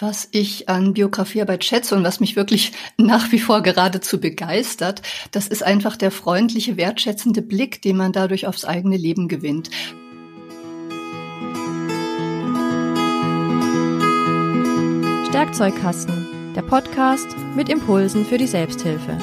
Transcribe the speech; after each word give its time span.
Was 0.00 0.28
ich 0.32 0.70
an 0.70 0.94
Biografiearbeit 0.94 1.62
schätze 1.62 1.94
und 1.94 2.04
was 2.04 2.20
mich 2.20 2.34
wirklich 2.34 2.72
nach 2.96 3.30
wie 3.32 3.38
vor 3.38 3.62
geradezu 3.62 4.18
begeistert, 4.18 5.02
das 5.30 5.46
ist 5.46 5.62
einfach 5.62 5.96
der 5.96 6.10
freundliche, 6.10 6.78
wertschätzende 6.78 7.42
Blick, 7.42 7.82
den 7.82 7.98
man 7.98 8.12
dadurch 8.12 8.46
aufs 8.46 8.64
eigene 8.64 8.96
Leben 8.96 9.28
gewinnt. 9.28 9.70
Werkzeugkasten, 15.40 16.54
der 16.54 16.60
Podcast 16.60 17.28
mit 17.56 17.70
Impulsen 17.70 18.26
für 18.26 18.36
die 18.36 18.46
Selbsthilfe. 18.46 19.16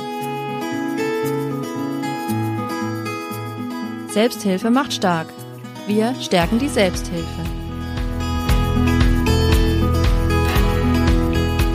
Selbsthilfe 4.10 4.72
macht 4.72 4.94
stark. 4.94 5.32
Wir 5.86 6.16
stärken 6.20 6.58
die 6.58 6.70
Selbsthilfe. 6.70 7.57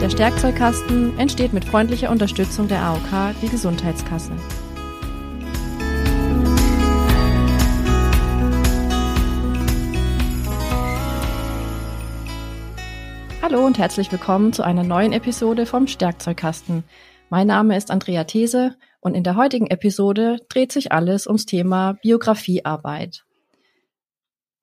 Der 0.03 0.09
Stärkzeugkasten 0.09 1.17
entsteht 1.17 1.53
mit 1.53 1.63
freundlicher 1.63 2.11
Unterstützung 2.11 2.67
der 2.67 2.81
AOK, 2.81 3.35
die 3.41 3.47
Gesundheitskasse. 3.47 4.33
Hallo 13.41 13.65
und 13.65 13.77
herzlich 13.77 14.11
willkommen 14.11 14.51
zu 14.51 14.63
einer 14.63 14.83
neuen 14.83 15.13
Episode 15.13 15.65
vom 15.65 15.87
Stärkzeugkasten. 15.87 16.83
Mein 17.29 17.47
Name 17.47 17.77
ist 17.77 17.89
Andrea 17.89 18.25
These 18.25 18.75
und 18.99 19.15
in 19.15 19.23
der 19.23 19.37
heutigen 19.37 19.67
Episode 19.67 20.41
dreht 20.49 20.73
sich 20.73 20.91
alles 20.91 21.27
ums 21.27 21.45
Thema 21.45 21.93
Biografiearbeit. 21.93 23.23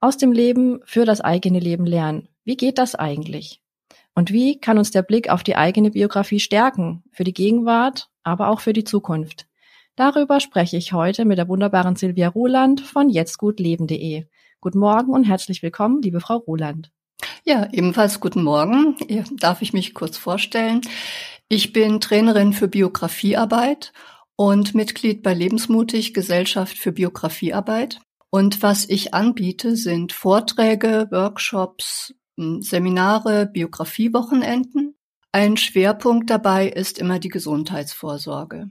Aus 0.01 0.19
dem 0.19 0.33
Leben 0.33 0.81
für 0.85 1.07
das 1.07 1.23
eigene 1.23 1.61
Leben 1.61 1.87
lernen. 1.87 2.29
Wie 2.45 2.59
geht 2.59 2.77
das 2.77 2.95
eigentlich? 2.95 3.63
Und 4.15 4.33
wie 4.33 4.59
kann 4.61 4.79
uns 4.79 4.91
der 4.91 5.03
Blick 5.03 5.31
auf 5.31 5.43
die 5.43 5.57
eigene 5.57 5.91
Biografie 5.91 6.41
stärken, 6.41 7.05
für 7.13 7.25
die 7.25 7.33
Gegenwart, 7.33 8.09
aber 8.23 8.49
auch 8.49 8.61
für 8.61 8.73
die 8.73 8.85
Zukunft? 8.85 9.47
Darüber 9.97 10.41
spreche 10.41 10.77
ich 10.77 10.93
heute 10.93 11.25
mit 11.25 11.39
der 11.39 11.49
wunderbaren 11.49 11.97
Silvia 11.97 12.29
Roland 12.29 12.81
von 12.81 13.09
jetztgutleben.de. 13.09 14.27
Guten 14.61 14.79
Morgen 14.79 15.13
und 15.13 15.25
herzlich 15.25 15.63
willkommen, 15.63 16.03
liebe 16.03 16.21
Frau 16.21 16.37
Roland. 16.37 16.91
Ja, 17.45 17.69
ebenfalls 17.73 18.21
guten 18.21 18.43
Morgen. 18.43 18.97
Darf 19.39 19.63
ich 19.63 19.73
mich 19.73 19.95
kurz 19.95 20.17
vorstellen? 20.17 20.81
Ich 21.49 21.73
bin 21.73 22.01
Trainerin 22.01 22.53
für 22.53 22.69
Biografiearbeit 22.69 23.93
und 24.37 24.75
Mitglied 24.75 25.23
bei 25.23 25.35
Lebensmutig 25.35 26.15
Gesellschaft 26.15 26.79
für 26.79 26.93
Biografiearbeit. 26.93 28.01
Und 28.31 28.63
was 28.63 28.89
ich 28.89 29.13
anbiete, 29.13 29.77
sind 29.77 30.13
Vorträge, 30.13 31.09
Workshops, 31.11 32.15
Seminare, 32.63 33.47
Biografiewochenenden. 33.47 34.97
Ein 35.33 35.57
Schwerpunkt 35.57 36.31
dabei 36.31 36.69
ist 36.69 36.99
immer 36.99 37.19
die 37.19 37.29
Gesundheitsvorsorge. 37.29 38.71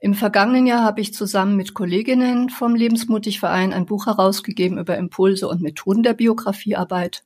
Im 0.00 0.14
vergangenen 0.14 0.66
Jahr 0.66 0.82
habe 0.82 1.00
ich 1.00 1.14
zusammen 1.14 1.56
mit 1.56 1.74
Kolleginnen 1.74 2.48
vom 2.48 2.74
Lebensmutig-Verein 2.74 3.72
ein 3.72 3.86
Buch 3.86 4.06
herausgegeben 4.06 4.78
über 4.78 4.96
Impulse 4.96 5.46
und 5.46 5.60
Methoden 5.60 6.02
der 6.02 6.14
Biografiearbeit. 6.14 7.24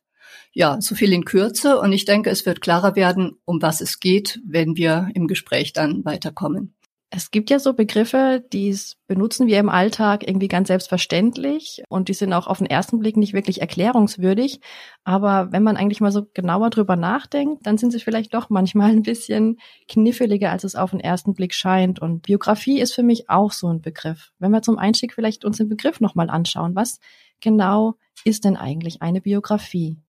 Ja, 0.52 0.80
so 0.80 0.94
viel 0.94 1.12
in 1.12 1.24
Kürze 1.24 1.78
und 1.78 1.92
ich 1.92 2.05
denke, 2.05 2.30
es 2.30 2.44
wird 2.46 2.61
klarer 2.61 2.96
werden, 2.96 3.39
um 3.44 3.62
was 3.62 3.80
es 3.80 4.00
geht, 4.00 4.41
wenn 4.46 4.77
wir 4.77 5.08
im 5.14 5.27
Gespräch 5.27 5.72
dann 5.72 6.05
weiterkommen. 6.05 6.74
Es 7.16 7.30
gibt 7.30 7.48
ja 7.48 7.60
so 7.60 7.74
Begriffe, 7.74 8.44
die 8.52 8.76
benutzen 9.06 9.46
wir 9.46 9.60
im 9.60 9.68
Alltag 9.68 10.26
irgendwie 10.26 10.48
ganz 10.48 10.66
selbstverständlich 10.66 11.84
und 11.88 12.08
die 12.08 12.12
sind 12.12 12.32
auch 12.32 12.48
auf 12.48 12.58
den 12.58 12.66
ersten 12.66 12.98
Blick 12.98 13.16
nicht 13.16 13.34
wirklich 13.34 13.60
erklärungswürdig. 13.60 14.58
Aber 15.04 15.52
wenn 15.52 15.62
man 15.62 15.76
eigentlich 15.76 16.00
mal 16.00 16.10
so 16.10 16.26
genauer 16.34 16.70
drüber 16.70 16.96
nachdenkt, 16.96 17.64
dann 17.68 17.78
sind 17.78 17.92
sie 17.92 18.00
vielleicht 18.00 18.34
doch 18.34 18.50
manchmal 18.50 18.90
ein 18.90 19.04
bisschen 19.04 19.58
kniffliger, 19.86 20.50
als 20.50 20.64
es 20.64 20.74
auf 20.74 20.90
den 20.90 20.98
ersten 20.98 21.34
Blick 21.34 21.54
scheint. 21.54 22.00
Und 22.00 22.22
Biografie 22.22 22.80
ist 22.80 22.94
für 22.94 23.05
mich 23.05 23.30
auch 23.30 23.52
so 23.52 23.68
ein 23.68 23.80
Begriff. 23.80 24.33
Wenn 24.40 24.50
wir 24.50 24.62
zum 24.62 24.77
Einstieg 24.77 25.14
vielleicht 25.14 25.44
uns 25.44 25.58
den 25.58 25.68
Begriff 25.68 26.00
nochmal 26.00 26.30
anschauen, 26.30 26.74
was 26.74 26.98
genau 27.40 27.94
ist 28.24 28.44
denn 28.44 28.56
eigentlich 28.56 29.02
eine 29.02 29.20
Biografie? 29.20 30.03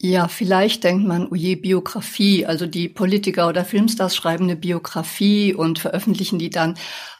Ja, 0.00 0.28
vielleicht 0.28 0.84
denkt 0.84 1.06
man, 1.06 1.28
oh 1.30 1.34
je, 1.34 1.56
Biografie, 1.56 2.44
also 2.46 2.66
die 2.66 2.88
Politiker 2.88 3.48
oder 3.48 3.64
Filmstars 3.64 4.14
schreiben 4.14 4.44
eine 4.44 4.56
Biografie 4.56 5.54
und 5.54 5.78
veröffentlichen 5.78 6.38
die 6.38 6.50
dann. 6.50 6.76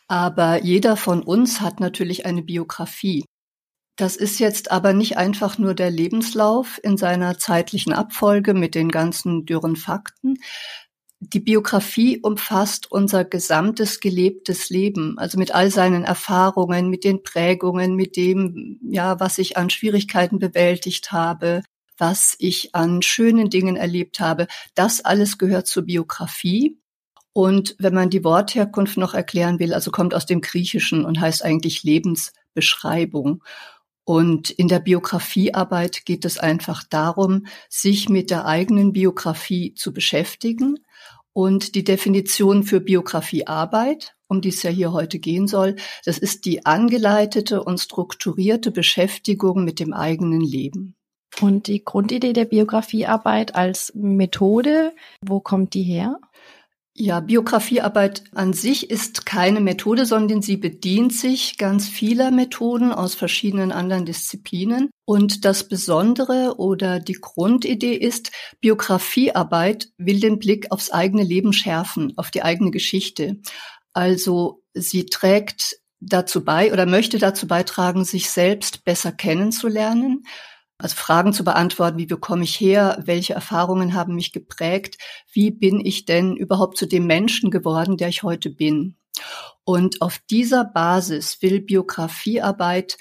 Aber 0.08 0.62
jeder 0.62 0.96
von 0.96 1.22
uns 1.22 1.60
hat 1.60 1.80
natürlich 1.80 2.26
eine 2.26 2.42
Biografie. 2.42 3.24
Das 3.96 4.16
ist 4.16 4.40
jetzt 4.40 4.72
aber 4.72 4.92
nicht 4.92 5.16
einfach 5.18 5.56
nur 5.58 5.74
der 5.74 5.90
Lebenslauf 5.90 6.80
in 6.82 6.96
seiner 6.96 7.38
zeitlichen 7.38 7.92
Abfolge 7.92 8.52
mit 8.54 8.74
den 8.74 8.90
ganzen 8.90 9.46
dürren 9.46 9.76
Fakten. 9.76 10.38
Die 11.20 11.40
Biografie 11.40 12.20
umfasst 12.20 12.90
unser 12.90 13.24
gesamtes 13.24 14.00
gelebtes 14.00 14.68
Leben, 14.68 15.16
also 15.18 15.38
mit 15.38 15.54
all 15.54 15.70
seinen 15.70 16.04
Erfahrungen, 16.04 16.90
mit 16.90 17.04
den 17.04 17.22
Prägungen, 17.22 17.94
mit 17.94 18.16
dem, 18.16 18.80
ja, 18.82 19.20
was 19.20 19.38
ich 19.38 19.56
an 19.56 19.70
Schwierigkeiten 19.70 20.38
bewältigt 20.38 21.12
habe, 21.12 21.62
was 21.98 22.34
ich 22.38 22.74
an 22.74 23.02
schönen 23.02 23.50
Dingen 23.50 23.76
erlebt 23.76 24.20
habe. 24.20 24.46
Das 24.74 25.04
alles 25.04 25.38
gehört 25.38 25.66
zur 25.66 25.84
Biografie. 25.84 26.78
Und 27.32 27.74
wenn 27.78 27.94
man 27.94 28.10
die 28.10 28.24
Wortherkunft 28.24 28.96
noch 28.96 29.12
erklären 29.12 29.58
will, 29.58 29.74
also 29.74 29.90
kommt 29.90 30.14
aus 30.14 30.26
dem 30.26 30.40
Griechischen 30.40 31.04
und 31.04 31.20
heißt 31.20 31.44
eigentlich 31.44 31.82
Lebensbeschreibung. 31.82 33.42
Und 34.04 34.50
in 34.50 34.68
der 34.68 34.80
Biografiearbeit 34.80 36.04
geht 36.04 36.24
es 36.24 36.38
einfach 36.38 36.84
darum, 36.84 37.46
sich 37.68 38.08
mit 38.08 38.30
der 38.30 38.46
eigenen 38.46 38.92
Biografie 38.92 39.74
zu 39.74 39.92
beschäftigen. 39.92 40.78
Und 41.32 41.74
die 41.74 41.82
Definition 41.82 42.62
für 42.62 42.80
Biografiearbeit, 42.80 44.14
um 44.28 44.40
die 44.40 44.50
es 44.50 44.62
ja 44.62 44.70
hier 44.70 44.92
heute 44.92 45.18
gehen 45.18 45.48
soll, 45.48 45.74
das 46.04 46.18
ist 46.18 46.44
die 46.44 46.64
angeleitete 46.64 47.64
und 47.64 47.78
strukturierte 47.78 48.70
Beschäftigung 48.70 49.64
mit 49.64 49.80
dem 49.80 49.92
eigenen 49.92 50.40
Leben. 50.40 50.93
Und 51.40 51.66
die 51.66 51.84
Grundidee 51.84 52.32
der 52.32 52.44
Biografiearbeit 52.44 53.54
als 53.54 53.92
Methode, 53.94 54.92
wo 55.20 55.40
kommt 55.40 55.74
die 55.74 55.82
her? 55.82 56.18
Ja, 56.96 57.18
Biografiearbeit 57.18 58.22
an 58.36 58.52
sich 58.52 58.88
ist 58.88 59.26
keine 59.26 59.60
Methode, 59.60 60.06
sondern 60.06 60.42
sie 60.42 60.56
bedient 60.56 61.12
sich 61.12 61.58
ganz 61.58 61.88
vieler 61.88 62.30
Methoden 62.30 62.92
aus 62.92 63.16
verschiedenen 63.16 63.72
anderen 63.72 64.04
Disziplinen. 64.04 64.90
Und 65.04 65.44
das 65.44 65.66
Besondere 65.66 66.54
oder 66.58 67.00
die 67.00 67.18
Grundidee 67.20 67.94
ist, 67.94 68.30
Biografiearbeit 68.60 69.88
will 69.98 70.20
den 70.20 70.38
Blick 70.38 70.70
aufs 70.70 70.92
eigene 70.92 71.24
Leben 71.24 71.52
schärfen, 71.52 72.12
auf 72.16 72.30
die 72.30 72.44
eigene 72.44 72.70
Geschichte. 72.70 73.40
Also 73.92 74.62
sie 74.72 75.06
trägt 75.06 75.80
dazu 75.98 76.44
bei 76.44 76.72
oder 76.72 76.86
möchte 76.86 77.18
dazu 77.18 77.48
beitragen, 77.48 78.04
sich 78.04 78.30
selbst 78.30 78.84
besser 78.84 79.10
kennenzulernen 79.10 80.22
also 80.78 80.96
Fragen 80.96 81.32
zu 81.32 81.44
beantworten, 81.44 81.98
wie 81.98 82.06
bekomme 82.06 82.44
ich 82.44 82.58
her, 82.58 83.00
welche 83.04 83.34
Erfahrungen 83.34 83.94
haben 83.94 84.14
mich 84.14 84.32
geprägt, 84.32 84.98
wie 85.32 85.50
bin 85.50 85.84
ich 85.84 86.04
denn 86.04 86.36
überhaupt 86.36 86.76
zu 86.76 86.86
dem 86.86 87.06
Menschen 87.06 87.50
geworden, 87.50 87.96
der 87.96 88.08
ich 88.08 88.22
heute 88.22 88.50
bin. 88.50 88.96
Und 89.64 90.02
auf 90.02 90.18
dieser 90.30 90.64
Basis 90.64 91.40
will 91.42 91.60
Biografiearbeit 91.60 92.98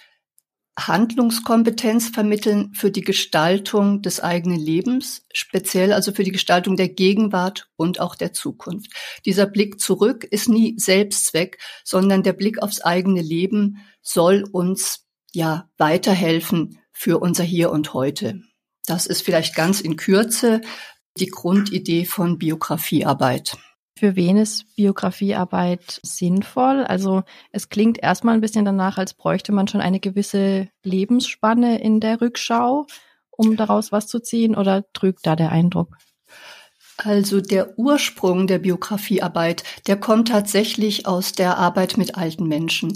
Handlungskompetenz 0.78 2.09
vermitteln 2.09 2.73
für 2.73 2.89
die 2.89 3.01
Gestaltung 3.01 4.01
des 4.01 4.22
eigenen 4.22 4.59
Lebens, 4.59 5.25
speziell 5.31 5.94
also 5.94 6.11
für 6.11 6.23
die 6.23 6.31
Gestaltung 6.31 6.75
der 6.75 6.90
Gegenwart 6.90 7.69
und 7.75 8.00
auch 8.00 8.16
der 8.16 8.34
Zukunft. 8.34 8.91
Dieser 9.25 9.45
Blick 9.45 9.79
zurück 9.79 10.23
ist 10.23 10.50
nie 10.50 10.75
Selbstzweck, 10.79 11.59
sondern 11.84 12.23
der 12.23 12.34
Blick 12.34 12.61
aufs 12.61 12.81
eigene 12.81 13.22
Leben 13.22 13.85
soll 14.01 14.45
uns 14.51 15.05
ja 15.31 15.69
weiterhelfen, 15.78 16.79
für 16.94 17.20
unser 17.20 17.44
Hier 17.44 17.72
und 17.72 17.94
Heute. 17.94 18.42
Das 18.86 19.08
ist 19.08 19.24
vielleicht 19.24 19.56
ganz 19.56 19.81
in 19.81 19.98
Kürze 19.98 20.62
die 21.17 21.28
Grundidee 21.28 22.06
von 22.06 22.38
Biografiearbeit. 22.38 23.58
Für 23.97 24.16
wen 24.16 24.38
ist 24.38 24.76
Biografiearbeit 24.76 26.00
sinnvoll? 26.03 26.84
Also 26.84 27.23
es 27.52 27.70
klingt 27.70 28.02
erstmal 28.02 28.34
ein 28.34 28.41
bisschen 28.41 28.66
danach, 28.66 28.97
als 28.97 29.14
bräuchte 29.14 29.52
man 29.52 29.67
schon 29.67 29.82
eine 29.82 30.00
gewisse 30.00 30.70
Lebensspanne 30.84 31.79
in 31.79 32.00
der 32.00 32.20
Rückschau, 32.20 32.88
um 33.29 33.56
daraus 33.56 33.91
was 33.91 34.08
zu 34.08 34.20
ziehen, 34.20 34.56
oder 34.56 34.84
trügt 34.94 35.26
da 35.26 35.35
der 35.35 35.52
Eindruck? 35.52 35.96
Also 36.97 37.41
der 37.41 37.78
Ursprung 37.78 38.47
der 38.47 38.59
Biografiearbeit, 38.59 39.64
der 39.88 40.00
kommt 40.00 40.28
tatsächlich 40.29 41.08
aus 41.08 41.34
der 41.34 41.58
Arbeit 41.58 41.97
mit 41.97 42.16
alten 42.16 42.47
Menschen. 42.47 42.94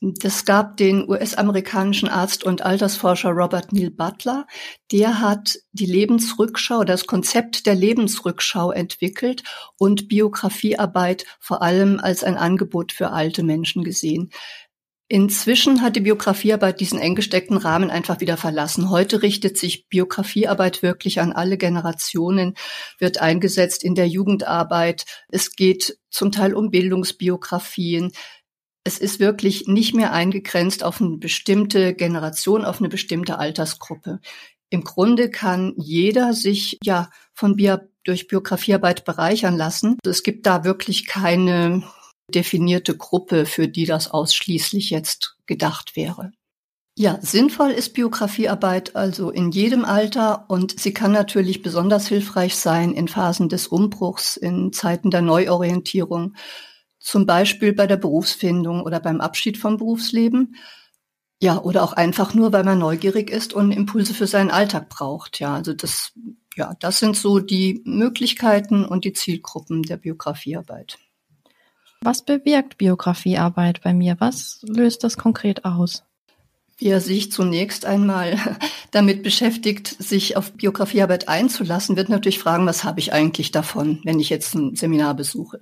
Das 0.00 0.44
gab 0.44 0.76
den 0.76 1.08
US-amerikanischen 1.08 2.08
Arzt 2.08 2.44
und 2.44 2.62
Altersforscher 2.62 3.30
Robert 3.30 3.72
Neal 3.72 3.90
Butler. 3.90 4.46
Der 4.92 5.20
hat 5.20 5.58
die 5.72 5.86
Lebensrückschau, 5.86 6.84
das 6.84 7.06
Konzept 7.06 7.66
der 7.66 7.74
Lebensrückschau 7.74 8.70
entwickelt 8.70 9.42
und 9.76 10.06
Biografiearbeit 10.08 11.24
vor 11.40 11.62
allem 11.62 11.98
als 11.98 12.22
ein 12.22 12.36
Angebot 12.36 12.92
für 12.92 13.10
alte 13.10 13.42
Menschen 13.42 13.82
gesehen. 13.82 14.30
Inzwischen 15.10 15.80
hat 15.80 15.96
die 15.96 16.00
Biografiearbeit 16.00 16.80
diesen 16.80 16.98
eng 16.98 17.14
gesteckten 17.14 17.56
Rahmen 17.56 17.90
einfach 17.90 18.20
wieder 18.20 18.36
verlassen. 18.36 18.90
Heute 18.90 19.22
richtet 19.22 19.56
sich 19.56 19.88
Biografiearbeit 19.88 20.82
wirklich 20.82 21.20
an 21.20 21.32
alle 21.32 21.56
Generationen, 21.56 22.54
wird 22.98 23.18
eingesetzt 23.18 23.82
in 23.82 23.94
der 23.94 24.06
Jugendarbeit. 24.06 25.06
Es 25.30 25.56
geht 25.56 25.98
zum 26.10 26.30
Teil 26.30 26.52
um 26.52 26.70
Bildungsbiografien. 26.70 28.12
Es 28.88 28.96
ist 28.96 29.20
wirklich 29.20 29.66
nicht 29.66 29.94
mehr 29.94 30.14
eingegrenzt 30.14 30.82
auf 30.82 31.02
eine 31.02 31.18
bestimmte 31.18 31.92
Generation, 31.92 32.64
auf 32.64 32.78
eine 32.78 32.88
bestimmte 32.88 33.38
Altersgruppe. 33.38 34.18
Im 34.70 34.82
Grunde 34.82 35.30
kann 35.30 35.74
jeder 35.76 36.32
sich 36.32 36.78
ja 36.82 37.10
von 37.34 37.56
Bi 37.56 37.76
durch 38.04 38.28
Biografiearbeit 38.28 39.04
bereichern 39.04 39.58
lassen. 39.58 39.98
Es 40.06 40.22
gibt 40.22 40.46
da 40.46 40.64
wirklich 40.64 41.06
keine 41.06 41.82
definierte 42.34 42.96
Gruppe, 42.96 43.44
für 43.44 43.68
die 43.68 43.84
das 43.84 44.10
ausschließlich 44.10 44.88
jetzt 44.88 45.36
gedacht 45.44 45.94
wäre. 45.94 46.32
Ja, 46.96 47.18
sinnvoll 47.20 47.72
ist 47.72 47.92
Biografiearbeit 47.92 48.96
also 48.96 49.30
in 49.30 49.50
jedem 49.50 49.84
Alter 49.84 50.46
und 50.48 50.80
sie 50.80 50.94
kann 50.94 51.12
natürlich 51.12 51.60
besonders 51.60 52.08
hilfreich 52.08 52.56
sein 52.56 52.94
in 52.94 53.06
Phasen 53.06 53.50
des 53.50 53.66
Umbruchs, 53.66 54.38
in 54.38 54.72
Zeiten 54.72 55.10
der 55.10 55.20
Neuorientierung, 55.20 56.36
zum 56.98 57.26
Beispiel 57.26 57.72
bei 57.72 57.86
der 57.86 57.96
Berufsfindung 57.96 58.82
oder 58.82 59.00
beim 59.00 59.20
Abschied 59.20 59.58
vom 59.58 59.76
Berufsleben. 59.76 60.56
Ja, 61.40 61.62
oder 61.62 61.84
auch 61.84 61.92
einfach 61.92 62.34
nur, 62.34 62.52
weil 62.52 62.64
man 62.64 62.78
neugierig 62.78 63.30
ist 63.30 63.52
und 63.52 63.70
Impulse 63.70 64.12
für 64.12 64.26
seinen 64.26 64.50
Alltag 64.50 64.88
braucht. 64.88 65.38
Ja, 65.38 65.54
also 65.54 65.72
das, 65.72 66.12
ja, 66.56 66.74
das 66.80 66.98
sind 66.98 67.16
so 67.16 67.38
die 67.38 67.80
Möglichkeiten 67.84 68.84
und 68.84 69.04
die 69.04 69.12
Zielgruppen 69.12 69.82
der 69.82 69.98
Biografiearbeit. 69.98 70.98
Was 72.00 72.24
bewirkt 72.24 72.78
Biografiearbeit 72.78 73.82
bei 73.82 73.92
mir? 73.92 74.16
Was 74.18 74.60
löst 74.62 75.04
das 75.04 75.16
konkret 75.16 75.64
aus? 75.64 76.04
Wer 76.80 77.00
sich 77.00 77.32
zunächst 77.32 77.86
einmal 77.86 78.36
damit 78.92 79.22
beschäftigt, 79.22 79.88
sich 80.02 80.36
auf 80.36 80.52
Biografiearbeit 80.52 81.28
einzulassen, 81.28 81.96
wird 81.96 82.08
natürlich 82.08 82.38
fragen, 82.38 82.66
was 82.66 82.84
habe 82.84 83.00
ich 83.00 83.12
eigentlich 83.12 83.50
davon, 83.50 84.00
wenn 84.04 84.20
ich 84.20 84.30
jetzt 84.30 84.54
ein 84.54 84.76
Seminar 84.76 85.14
besuche? 85.14 85.60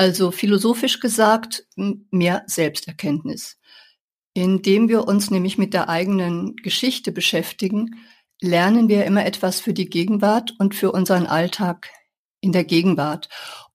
Also 0.00 0.30
philosophisch 0.30 0.98
gesagt, 0.98 1.66
mehr 1.76 2.42
Selbsterkenntnis. 2.46 3.58
Indem 4.32 4.88
wir 4.88 5.06
uns 5.06 5.30
nämlich 5.30 5.58
mit 5.58 5.74
der 5.74 5.90
eigenen 5.90 6.56
Geschichte 6.56 7.12
beschäftigen, 7.12 8.00
lernen 8.40 8.88
wir 8.88 9.04
immer 9.04 9.26
etwas 9.26 9.60
für 9.60 9.74
die 9.74 9.90
Gegenwart 9.90 10.54
und 10.58 10.74
für 10.74 10.92
unseren 10.92 11.26
Alltag 11.26 11.90
in 12.40 12.50
der 12.52 12.64
Gegenwart. 12.64 13.28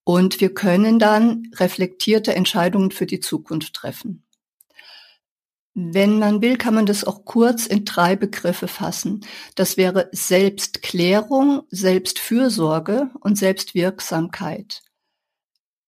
Und 0.04 0.42
wir 0.42 0.52
können 0.52 0.98
dann 0.98 1.52
reflektierte 1.58 2.34
Entscheidungen 2.34 2.90
für 2.90 3.06
die 3.06 3.20
Zukunft 3.20 3.76
treffen. 3.76 4.26
Wenn 5.76 6.18
man 6.18 6.42
will, 6.42 6.58
kann 6.58 6.74
man 6.74 6.88
das 6.88 7.04
auch 7.04 7.26
kurz 7.26 7.68
in 7.68 7.86
drei 7.86 8.16
Begriffe 8.16 8.68
fassen. 8.68 9.24
Das 9.54 9.78
wäre 9.78 10.10
Selbstklärung, 10.12 11.68
Selbstfürsorge 11.70 13.12
und 13.20 13.38
Selbstwirksamkeit. 13.38 14.82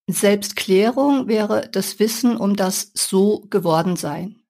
Selbstklärung 0.08 1.28
wäre 1.28 1.70
das 1.70 2.00
Wissen 2.00 2.38
um 2.38 2.56
das 2.56 2.92
So 2.94 3.42
geworden 3.50 3.98
sein. 3.98 4.42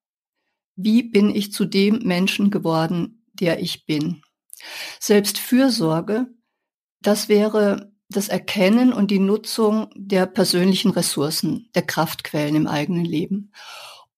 Wie 0.76 1.02
bin 1.02 1.34
ich 1.34 1.52
zu 1.52 1.66
dem 1.66 2.00
Menschen 2.04 2.52
geworden, 2.52 3.26
der 3.34 3.60
ich 3.60 3.86
bin? 3.86 4.22
Selbstfürsorge, 5.00 6.28
das 7.02 7.30
wäre 7.30 7.92
das 8.10 8.30
Erkennen 8.30 8.94
und 8.94 9.12
die 9.12 9.20
Nutzung 9.20 9.90
der 9.96 10.28
persönlichen 10.28 10.92
Ressourcen, 10.92 11.70
der 11.76 11.82
Kraftquellen 11.82 12.56
im 12.56 12.68
eigenen 12.68 13.06
Leben. 13.06 13.52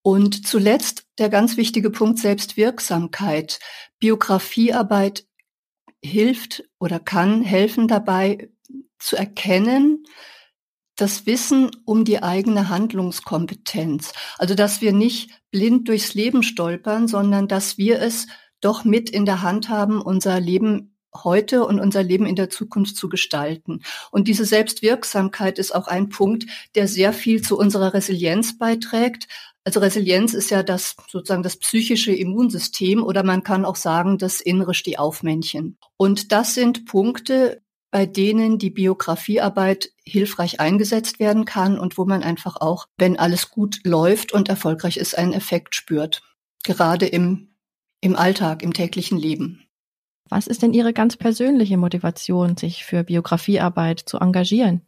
Und 0.02 0.48
zuletzt 0.48 1.08
der 1.18 1.30
ganz 1.30 1.58
wichtige 1.58 1.90
Punkt 1.90 2.20
Selbstwirksamkeit. 2.20 3.60
Biografiearbeit 4.00 5.26
hilft 6.04 6.64
oder 6.80 7.00
kann 7.00 7.42
helfen 7.42 7.88
dabei 7.88 8.50
zu 8.98 9.16
erkennen, 9.16 10.06
das 11.02 11.26
Wissen 11.26 11.72
um 11.86 12.06
die 12.06 12.22
eigene 12.22 12.70
Handlungskompetenz. 12.70 14.14
Also, 14.38 14.56
dass 14.56 14.82
wir 14.82 14.94
nicht 14.94 15.32
blind 15.52 15.88
durchs 15.88 16.14
Leben 16.14 16.44
stolpern, 16.44 17.08
sondern 17.08 17.48
dass 17.48 17.78
wir 17.78 18.02
es 18.02 18.28
doch 18.62 18.84
mit 18.84 19.10
in 19.10 19.26
der 19.26 19.42
Hand 19.42 19.70
haben, 19.70 20.02
unser 20.02 20.40
Leben 20.40 20.96
heute 21.16 21.66
und 21.66 21.80
unser 21.80 22.04
Leben 22.04 22.26
in 22.26 22.36
der 22.36 22.50
Zukunft 22.50 22.96
zu 22.96 23.10
gestalten. 23.10 23.82
Und 24.12 24.28
diese 24.28 24.46
Selbstwirksamkeit 24.46 25.58
ist 25.58 25.74
auch 25.74 25.88
ein 25.88 26.10
Punkt, 26.10 26.46
der 26.76 26.88
sehr 26.88 27.14
viel 27.14 27.42
zu 27.42 27.58
unserer 27.58 27.94
Resilienz 27.94 28.58
beiträgt. 28.58 29.28
Also 29.64 29.80
Resilienz 29.80 30.34
ist 30.34 30.52
ja 30.52 30.64
das 30.64 30.96
sozusagen 31.10 31.44
das 31.44 31.58
psychische 31.58 32.14
Immunsystem 32.14 33.04
oder 33.04 33.24
man 33.24 33.44
kann 33.44 33.66
auch 33.66 33.76
sagen 33.76 34.18
das 34.18 34.42
innere 34.42 34.74
Stehaufmännchen. 34.74 35.78
Und 35.98 36.32
das 36.32 36.54
sind 36.54 36.86
Punkte, 36.86 37.62
bei 37.92 38.06
denen 38.06 38.60
die 38.60 38.70
Biografiearbeit 38.70 39.92
hilfreich 40.04 40.60
eingesetzt 40.60 41.20
werden 41.20 41.46
kann 41.46 41.80
und 41.80 41.98
wo 41.98 42.06
man 42.06 42.24
einfach 42.24 42.58
auch, 42.58 42.88
wenn 42.98 43.18
alles 43.18 43.50
gut 43.50 43.80
läuft 43.84 44.32
und 44.32 44.50
erfolgreich 44.50 44.98
ist, 44.98 45.18
einen 45.18 45.34
Effekt 45.34 45.76
spürt. 45.76 46.22
Gerade 46.64 47.08
im, 47.08 47.56
im 48.02 48.16
Alltag, 48.16 48.62
im 48.64 48.74
täglichen 48.74 49.18
Leben. 49.18 49.64
Was 50.30 50.46
ist 50.46 50.62
denn 50.62 50.74
Ihre 50.74 50.94
ganz 50.94 51.18
persönliche 51.18 51.78
Motivation, 51.78 52.56
sich 52.56 52.86
für 52.86 53.04
Biografiearbeit 53.04 54.00
zu 54.00 54.18
engagieren? 54.18 54.82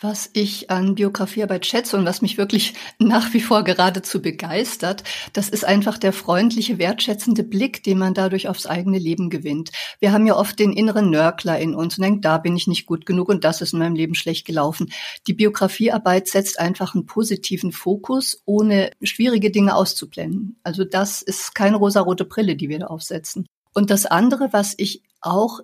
Was 0.00 0.28
ich 0.32 0.70
an 0.70 0.96
Biografiearbeit 0.96 1.66
schätze 1.66 1.96
und 1.96 2.04
was 2.04 2.20
mich 2.20 2.36
wirklich 2.36 2.74
nach 2.98 3.32
wie 3.32 3.40
vor 3.40 3.62
geradezu 3.62 4.20
begeistert, 4.20 5.04
das 5.32 5.48
ist 5.48 5.64
einfach 5.64 5.98
der 5.98 6.12
freundliche, 6.12 6.78
wertschätzende 6.78 7.44
Blick, 7.44 7.84
den 7.84 7.98
man 7.98 8.12
dadurch 8.12 8.48
aufs 8.48 8.66
eigene 8.66 8.98
Leben 8.98 9.30
gewinnt. 9.30 9.70
Wir 10.00 10.12
haben 10.12 10.26
ja 10.26 10.36
oft 10.36 10.58
den 10.58 10.72
inneren 10.72 11.10
Nörgler 11.10 11.58
in 11.58 11.74
uns 11.74 11.96
und 11.96 12.02
denken, 12.02 12.22
da 12.22 12.38
bin 12.38 12.56
ich 12.56 12.66
nicht 12.66 12.86
gut 12.86 13.06
genug 13.06 13.28
und 13.28 13.44
das 13.44 13.60
ist 13.60 13.72
in 13.72 13.78
meinem 13.78 13.94
Leben 13.94 14.14
schlecht 14.14 14.46
gelaufen. 14.46 14.90
Die 15.28 15.34
Biografiearbeit 15.34 16.28
setzt 16.28 16.58
einfach 16.58 16.94
einen 16.94 17.06
positiven 17.06 17.70
Fokus, 17.70 18.42
ohne 18.46 18.90
schwierige 19.00 19.50
Dinge 19.50 19.76
auszublenden. 19.76 20.58
Also 20.64 20.84
das 20.84 21.22
ist 21.22 21.54
keine 21.54 21.76
rosarote 21.76 22.24
Brille, 22.24 22.56
die 22.56 22.68
wir 22.68 22.80
da 22.80 22.86
aufsetzen. 22.88 23.46
Und 23.72 23.90
das 23.90 24.06
andere, 24.06 24.52
was 24.52 24.74
ich 24.76 25.02
auch 25.20 25.60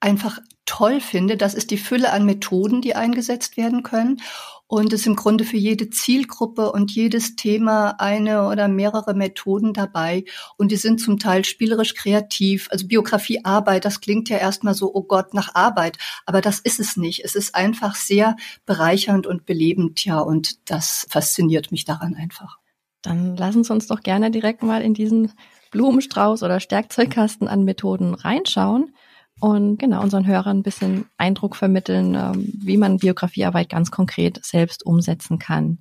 einfach 0.00 0.40
toll 0.66 1.00
finde, 1.00 1.36
das 1.36 1.54
ist 1.54 1.70
die 1.70 1.78
Fülle 1.78 2.12
an 2.12 2.26
Methoden, 2.26 2.82
die 2.82 2.94
eingesetzt 2.94 3.56
werden 3.56 3.82
können. 3.82 4.20
Und 4.68 4.92
es 4.92 5.02
ist 5.02 5.06
im 5.06 5.14
Grunde 5.14 5.44
für 5.44 5.56
jede 5.56 5.90
Zielgruppe 5.90 6.72
und 6.72 6.90
jedes 6.90 7.36
Thema 7.36 8.00
eine 8.00 8.48
oder 8.48 8.66
mehrere 8.66 9.14
Methoden 9.14 9.72
dabei. 9.72 10.24
Und 10.56 10.72
die 10.72 10.76
sind 10.76 11.00
zum 11.00 11.20
Teil 11.20 11.44
spielerisch 11.44 11.94
kreativ. 11.94 12.66
Also 12.72 12.88
Biografiearbeit, 12.88 13.84
das 13.84 14.00
klingt 14.00 14.28
ja 14.28 14.38
erstmal 14.38 14.74
so, 14.74 14.92
oh 14.92 15.04
Gott, 15.04 15.34
nach 15.34 15.54
Arbeit. 15.54 15.98
Aber 16.26 16.40
das 16.40 16.58
ist 16.58 16.80
es 16.80 16.96
nicht. 16.96 17.24
Es 17.24 17.36
ist 17.36 17.54
einfach 17.54 17.94
sehr 17.94 18.36
bereichernd 18.66 19.28
und 19.28 19.46
belebend, 19.46 20.04
ja. 20.04 20.18
Und 20.18 20.68
das 20.68 21.06
fasziniert 21.10 21.70
mich 21.70 21.84
daran 21.84 22.16
einfach. 22.16 22.58
Dann 23.02 23.36
lassen 23.36 23.62
Sie 23.62 23.72
uns 23.72 23.86
doch 23.86 24.00
gerne 24.00 24.32
direkt 24.32 24.64
mal 24.64 24.82
in 24.82 24.94
diesen 24.94 25.32
Blumenstrauß 25.70 26.42
oder 26.42 26.58
Stärkzeugkasten 26.58 27.46
an 27.46 27.62
Methoden 27.62 28.14
reinschauen 28.14 28.92
und 29.40 29.78
genau 29.78 30.02
unseren 30.02 30.26
Hörern 30.26 30.58
ein 30.58 30.62
bisschen 30.62 31.06
Eindruck 31.16 31.56
vermitteln, 31.56 32.14
ähm, 32.14 32.52
wie 32.58 32.76
man 32.76 32.98
Biografiearbeit 32.98 33.68
ganz 33.68 33.90
konkret 33.90 34.44
selbst 34.44 34.84
umsetzen 34.84 35.38
kann. 35.38 35.78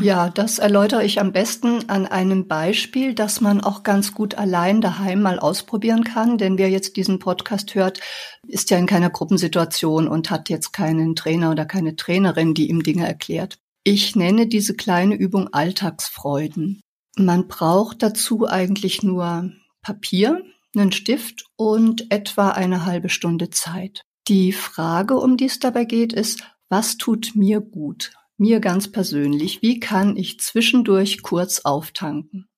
Ja, 0.00 0.28
das 0.28 0.58
erläutere 0.58 1.04
ich 1.04 1.20
am 1.20 1.32
besten 1.32 1.88
an 1.88 2.06
einem 2.06 2.46
Beispiel, 2.46 3.14
das 3.14 3.40
man 3.40 3.60
auch 3.60 3.82
ganz 3.82 4.14
gut 4.14 4.34
allein 4.34 4.80
daheim 4.80 5.22
mal 5.22 5.38
ausprobieren 5.38 6.04
kann. 6.04 6.38
Denn 6.38 6.58
wer 6.58 6.68
jetzt 6.68 6.96
diesen 6.96 7.18
Podcast 7.18 7.74
hört, 7.74 8.00
ist 8.46 8.70
ja 8.70 8.78
in 8.78 8.86
keiner 8.86 9.10
Gruppensituation 9.10 10.08
und 10.08 10.30
hat 10.30 10.50
jetzt 10.50 10.72
keinen 10.72 11.16
Trainer 11.16 11.50
oder 11.50 11.64
keine 11.64 11.96
Trainerin, 11.96 12.54
die 12.54 12.68
ihm 12.68 12.82
Dinge 12.82 13.06
erklärt. 13.06 13.58
Ich 13.82 14.14
nenne 14.14 14.46
diese 14.46 14.74
kleine 14.74 15.14
Übung 15.14 15.48
Alltagsfreuden. 15.52 16.80
Man 17.16 17.48
braucht 17.48 18.02
dazu 18.02 18.46
eigentlich 18.46 19.02
nur 19.02 19.50
Papier, 19.82 20.42
einen 20.74 20.92
Stift 20.92 21.44
und 21.56 22.10
etwa 22.10 22.50
eine 22.50 22.86
halbe 22.86 23.08
Stunde 23.08 23.50
Zeit. 23.50 24.04
Die 24.28 24.52
Frage, 24.52 25.16
um 25.16 25.36
die 25.36 25.46
es 25.46 25.58
dabei 25.58 25.84
geht, 25.84 26.12
ist, 26.12 26.44
was 26.68 26.96
tut 26.96 27.32
mir 27.34 27.60
gut? 27.60 28.12
Mir 28.36 28.60
ganz 28.60 28.90
persönlich. 28.90 29.60
Wie 29.62 29.80
kann 29.80 30.16
ich 30.16 30.40
zwischendurch 30.40 31.22
kurz 31.22 31.60
auftanken? 31.60 32.48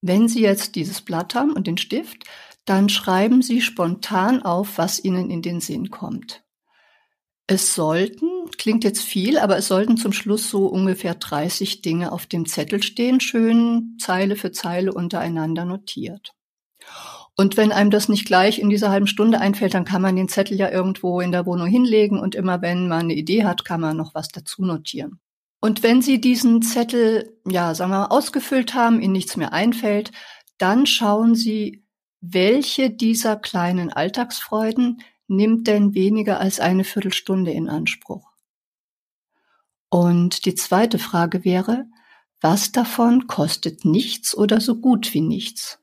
Wenn 0.00 0.28
Sie 0.28 0.42
jetzt 0.42 0.74
dieses 0.74 1.00
Blatt 1.00 1.34
haben 1.34 1.52
und 1.52 1.66
den 1.66 1.78
Stift, 1.78 2.24
dann 2.64 2.88
schreiben 2.88 3.42
Sie 3.42 3.60
spontan 3.60 4.42
auf, 4.42 4.78
was 4.78 5.02
Ihnen 5.02 5.30
in 5.30 5.42
den 5.42 5.60
Sinn 5.60 5.90
kommt. 5.90 6.44
Es 7.46 7.74
sollten, 7.74 8.50
klingt 8.56 8.84
jetzt 8.84 9.02
viel, 9.02 9.38
aber 9.38 9.56
es 9.56 9.66
sollten 9.68 9.96
zum 9.96 10.12
Schluss 10.12 10.48
so 10.48 10.66
ungefähr 10.66 11.14
30 11.14 11.82
Dinge 11.82 12.12
auf 12.12 12.26
dem 12.26 12.46
Zettel 12.46 12.82
stehen, 12.82 13.20
schön 13.20 13.96
Zeile 14.00 14.36
für 14.36 14.52
Zeile 14.52 14.92
untereinander 14.92 15.64
notiert. 15.64 16.34
Und 17.36 17.56
wenn 17.56 17.72
einem 17.72 17.90
das 17.90 18.08
nicht 18.08 18.26
gleich 18.26 18.58
in 18.58 18.68
dieser 18.68 18.90
halben 18.90 19.06
Stunde 19.06 19.40
einfällt, 19.40 19.74
dann 19.74 19.86
kann 19.86 20.02
man 20.02 20.16
den 20.16 20.28
Zettel 20.28 20.58
ja 20.58 20.70
irgendwo 20.70 21.20
in 21.20 21.32
der 21.32 21.46
Wohnung 21.46 21.66
hinlegen 21.66 22.18
und 22.18 22.34
immer 22.34 22.60
wenn 22.60 22.88
man 22.88 23.00
eine 23.00 23.14
Idee 23.14 23.44
hat, 23.44 23.64
kann 23.64 23.80
man 23.80 23.96
noch 23.96 24.14
was 24.14 24.28
dazu 24.28 24.64
notieren. 24.64 25.18
Und 25.60 25.82
wenn 25.82 26.02
Sie 26.02 26.20
diesen 26.20 26.60
Zettel, 26.60 27.38
ja, 27.46 27.74
sagen 27.74 27.92
wir 27.92 28.00
mal, 28.00 28.06
ausgefüllt 28.06 28.74
haben, 28.74 29.00
Ihnen 29.00 29.12
nichts 29.12 29.36
mehr 29.36 29.52
einfällt, 29.52 30.10
dann 30.58 30.86
schauen 30.86 31.34
Sie, 31.34 31.84
welche 32.20 32.90
dieser 32.90 33.36
kleinen 33.36 33.92
Alltagsfreuden 33.92 35.02
nimmt 35.26 35.66
denn 35.66 35.94
weniger 35.94 36.38
als 36.38 36.60
eine 36.60 36.84
Viertelstunde 36.84 37.52
in 37.52 37.68
Anspruch? 37.68 38.28
Und 39.88 40.46
die 40.46 40.54
zweite 40.54 40.98
Frage 40.98 41.44
wäre, 41.44 41.86
was 42.40 42.72
davon 42.72 43.26
kostet 43.26 43.84
nichts 43.84 44.36
oder 44.36 44.60
so 44.60 44.76
gut 44.76 45.14
wie 45.14 45.20
nichts? 45.20 45.81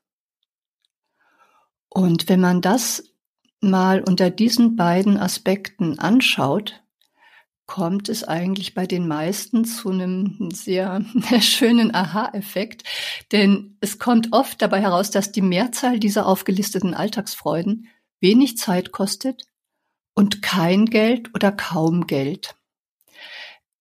Und 1.90 2.30
wenn 2.30 2.40
man 2.40 2.62
das 2.62 3.04
mal 3.62 4.02
unter 4.02 4.30
diesen 4.30 4.76
beiden 4.76 5.18
Aspekten 5.18 6.00
anschaut, 6.00 6.82
kommt 7.66 8.10
es 8.10 8.24
eigentlich 8.24 8.74
bei 8.74 8.88
den 8.88 9.08
meisten 9.08 9.64
zu 9.64 9.92
einem 9.92 10.50
sehr 10.54 11.04
schönen 11.40 11.94
Aha-Effekt, 11.94 12.84
denn 13.32 13.78
es 13.80 14.00
kommt 14.00 14.34
oft 14.34 14.62
dabei 14.62 14.82
heraus, 14.82 15.12
dass 15.12 15.32
die 15.32 15.44
Mehrzahl 15.44 16.00
dieser 16.00 16.26
aufgelisteten 16.26 16.94
Alltagsfreuden 16.94 17.88
wenig 18.20 18.58
Zeit 18.58 18.92
kostet 18.92 19.44
und 20.16 20.42
kein 20.42 20.88
Geld 20.88 21.34
oder 21.36 21.52
kaum 21.52 22.08
Geld. 22.08 22.56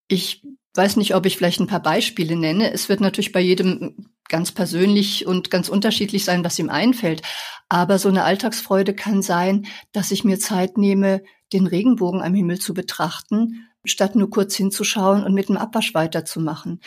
Ich 0.07 0.47
weiß 0.75 0.97
nicht, 0.97 1.15
ob 1.15 1.27
ich 1.27 1.37
vielleicht 1.37 1.61
ein 1.61 1.67
paar 1.67 1.83
Beispiele 1.83 2.37
nenne. 2.37 2.73
Es 2.73 2.89
wird 2.89 3.01
natürlich 3.01 3.33
bei 3.33 3.41
jedem 3.41 4.11
ganz 4.29 4.53
persönlich 4.53 5.27
und 5.27 5.51
ganz 5.51 5.69
unterschiedlich 5.69 6.25
sein, 6.25 6.45
was 6.45 6.59
ihm 6.59 6.71
einfällt. 6.71 7.23
Aber 7.69 7.99
so 7.99 8.09
eine 8.09 8.25
Alltagsfreude 8.25 8.95
kann 8.95 9.23
sein, 9.23 9.67
dass 9.93 10.11
ich 10.11 10.25
mir 10.25 10.39
Zeit 10.39 10.79
nehme, 10.79 11.23
den 11.53 11.67
Regenbogen 11.67 12.23
am 12.23 12.35
Himmel 12.35 12.59
zu 12.59 12.75
betrachten, 12.75 13.69
statt 13.85 14.17
nur 14.17 14.31
kurz 14.31 14.55
hinzuschauen 14.55 15.25
und 15.25 15.35
mit 15.35 15.49
dem 15.49 15.57
Abwasch 15.57 15.95
weiterzumachen. 15.95 16.81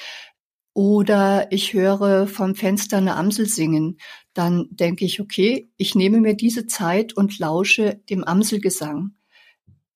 Oder 0.74 1.52
ich 1.52 1.74
höre 1.74 2.28
vom 2.28 2.56
Fenster 2.56 2.98
eine 2.98 3.16
Amsel 3.16 3.46
singen. 3.46 3.98
Dann 4.34 4.68
denke 4.72 5.04
ich, 5.04 5.20
okay, 5.20 5.70
ich 5.78 5.96
nehme 5.96 6.22
mir 6.22 6.36
diese 6.36 6.68
Zeit 6.68 7.14
und 7.14 7.40
lausche 7.40 8.02
dem 8.10 8.24
Amselgesang 8.24 9.16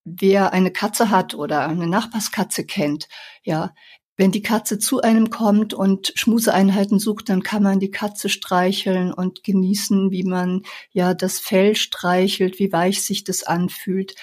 wer 0.06 0.54
eine 0.54 0.72
Katze 0.72 1.10
hat 1.10 1.34
oder 1.34 1.68
eine 1.68 1.88
Nachbarskatze 1.88 2.66
kennt, 2.66 3.10
ja, 3.44 3.74
wenn 4.18 4.32
die 4.32 4.42
Katze 4.42 4.80
zu 4.80 5.02
einem 5.02 5.30
kommt 5.30 5.74
und 5.74 6.14
Schmuseeinheiten 6.16 7.00
sucht, 7.00 7.30
dann 7.30 7.44
kann 7.44 7.64
man 7.64 7.80
die 7.80 7.92
Katze 7.92 8.30
streicheln 8.30 9.14
und 9.14 9.44
genießen, 9.44 10.12
wie 10.12 10.24
man 10.24 10.64
ja 10.92 11.14
das 11.14 11.40
Fell 11.40 11.76
streichelt, 11.76 12.60
wie 12.60 12.72
weich 12.72 13.04
sich 13.04 13.24
das 13.24 13.44
anfühlt. 13.44 14.16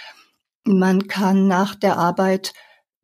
Man 0.65 1.09
kann 1.09 1.47
nach 1.47 1.75
der 1.75 1.99
Arbeit, 1.99 2.55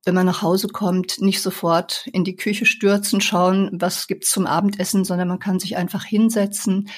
wenn 0.05 0.15
man 0.15 0.27
nach 0.27 0.41
Hause 0.41 0.69
kommt, 0.69 1.21
nicht 1.21 1.43
sofort 1.43 2.07
in 2.13 2.25
die 2.25 2.37
Küche 2.37 2.65
stürzen, 2.65 3.21
schauen, 3.21 3.69
was 3.73 4.07
gibt's 4.07 4.31
zum 4.31 4.47
Abendessen, 4.47 5.05
sondern 5.05 5.29
man 5.29 5.41
kann 5.41 5.61
sich 5.61 5.77
einfach 5.77 6.05
hinsetzen, 6.05 6.89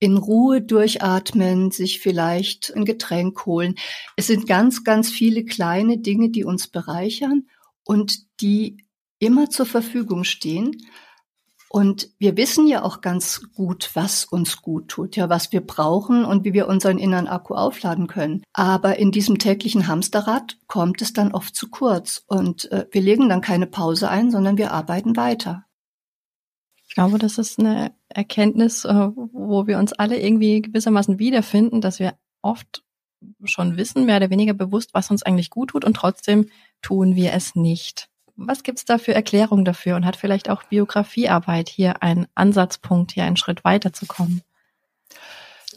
in 0.00 0.16
Ruhe 0.16 0.62
durchatmen, 0.62 1.70
sich 1.70 2.00
vielleicht 2.00 2.74
ein 2.74 2.86
Getränk 2.86 3.44
holen. 3.46 3.76
Es 4.16 4.26
sind 4.26 4.48
ganz, 4.48 4.82
ganz 4.82 5.10
viele 5.10 5.44
kleine 5.44 5.98
Dinge, 5.98 6.30
die 6.30 6.42
uns 6.42 6.68
bereichern 6.68 7.46
und 7.84 8.40
die 8.40 8.78
immer 9.20 9.48
zur 9.48 9.66
Verfügung 9.66 10.24
stehen. 10.24 10.76
Und 11.72 12.10
wir 12.18 12.36
wissen 12.36 12.66
ja 12.66 12.82
auch 12.82 13.00
ganz 13.00 13.42
gut, 13.54 13.90
was 13.94 14.24
uns 14.24 14.60
gut 14.60 14.88
tut, 14.88 15.14
ja, 15.14 15.28
was 15.28 15.52
wir 15.52 15.60
brauchen 15.60 16.24
und 16.24 16.44
wie 16.44 16.52
wir 16.52 16.66
unseren 16.66 16.98
inneren 16.98 17.28
Akku 17.28 17.54
aufladen 17.54 18.08
können. 18.08 18.42
Aber 18.52 18.98
in 18.98 19.12
diesem 19.12 19.38
täglichen 19.38 19.86
Hamsterrad 19.86 20.58
kommt 20.66 21.00
es 21.00 21.12
dann 21.12 21.30
oft 21.30 21.54
zu 21.54 21.70
kurz 21.70 22.24
und 22.26 22.72
äh, 22.72 22.86
wir 22.90 23.00
legen 23.00 23.28
dann 23.28 23.40
keine 23.40 23.68
Pause 23.68 24.08
ein, 24.08 24.32
sondern 24.32 24.58
wir 24.58 24.72
arbeiten 24.72 25.16
weiter. 25.16 25.64
Ich 26.88 26.94
glaube, 26.94 27.18
das 27.18 27.38
ist 27.38 27.60
eine 27.60 27.94
Erkenntnis, 28.08 28.84
äh, 28.84 29.10
wo 29.14 29.68
wir 29.68 29.78
uns 29.78 29.92
alle 29.92 30.20
irgendwie 30.20 30.62
gewissermaßen 30.62 31.20
wiederfinden, 31.20 31.80
dass 31.80 32.00
wir 32.00 32.14
oft 32.42 32.82
schon 33.44 33.76
wissen, 33.76 34.06
mehr 34.06 34.16
oder 34.16 34.30
weniger 34.30 34.54
bewusst, 34.54 34.90
was 34.92 35.08
uns 35.12 35.22
eigentlich 35.22 35.50
gut 35.50 35.70
tut 35.70 35.84
und 35.84 35.94
trotzdem 35.94 36.48
tun 36.82 37.14
wir 37.14 37.32
es 37.32 37.54
nicht. 37.54 38.09
Was 38.46 38.62
gibt's 38.62 38.84
da 38.84 38.98
für 38.98 39.14
Erklärungen 39.14 39.64
dafür 39.64 39.96
und 39.96 40.06
hat 40.06 40.16
vielleicht 40.16 40.48
auch 40.48 40.62
Biografiearbeit 40.64 41.68
hier 41.68 42.02
einen 42.02 42.26
Ansatzpunkt, 42.34 43.12
hier 43.12 43.24
einen 43.24 43.36
Schritt 43.36 43.64
weiterzukommen? 43.64 44.42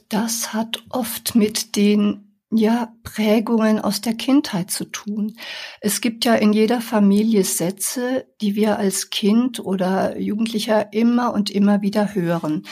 Das 0.10 0.54
hat 0.54 0.82
oft 0.90 1.36
mit 1.36 1.76
den 1.76 2.34
ja, 2.56 2.94
Prägungen 3.04 3.80
aus 3.80 4.02
der 4.02 4.14
Kindheit 4.14 4.70
zu 4.70 4.86
tun. 4.86 5.36
Es 5.82 6.02
gibt 6.02 6.24
ja 6.24 6.36
in 6.36 6.54
jeder 6.54 6.82
Familie 6.82 7.44
Sätze, 7.44 8.28
die 8.42 8.56
wir 8.56 8.78
als 8.78 9.10
Kind 9.10 9.60
oder 9.60 10.20
Jugendlicher 10.20 10.94
immer 10.94 11.34
und 11.34 11.50
immer 11.50 11.82
wieder 11.82 12.14
hören. 12.14 12.66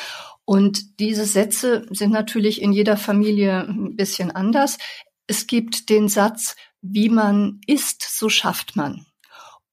Und 0.45 0.99
diese 0.99 1.25
Sätze 1.25 1.85
sind 1.89 2.11
natürlich 2.11 2.61
in 2.61 2.71
jeder 2.73 2.95
Familie 2.95 3.67
ein 3.67 3.95
bisschen 3.95 4.31
anders. 4.31 4.77
Es 5.27 5.47
gibt 5.47 5.89
den 5.89 6.07
Satz, 6.09 6.55
wie 6.81 7.09
man 7.09 7.59
isst, 7.67 8.03
so 8.03 8.29
schafft 8.29 8.75
man. 8.75 9.05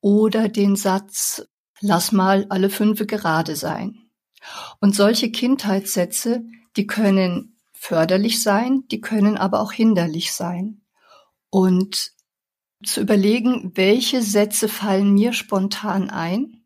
Oder 0.01 0.49
den 0.49 0.77
Satz, 0.77 1.47
lass 1.81 2.13
mal 2.13 2.47
alle 2.51 2.71
fünfe 2.71 3.07
gerade 3.07 3.57
sein. 3.57 4.11
Und 4.81 4.95
solche 4.95 5.31
Kindheitssätze, 5.31 6.45
die 6.77 6.87
können 6.87 7.57
förderlich 7.73 8.43
sein, 8.43 8.85
die 8.91 9.01
können 9.01 9.37
aber 9.37 9.61
auch 9.61 9.73
hinderlich 9.73 10.33
sein. 10.33 10.83
Und 11.51 12.13
zu 12.85 13.01
überlegen, 13.01 13.73
welche 13.75 14.23
Sätze 14.23 14.69
fallen 14.69 15.13
mir 15.13 15.33
spontan 15.33 16.11
ein 16.11 16.65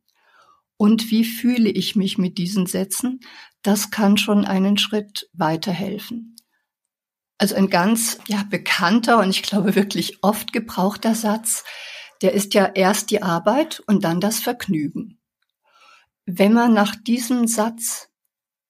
und 0.77 1.11
wie 1.11 1.25
fühle 1.25 1.71
ich 1.71 1.97
mich 1.97 2.19
mit 2.19 2.39
diesen 2.39 2.67
Sätzen, 2.67 3.21
das 3.63 3.91
kann 3.91 4.17
schon 4.19 4.45
einen 4.45 4.77
Schritt 4.77 5.29
weiterhelfen. 5.33 6.37
Also 7.39 7.55
ein 7.55 7.71
ganz 7.71 8.19
ja, 8.29 8.45
bekannter 8.49 9.19
und 9.19 9.31
ich 9.31 9.43
glaube 9.43 9.75
wirklich 9.75 10.23
oft 10.23 10.53
gebrauchter 10.53 11.15
Satz, 11.15 11.65
der 12.23 12.33
ist 12.33 12.55
ja 12.55 12.67
erst 12.75 13.11
die 13.11 13.23
Arbeit 13.23 13.83
und 13.87 14.05
dann 14.05 14.21
das 14.21 14.39
Vergnügen. 14.39 15.19
Wenn 16.25 16.53
man 16.53 16.73
nach 16.73 16.95
diesem 16.95 17.47
Satz 17.47 18.09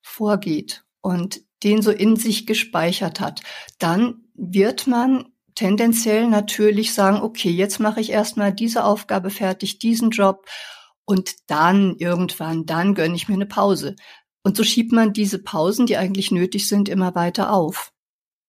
vorgeht 0.00 0.84
und 1.02 1.42
den 1.62 1.82
so 1.82 1.90
in 1.90 2.16
sich 2.16 2.46
gespeichert 2.46 3.20
hat, 3.20 3.42
dann 3.78 4.24
wird 4.34 4.86
man 4.86 5.26
tendenziell 5.54 6.26
natürlich 6.28 6.94
sagen, 6.94 7.18
okay, 7.18 7.50
jetzt 7.50 7.78
mache 7.78 8.00
ich 8.00 8.10
erstmal 8.10 8.52
diese 8.52 8.84
Aufgabe 8.84 9.30
fertig, 9.30 9.78
diesen 9.78 10.10
Job 10.10 10.46
und 11.04 11.34
dann 11.46 11.96
irgendwann, 11.98 12.64
dann 12.64 12.94
gönne 12.94 13.14
ich 13.14 13.28
mir 13.28 13.34
eine 13.34 13.46
Pause. 13.46 13.96
Und 14.42 14.56
so 14.56 14.64
schiebt 14.64 14.92
man 14.92 15.12
diese 15.12 15.40
Pausen, 15.40 15.86
die 15.86 15.96
eigentlich 15.96 16.30
nötig 16.30 16.68
sind, 16.68 16.88
immer 16.88 17.14
weiter 17.14 17.52
auf. 17.52 17.92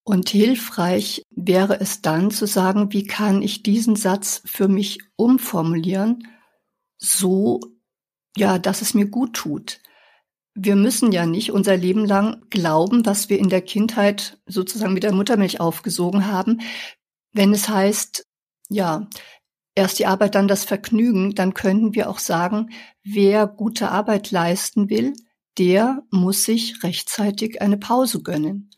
Und 0.03 0.29
hilfreich 0.29 1.23
wäre 1.29 1.79
es 1.79 2.01
dann 2.01 2.29
zu 2.29 2.45
sagen, 2.45 2.91
wie 2.91 3.05
kann 3.05 3.41
ich 3.41 3.63
diesen 3.63 3.95
Satz 3.95 4.41
für 4.45 4.67
mich 4.67 4.99
umformulieren, 5.15 6.27
so, 6.97 7.59
ja, 8.35 8.59
dass 8.59 8.81
es 8.81 8.93
mir 8.93 9.07
gut 9.07 9.33
tut 9.33 9.79
wir 10.55 10.75
müssen 10.75 11.11
ja 11.11 11.25
nicht 11.25 11.51
unser 11.51 11.77
Leben 11.77 12.05
lang 12.05 12.45
glauben, 12.49 13.05
was 13.05 13.29
wir 13.29 13.39
in 13.39 13.49
der 13.49 13.61
Kindheit 13.61 14.39
sozusagen 14.45 14.93
mit 14.93 15.03
der 15.03 15.13
Muttermilch 15.13 15.59
aufgesogen 15.59 16.27
haben. 16.27 16.61
Wenn 17.31 17.53
es 17.53 17.69
heißt, 17.69 18.27
ja, 18.69 19.07
erst 19.75 19.97
die 19.99 20.05
Arbeit, 20.05 20.35
dann 20.35 20.47
das 20.47 20.63
Vergnügen, 20.63 21.33
dann 21.33 21.55
könnten 21.55 21.95
wir 21.95 22.09
auch 22.09 22.19
sagen, 22.19 22.69
wer 23.03 23.47
gute 23.47 23.89
Arbeit 23.89 24.29
leisten 24.31 24.89
will, 24.89 25.13
der 25.57 26.03
muss 26.11 26.43
sich 26.45 26.83
rechtzeitig 26.83 27.61
eine 27.61 27.77
Pause 27.77 28.21
gönnen. 28.21 28.69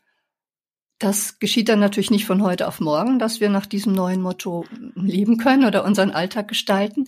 Das 0.97 1.39
geschieht 1.39 1.67
dann 1.67 1.79
natürlich 1.79 2.09
nicht 2.09 2.25
von 2.25 2.41
heute 2.41 2.67
auf 2.67 2.79
morgen, 2.79 3.19
dass 3.19 3.41
wir 3.41 3.49
nach 3.49 3.65
diesem 3.65 3.91
neuen 3.93 4.21
Motto 4.21 4.65
leben 4.95 5.37
können 5.37 5.65
oder 5.65 5.83
unseren 5.83 6.11
Alltag 6.11 6.47
gestalten. 6.47 7.05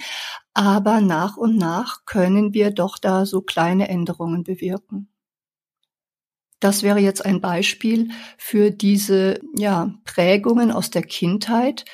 Aber 0.54 1.00
nach 1.00 1.38
und 1.38 1.58
nach 1.58 2.04
können 2.06 2.54
wir 2.54 2.72
doch 2.72 2.98
da 2.98 3.26
so 3.26 3.42
kleine 3.42 3.88
Änderungen 3.88 4.44
bewirken. 4.44 5.08
Das 6.60 6.84
wäre 6.84 7.00
jetzt 7.00 7.24
ein 7.24 7.40
Beispiel 7.40 8.10
für 8.38 8.72
diese, 8.72 9.40
ja, 9.56 9.94
Prägungen 10.04 10.72
aus 10.72 10.90
der 10.90 11.04
Kindheit, 11.04 11.86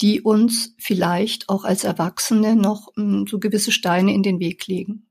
die 0.00 0.22
uns 0.22 0.74
vielleicht 0.78 1.48
auch 1.48 1.64
als 1.64 1.84
Erwachsene 1.84 2.56
noch 2.56 2.88
hm, 2.96 3.26
so 3.26 3.38
gewisse 3.38 3.72
Steine 3.72 4.14
in 4.14 4.22
den 4.22 4.38
Weg 4.40 4.66
legen. 4.66 5.03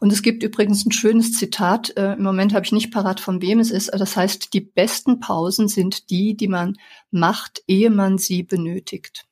Und 0.00 0.12
es 0.12 0.22
gibt 0.22 0.42
übrigens 0.42 0.84
ein 0.84 0.92
schönes 0.92 1.32
Zitat, 1.32 1.96
äh, 1.96 2.14
im 2.14 2.22
Moment 2.22 2.54
habe 2.54 2.64
ich 2.64 2.72
nicht 2.72 2.92
parat, 2.92 3.20
von 3.20 3.40
wem 3.40 3.60
es 3.60 3.70
ist, 3.70 3.90
das 3.92 4.16
heißt, 4.16 4.52
die 4.52 4.60
besten 4.60 5.20
Pausen 5.20 5.68
sind 5.68 6.10
die, 6.10 6.36
die 6.36 6.48
man 6.48 6.76
macht, 7.10 7.62
ehe 7.66 7.90
man 7.90 8.18
sie 8.18 8.42
benötigt. 8.42 9.26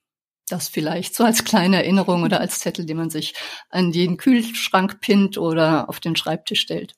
Das 0.49 0.69
vielleicht 0.69 1.15
so 1.15 1.25
als 1.25 1.45
kleine 1.45 1.77
Erinnerung 1.77 2.25
oder 2.25 2.41
als 2.41 2.59
Zettel, 2.59 2.85
den 2.85 2.97
man 2.97 3.11
sich 3.11 3.35
an 3.69 3.93
den 3.93 4.17
Kühlschrank 4.17 5.01
pinnt 5.01 5.39
oder 5.39 5.89
auf 5.89 6.01
den 6.01 6.17
Schreibtisch 6.17 6.61
stellt. 6.61 6.95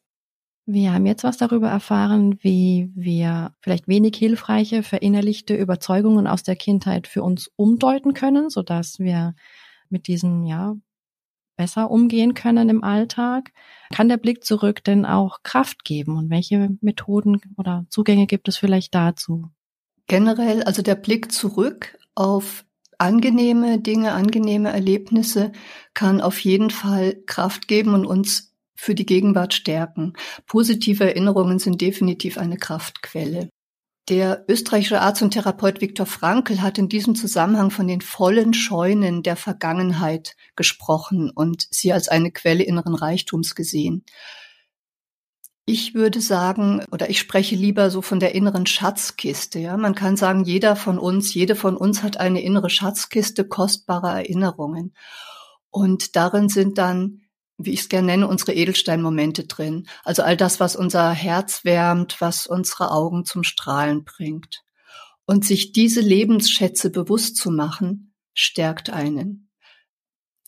Wir 0.65 0.93
haben 0.93 1.07
jetzt 1.07 1.25
was 1.25 1.39
darüber 1.39 1.69
erfahren, 1.69 2.39
wie 2.41 2.91
wir 2.95 3.53
vielleicht 3.61 3.89
wenig 3.89 4.17
hilfreiche, 4.17 4.85
verinnerlichte 4.85 5.57
Überzeugungen 5.57 6.29
aus 6.29 6.45
der 6.45 6.55
Kindheit 6.55 7.09
für 7.09 7.25
uns 7.25 7.51
umdeuten 7.57 8.15
können, 8.15 8.49
sodass 8.49 9.01
wir 9.01 9.35
mit 9.89 10.07
diesen, 10.07 10.47
ja, 10.47 10.77
besser 11.56 11.90
umgehen 11.90 12.35
können 12.35 12.68
im 12.68 12.85
Alltag. 12.85 13.52
Kann 13.92 14.09
der 14.09 14.16
Blick 14.16 14.44
zurück 14.44 14.82
denn 14.85 15.04
auch 15.04 15.42
Kraft 15.42 15.85
geben 15.85 16.16
und 16.16 16.30
welche 16.30 16.71
Methoden 16.80 17.40
oder 17.56 17.87
Zugänge 17.90 18.26
gibt 18.26 18.49
es 18.49 18.56
vielleicht 18.56 18.94
dazu? 18.94 19.50
Generell, 20.06 20.62
also 20.62 20.82
der 20.82 20.94
Blick 20.94 21.32
zurück 21.32 21.99
auf 22.14 22.64
angenehme 22.99 23.80
Dinge, 23.80 24.12
angenehme 24.12 24.71
Erlebnisse 24.71 25.52
kann 25.94 26.21
auf 26.21 26.38
jeden 26.40 26.71
Fall 26.71 27.16
Kraft 27.26 27.68
geben 27.68 27.94
und 27.94 28.06
uns 28.06 28.54
für 28.75 28.94
die 28.94 29.06
Gegenwart 29.06 29.54
stärken. 29.54 30.14
Positive 30.47 31.04
Erinnerungen 31.04 31.59
sind 31.59 31.80
definitiv 31.80 32.38
eine 32.38 32.56
Kraftquelle. 32.56 33.49
Der 34.09 34.44
österreichische 34.49 35.00
Arzt 35.00 35.23
und 35.23 35.30
Therapeut 35.30 35.80
Viktor 35.80 36.06
Frankl 36.06 36.61
hat 36.61 36.76
in 36.76 36.88
diesem 36.88 37.14
Zusammenhang 37.14 37.71
von 37.71 37.87
den 37.87 38.00
vollen 38.00 38.52
Scheunen 38.52 39.23
der 39.23 39.37
Vergangenheit 39.37 40.35
gesprochen 40.56 41.30
und 41.30 41.68
sie 41.71 41.92
als 41.92 42.09
eine 42.09 42.32
Quelle 42.32 42.64
inneren 42.64 42.97
Reichtums 42.97 43.54
gesehen. 43.54 44.04
Ich 45.64 45.94
würde 45.94 46.21
sagen, 46.21 46.85
oder 46.90 47.09
ich 47.09 47.21
spreche 47.21 47.54
lieber 47.54 47.90
so 47.90 48.02
von 48.02 48.18
der 48.18 48.35
inneren 48.35 48.66
Schatzkiste. 48.66 49.61
Ja, 49.61 49.76
man 49.76 49.94
kann 49.94 50.16
sagen, 50.16 50.42
jeder 50.42 50.75
von 50.75 50.99
uns, 50.99 51.32
jede 51.32 51.54
von 51.54 51.76
uns 51.76 52.02
hat 52.02 52.16
eine 52.16 52.42
innere 52.42 52.71
Schatzkiste 52.71 53.47
kostbarer 53.47 54.16
Erinnerungen. 54.16 54.92
Und 55.71 56.16
darin 56.16 56.49
sind 56.49 56.78
dann 56.78 57.23
wie 57.59 57.73
ich 57.73 57.80
es 57.80 57.88
gerne 57.88 58.06
nenne, 58.06 58.28
unsere 58.28 58.54
Edelsteinmomente 58.54 59.44
drin. 59.44 59.87
Also 60.04 60.23
all 60.23 60.37
das, 60.37 60.61
was 60.61 60.76
unser 60.76 61.12
Herz 61.12 61.64
wärmt, 61.64 62.21
was 62.21 62.47
unsere 62.47 62.90
Augen 62.90 63.25
zum 63.25 63.44
Strahlen 63.44 64.04
bringt. 64.04 64.62
Und 65.25 65.44
sich 65.44 65.73
diese 65.73 66.00
Lebensschätze 66.00 66.90
bewusst 66.90 67.37
zu 67.37 67.50
machen, 67.50 68.14
stärkt 68.35 68.90
einen. 68.90 69.50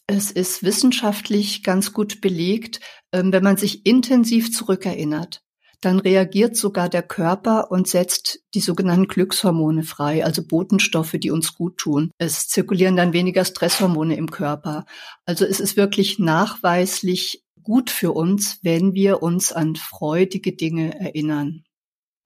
Es 0.06 0.30
ist 0.30 0.62
wissenschaftlich 0.62 1.62
ganz 1.62 1.92
gut 1.92 2.20
belegt, 2.20 2.80
ähm, 3.12 3.32
wenn 3.32 3.44
man 3.44 3.56
sich 3.56 3.86
intensiv 3.86 4.52
zurückerinnert, 4.52 5.43
dann 5.84 5.98
reagiert 5.98 6.56
sogar 6.56 6.88
der 6.88 7.02
Körper 7.02 7.70
und 7.70 7.88
setzt 7.88 8.40
die 8.54 8.60
sogenannten 8.60 9.08
Glückshormone 9.08 9.82
frei, 9.82 10.24
also 10.24 10.46
Botenstoffe, 10.46 11.16
die 11.18 11.30
uns 11.30 11.54
gut 11.54 11.78
tun. 11.78 12.10
Es 12.18 12.48
zirkulieren 12.48 12.96
dann 12.96 13.12
weniger 13.12 13.44
Stresshormone 13.44 14.16
im 14.16 14.30
Körper. 14.30 14.84
Also 15.26 15.44
es 15.44 15.60
ist 15.60 15.76
wirklich 15.76 16.18
nachweislich 16.18 17.44
gut 17.62 17.90
für 17.90 18.12
uns, 18.12 18.58
wenn 18.62 18.94
wir 18.94 19.22
uns 19.22 19.52
an 19.52 19.76
freudige 19.76 20.52
Dinge 20.52 20.98
erinnern. 21.00 21.64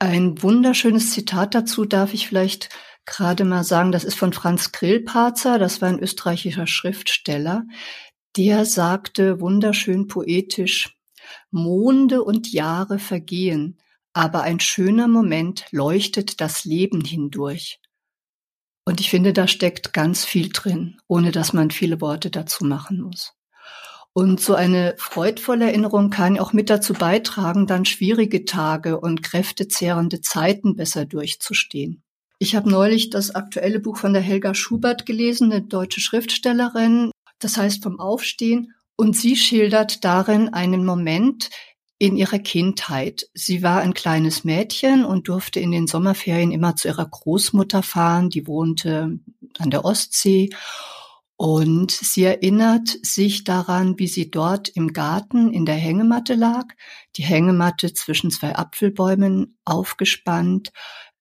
Ein 0.00 0.43
wunderschönes 0.43 1.12
Zitat 1.12 1.55
dazu 1.55 1.85
darf 1.85 2.15
ich 2.15 2.29
vielleicht 2.29 2.69
gerade 3.05 3.45
mal 3.45 3.65
sagen, 3.65 3.91
das 3.91 4.05
ist 4.05 4.17
von 4.17 4.33
Franz 4.33 4.71
Grillparzer, 4.73 5.59
das 5.59 5.81
war 5.81 5.88
ein 5.88 5.99
österreichischer 5.99 6.67
Schriftsteller. 6.67 7.65
Der 8.37 8.65
sagte 8.65 9.41
wunderschön 9.41 10.07
poetisch, 10.07 10.98
Monde 11.50 12.23
und 12.23 12.52
Jahre 12.52 12.99
vergehen, 12.99 13.78
aber 14.12 14.42
ein 14.42 14.61
schöner 14.61 15.08
Moment 15.08 15.66
leuchtet 15.70 16.40
das 16.40 16.64
Leben 16.64 17.04
hindurch. 17.04 17.80
Und 18.85 19.00
ich 19.00 19.11
finde, 19.11 19.32
da 19.32 19.47
steckt 19.47 19.92
ganz 19.92 20.25
viel 20.25 20.49
drin, 20.49 20.97
ohne 21.06 21.30
dass 21.30 21.52
man 21.52 21.70
viele 21.70 22.00
Worte 22.00 22.30
dazu 22.30 22.64
machen 22.64 23.00
muss. 23.00 23.35
Und 24.14 24.40
so 24.40 24.54
eine 24.54 24.94
freudvolle 24.99 25.66
Erinnerung 25.66 26.11
kann 26.11 26.38
auch 26.38 26.52
mit 26.52 26.70
dazu 26.70 26.94
beitragen, 26.94 27.66
dann 27.66 27.85
schwierige 27.85 28.44
Tage 28.44 28.99
und 28.99 29.23
kräftezehrende 29.23 30.20
Zeiten 30.20 30.75
besser 30.75 31.04
durchzustehen. 31.04 32.02
Ich 32.40 32.56
habe 32.56 32.70
neulich 32.70 33.11
das 33.11 33.35
aktuelle 33.35 33.78
Buch 33.78 33.97
von 33.97 34.12
der 34.12 34.23
Helga 34.23 34.54
Schubert 34.54 35.06
gelesen, 35.06 35.52
eine 35.52 35.62
deutsche 35.62 36.00
Schriftstellerin, 36.00 37.11
das 37.38 37.56
heißt 37.56 37.82
vom 37.82 38.00
Aufstehen. 38.00 38.75
Und 39.00 39.17
sie 39.17 39.37
schildert 39.37 40.05
darin 40.05 40.52
einen 40.52 40.85
Moment 40.85 41.50
in 42.00 42.17
ihrer 42.17 42.40
Kindheit. 42.40 43.28
Sie 43.33 43.62
war 43.62 43.81
ein 43.81 43.95
kleines 43.95 44.43
Mädchen 44.43 45.05
und 45.05 45.28
durfte 45.28 45.61
in 45.61 45.71
den 45.71 45.87
Sommerferien 45.87 46.50
immer 46.50 46.75
zu 46.75 46.88
ihrer 46.88 47.07
Großmutter 47.07 47.85
fahren. 47.85 48.28
Die 48.28 48.49
wohnte 48.49 49.21
an 49.59 49.71
der 49.71 49.85
Ostsee. 49.85 50.50
Und 51.37 51.93
sie 51.93 52.25
erinnert 52.25 52.89
sich 53.02 53.45
daran, 53.45 54.00
wie 54.00 54.08
sie 54.08 54.32
dort 54.32 54.69
im 54.69 54.93
Garten 54.93 55.52
in 55.52 55.65
der 55.65 55.76
Hängematte 55.76 56.34
lag, 56.34 56.67
die 57.15 57.23
Hängematte 57.23 57.95
zwischen 57.95 58.32
zwei 58.32 58.56
Apfelbäumen 58.56 59.56
aufgespannt, 59.65 60.73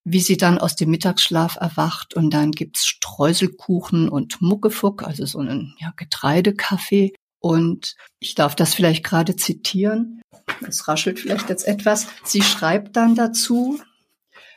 wie 0.04 0.22
sie 0.22 0.38
dann 0.38 0.58
aus 0.58 0.76
dem 0.76 0.90
Mittagsschlaf 0.90 1.58
erwacht 1.62 2.16
und 2.16 2.34
dann 2.34 2.52
gibt's 2.52 2.88
Streuselkuchen 2.88 4.10
und 4.10 4.42
Muckefuck, 4.42 5.04
also 5.04 5.28
so 5.28 5.38
einen 5.38 5.76
ja, 5.80 5.94
Getreidekaffee. 5.96 7.13
Und 7.48 7.96
ich 8.20 8.36
darf 8.36 8.56
das 8.56 8.74
vielleicht 8.74 9.06
gerade 9.06 9.38
zitieren. 9.38 10.22
Es 10.68 10.90
raschelt 10.90 11.18
vielleicht 11.18 11.48
jetzt 11.48 11.66
etwas. 11.66 12.08
Sie 12.26 12.42
schreibt 12.42 12.98
dann 12.98 13.16
dazu 13.16 13.80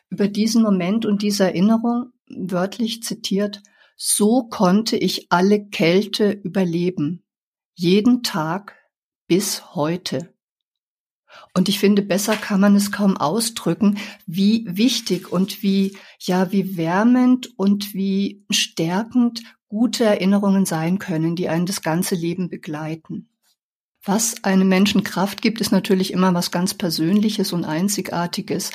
über 0.08 0.26
diesen 0.26 0.64
Moment 0.64 1.06
und 1.06 1.22
diese 1.22 1.44
Erinnerung, 1.44 2.10
wörtlich 2.28 3.04
zitiert, 3.04 3.62
so 3.96 4.42
konnte 4.48 4.96
ich 4.96 5.30
alle 5.30 5.68
Kälte 5.68 6.32
überleben. 6.32 7.22
Jeden 7.76 8.24
Tag 8.24 8.76
bis 9.28 9.76
heute. 9.76 10.34
Und 11.54 11.68
ich 11.68 11.78
finde, 11.78 12.02
besser 12.02 12.34
kann 12.34 12.60
man 12.60 12.74
es 12.74 12.90
kaum 12.90 13.16
ausdrücken, 13.16 13.98
wie 14.26 14.64
wichtig 14.66 15.30
und 15.30 15.62
wie, 15.62 15.96
ja, 16.18 16.50
wie 16.50 16.76
wärmend 16.76 17.56
und 17.56 17.94
wie 17.94 18.44
stärkend 18.50 19.42
gute 19.70 20.04
Erinnerungen 20.04 20.66
sein 20.66 20.98
können, 20.98 21.36
die 21.36 21.48
einen 21.48 21.64
das 21.64 21.80
ganze 21.80 22.16
Leben 22.16 22.50
begleiten. 22.50 23.30
Was 24.04 24.42
einem 24.44 24.68
Menschen 24.68 25.04
Kraft 25.04 25.42
gibt, 25.42 25.60
ist 25.60 25.72
natürlich 25.72 26.12
immer 26.12 26.34
was 26.34 26.50
ganz 26.50 26.74
Persönliches 26.74 27.52
und 27.52 27.64
Einzigartiges. 27.64 28.72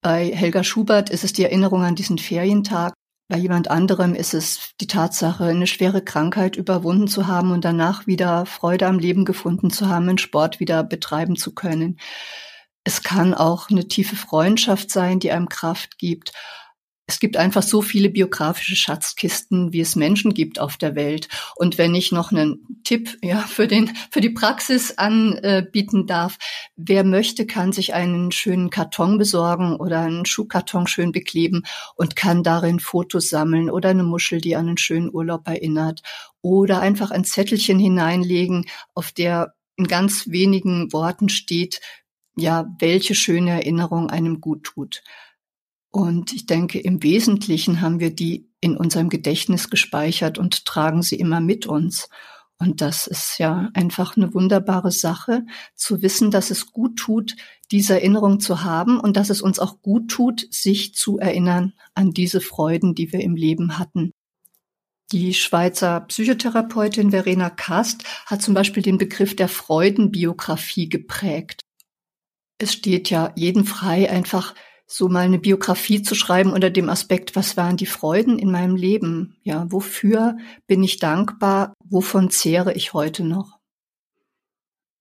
Bei 0.00 0.30
Helga 0.32 0.64
Schubert 0.64 1.10
ist 1.10 1.22
es 1.22 1.32
die 1.34 1.44
Erinnerung 1.44 1.82
an 1.82 1.96
diesen 1.96 2.16
Ferientag. 2.16 2.94
Bei 3.28 3.36
jemand 3.36 3.70
anderem 3.70 4.14
ist 4.14 4.32
es 4.32 4.72
die 4.80 4.86
Tatsache, 4.86 5.44
eine 5.44 5.66
schwere 5.66 6.02
Krankheit 6.02 6.56
überwunden 6.56 7.06
zu 7.06 7.26
haben 7.26 7.50
und 7.50 7.64
danach 7.64 8.06
wieder 8.06 8.46
Freude 8.46 8.86
am 8.86 8.98
Leben 8.98 9.26
gefunden 9.26 9.70
zu 9.70 9.88
haben, 9.88 10.08
einen 10.08 10.18
Sport 10.18 10.60
wieder 10.60 10.82
betreiben 10.82 11.36
zu 11.36 11.54
können. 11.54 12.00
Es 12.84 13.02
kann 13.02 13.34
auch 13.34 13.68
eine 13.68 13.86
tiefe 13.86 14.16
Freundschaft 14.16 14.90
sein, 14.90 15.20
die 15.20 15.30
einem 15.30 15.50
Kraft 15.50 15.98
gibt 15.98 16.32
es 17.10 17.18
gibt 17.18 17.36
einfach 17.36 17.64
so 17.64 17.82
viele 17.82 18.08
biografische 18.08 18.76
Schatzkisten, 18.76 19.72
wie 19.72 19.80
es 19.80 19.96
Menschen 19.96 20.32
gibt 20.32 20.60
auf 20.60 20.76
der 20.76 20.94
Welt. 20.94 21.28
Und 21.56 21.76
wenn 21.76 21.92
ich 21.92 22.12
noch 22.12 22.30
einen 22.30 22.80
Tipp 22.84 23.18
ja, 23.20 23.40
für, 23.40 23.66
den, 23.66 23.90
für 24.12 24.20
die 24.20 24.30
Praxis 24.30 24.96
anbieten 24.96 26.06
darf, 26.06 26.38
wer 26.76 27.02
möchte, 27.02 27.46
kann 27.46 27.72
sich 27.72 27.94
einen 27.94 28.30
schönen 28.30 28.70
Karton 28.70 29.18
besorgen 29.18 29.74
oder 29.74 30.02
einen 30.02 30.24
Schuhkarton 30.24 30.86
schön 30.86 31.10
bekleben 31.10 31.64
und 31.96 32.14
kann 32.14 32.44
darin 32.44 32.78
Fotos 32.78 33.28
sammeln 33.28 33.70
oder 33.70 33.88
eine 33.88 34.04
Muschel, 34.04 34.40
die 34.40 34.54
an 34.54 34.68
einen 34.68 34.78
schönen 34.78 35.12
Urlaub 35.12 35.48
erinnert 35.48 36.02
oder 36.42 36.80
einfach 36.80 37.10
ein 37.10 37.24
Zettelchen 37.24 37.80
hineinlegen, 37.80 38.66
auf 38.94 39.10
der 39.10 39.54
in 39.76 39.88
ganz 39.88 40.28
wenigen 40.28 40.92
Worten 40.92 41.28
steht, 41.28 41.80
ja, 42.36 42.66
welche 42.78 43.16
schöne 43.16 43.50
Erinnerung 43.50 44.10
einem 44.10 44.40
gut 44.40 44.62
tut. 44.62 45.02
Und 45.90 46.32
ich 46.32 46.46
denke, 46.46 46.78
im 46.78 47.02
Wesentlichen 47.02 47.80
haben 47.80 47.98
wir 47.98 48.14
die 48.14 48.48
in 48.60 48.76
unserem 48.76 49.08
Gedächtnis 49.08 49.70
gespeichert 49.70 50.38
und 50.38 50.64
tragen 50.64 51.02
sie 51.02 51.16
immer 51.16 51.40
mit 51.40 51.66
uns. 51.66 52.08
Und 52.58 52.82
das 52.82 53.06
ist 53.06 53.38
ja 53.38 53.70
einfach 53.72 54.16
eine 54.16 54.34
wunderbare 54.34 54.92
Sache, 54.92 55.46
zu 55.74 56.02
wissen, 56.02 56.30
dass 56.30 56.50
es 56.50 56.70
gut 56.70 56.98
tut, 56.98 57.34
diese 57.70 57.94
Erinnerung 57.94 58.38
zu 58.38 58.62
haben 58.62 59.00
und 59.00 59.16
dass 59.16 59.30
es 59.30 59.40
uns 59.40 59.58
auch 59.58 59.80
gut 59.80 60.10
tut, 60.10 60.46
sich 60.50 60.94
zu 60.94 61.18
erinnern 61.18 61.72
an 61.94 62.12
diese 62.12 62.40
Freuden, 62.40 62.94
die 62.94 63.12
wir 63.12 63.20
im 63.20 63.34
Leben 63.34 63.78
hatten. 63.78 64.12
Die 65.10 65.34
Schweizer 65.34 66.00
Psychotherapeutin 66.02 67.10
Verena 67.10 67.50
Kast 67.50 68.04
hat 68.26 68.42
zum 68.42 68.54
Beispiel 68.54 68.82
den 68.82 68.98
Begriff 68.98 69.34
der 69.34 69.48
Freudenbiografie 69.48 70.88
geprägt. 70.88 71.62
Es 72.58 72.74
steht 72.74 73.10
ja 73.10 73.32
jeden 73.34 73.64
frei, 73.64 74.10
einfach 74.10 74.54
so 74.92 75.08
mal 75.08 75.20
eine 75.20 75.38
Biografie 75.38 76.02
zu 76.02 76.16
schreiben 76.16 76.52
unter 76.52 76.68
dem 76.68 76.88
Aspekt, 76.88 77.36
was 77.36 77.56
waren 77.56 77.76
die 77.76 77.86
Freuden 77.86 78.38
in 78.38 78.50
meinem 78.50 78.74
Leben? 78.74 79.36
Ja, 79.44 79.70
wofür 79.70 80.36
bin 80.66 80.82
ich 80.82 80.98
dankbar? 80.98 81.74
Wovon 81.84 82.30
zehre 82.30 82.72
ich 82.74 82.92
heute 82.92 83.24
noch? 83.24 83.58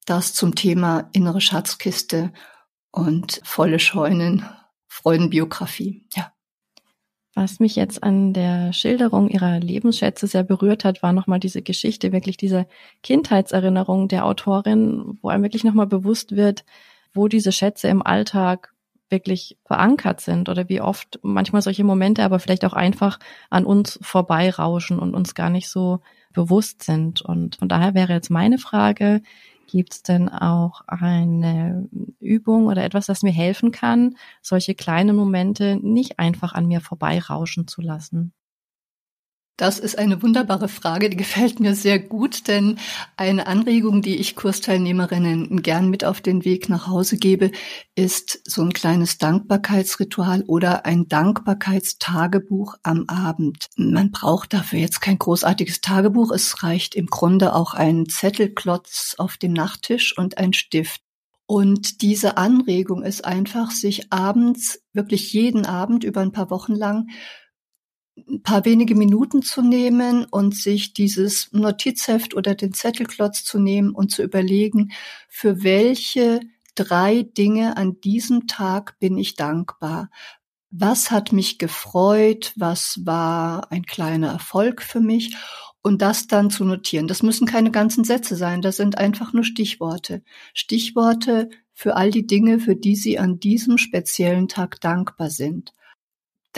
Das 0.06 0.34
zum 0.34 0.54
Thema 0.54 1.10
innere 1.12 1.41
Schatzkiste 1.41 2.32
und 2.91 3.41
volle 3.43 3.80
Scheunen, 3.80 4.45
Freudenbiografie, 4.88 6.06
ja. 6.15 6.32
Was 7.36 7.60
mich 7.60 7.75
jetzt 7.75 8.04
an 8.04 8.34
der 8.34 8.73
Schilderung 8.73 9.30
ihrer 9.30 9.60
Lebensschätze 9.60 10.28
sehr 10.28 10.43
berührt 10.43 10.84
hat, 10.84 11.02
war 11.02 11.13
nochmal 11.13 11.39
diese 11.39 11.62
Geschichte, 11.62 12.12
wirklich 12.12 12.38
diese 12.38 12.67
Kindheitserinnerung 13.02 14.08
der 14.08 14.25
Autorin, 14.25 15.17
wo 15.21 15.30
einem 15.30 15.43
wirklich 15.43 15.63
nochmal 15.63 15.88
bewusst 15.88 16.36
wird, 16.36 16.65
wo 17.13 17.28
diese 17.28 17.52
Schätze 17.52 17.88
im 17.88 18.02
Alltag 18.06 18.73
wirklich 19.09 19.57
verankert 19.65 20.21
sind 20.21 20.49
oder 20.49 20.69
wie 20.69 20.81
oft 20.81 21.19
manchmal 21.23 21.61
solche 21.61 21.83
Momente 21.83 22.23
aber 22.23 22.39
vielleicht 22.39 22.65
auch 22.65 22.73
einfach 22.73 23.19
an 23.49 23.65
uns 23.65 23.99
vorbeirauschen 24.01 24.99
und 24.99 25.15
uns 25.15 25.35
gar 25.35 25.49
nicht 25.49 25.69
so 25.69 26.01
bewusst 26.33 26.83
sind. 26.83 27.21
Und 27.21 27.57
von 27.57 27.67
daher 27.67 27.93
wäre 27.93 28.13
jetzt 28.13 28.29
meine 28.29 28.57
Frage, 28.57 29.21
Gibt 29.69 29.93
es 29.93 30.01
denn 30.01 30.29
auch 30.29 30.81
eine 30.87 31.87
Übung 32.19 32.65
oder 32.65 32.83
etwas, 32.83 33.05
das 33.05 33.21
mir 33.21 33.31
helfen 33.31 33.71
kann, 33.71 34.15
solche 34.41 34.73
kleinen 34.73 35.15
Momente 35.15 35.77
nicht 35.79 36.17
einfach 36.17 36.53
an 36.53 36.65
mir 36.67 36.81
vorbeirauschen 36.81 37.67
zu 37.67 37.81
lassen? 37.81 38.33
Das 39.59 39.77
ist 39.77 39.97
eine 39.97 40.23
wunderbare 40.23 40.69
Frage, 40.69 41.09
die 41.09 41.17
gefällt 41.17 41.59
mir 41.59 41.75
sehr 41.75 41.99
gut, 41.99 42.47
denn 42.47 42.79
eine 43.17 43.45
Anregung, 43.45 44.01
die 44.01 44.15
ich 44.15 44.37
Kursteilnehmerinnen 44.37 45.61
gern 45.61 45.89
mit 45.89 46.05
auf 46.05 46.21
den 46.21 46.45
Weg 46.45 46.69
nach 46.69 46.87
Hause 46.87 47.17
gebe, 47.17 47.51
ist 47.93 48.39
so 48.45 48.61
ein 48.61 48.71
kleines 48.71 49.17
Dankbarkeitsritual 49.17 50.43
oder 50.43 50.85
ein 50.85 51.09
Dankbarkeitstagebuch 51.09 52.75
am 52.83 53.03
Abend. 53.09 53.67
Man 53.75 54.11
braucht 54.11 54.53
dafür 54.53 54.79
jetzt 54.79 55.01
kein 55.01 55.19
großartiges 55.19 55.81
Tagebuch, 55.81 56.31
es 56.31 56.63
reicht 56.63 56.95
im 56.95 57.07
Grunde 57.07 57.53
auch 57.53 57.73
ein 57.73 58.07
Zettelklotz 58.07 59.15
auf 59.17 59.35
dem 59.35 59.51
Nachttisch 59.51 60.17
und 60.17 60.37
ein 60.37 60.53
Stift. 60.53 61.01
Und 61.47 62.01
diese 62.01 62.37
Anregung 62.37 63.03
ist 63.03 63.25
einfach, 63.25 63.71
sich 63.71 64.13
abends, 64.13 64.79
wirklich 64.93 65.33
jeden 65.33 65.65
Abend 65.65 66.05
über 66.05 66.21
ein 66.21 66.31
paar 66.31 66.49
Wochen 66.49 66.75
lang 66.75 67.07
ein 68.27 68.41
paar 68.41 68.65
wenige 68.65 68.95
Minuten 68.95 69.41
zu 69.41 69.62
nehmen 69.62 70.25
und 70.25 70.55
sich 70.55 70.93
dieses 70.93 71.51
Notizheft 71.51 72.34
oder 72.34 72.55
den 72.55 72.73
Zettelklotz 72.73 73.43
zu 73.43 73.60
nehmen 73.60 73.91
und 73.91 74.12
zu 74.12 74.23
überlegen, 74.23 74.91
für 75.27 75.63
welche 75.63 76.39
drei 76.75 77.23
Dinge 77.23 77.77
an 77.77 77.99
diesem 78.01 78.47
Tag 78.47 78.97
bin 78.99 79.17
ich 79.17 79.36
dankbar. 79.36 80.10
Was 80.71 81.12
hat 81.12 81.32
mich 81.32 81.58
gefreut? 81.58 82.53
Was 82.55 83.01
war 83.03 83.71
ein 83.71 83.86
kleiner 83.86 84.29
Erfolg 84.29 84.82
für 84.82 84.99
mich? 84.99 85.36
Und 85.82 86.01
das 86.01 86.27
dann 86.27 86.49
zu 86.49 86.65
notieren. 86.65 87.08
Das 87.08 87.23
müssen 87.23 87.47
keine 87.47 87.71
ganzen 87.71 88.03
Sätze 88.03 88.36
sein. 88.36 88.62
Das 88.62 88.77
sind 88.77 88.97
einfach 88.97 89.34
nur 89.34 89.43
Stichworte. 89.43 90.21
Stichworte 90.53 91.49
für 91.73 91.95
all 91.95 92.12
die 92.12 92.27
Dinge, 92.27 92.60
für 92.60 92.75
die 92.75 92.95
Sie 92.95 93.17
an 93.17 93.39
diesem 93.39 93.77
speziellen 93.77 94.47
Tag 94.47 94.82
dankbar 94.82 95.29
sind. 95.29 95.73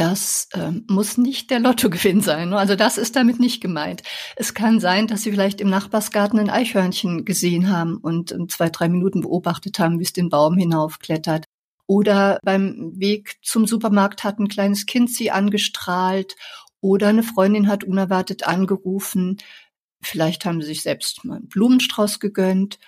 Das 0.01 0.49
ähm, 0.55 0.83
muss 0.89 1.19
nicht 1.19 1.51
der 1.51 1.59
Lottogewinn 1.59 2.21
sein. 2.21 2.55
Also 2.55 2.75
das 2.75 2.97
ist 2.97 3.15
damit 3.15 3.39
nicht 3.39 3.61
gemeint. 3.61 4.01
Es 4.35 4.55
kann 4.55 4.79
sein, 4.79 5.05
dass 5.05 5.21
Sie 5.21 5.29
vielleicht 5.29 5.61
im 5.61 5.69
Nachbarsgarten 5.69 6.39
ein 6.39 6.49
Eichhörnchen 6.49 7.23
gesehen 7.23 7.69
haben 7.69 7.97
und 7.97 8.35
zwei, 8.51 8.71
drei 8.71 8.89
Minuten 8.89 9.21
beobachtet 9.21 9.77
haben, 9.77 9.99
wie 9.99 10.03
es 10.03 10.11
den 10.11 10.29
Baum 10.29 10.57
hinaufklettert. 10.57 11.45
Oder 11.85 12.39
beim 12.43 12.93
Weg 12.95 13.35
zum 13.43 13.67
Supermarkt 13.67 14.23
hat 14.23 14.39
ein 14.39 14.47
kleines 14.47 14.87
Kind 14.87 15.11
Sie 15.11 15.29
angestrahlt 15.29 16.35
oder 16.79 17.09
eine 17.09 17.21
Freundin 17.21 17.67
hat 17.67 17.83
unerwartet 17.83 18.47
angerufen. 18.47 19.37
Vielleicht 20.01 20.45
haben 20.45 20.61
Sie 20.61 20.67
sich 20.69 20.81
selbst 20.81 21.23
mal 21.25 21.35
einen 21.35 21.47
Blumenstrauß 21.47 22.19
gegönnt 22.19 22.79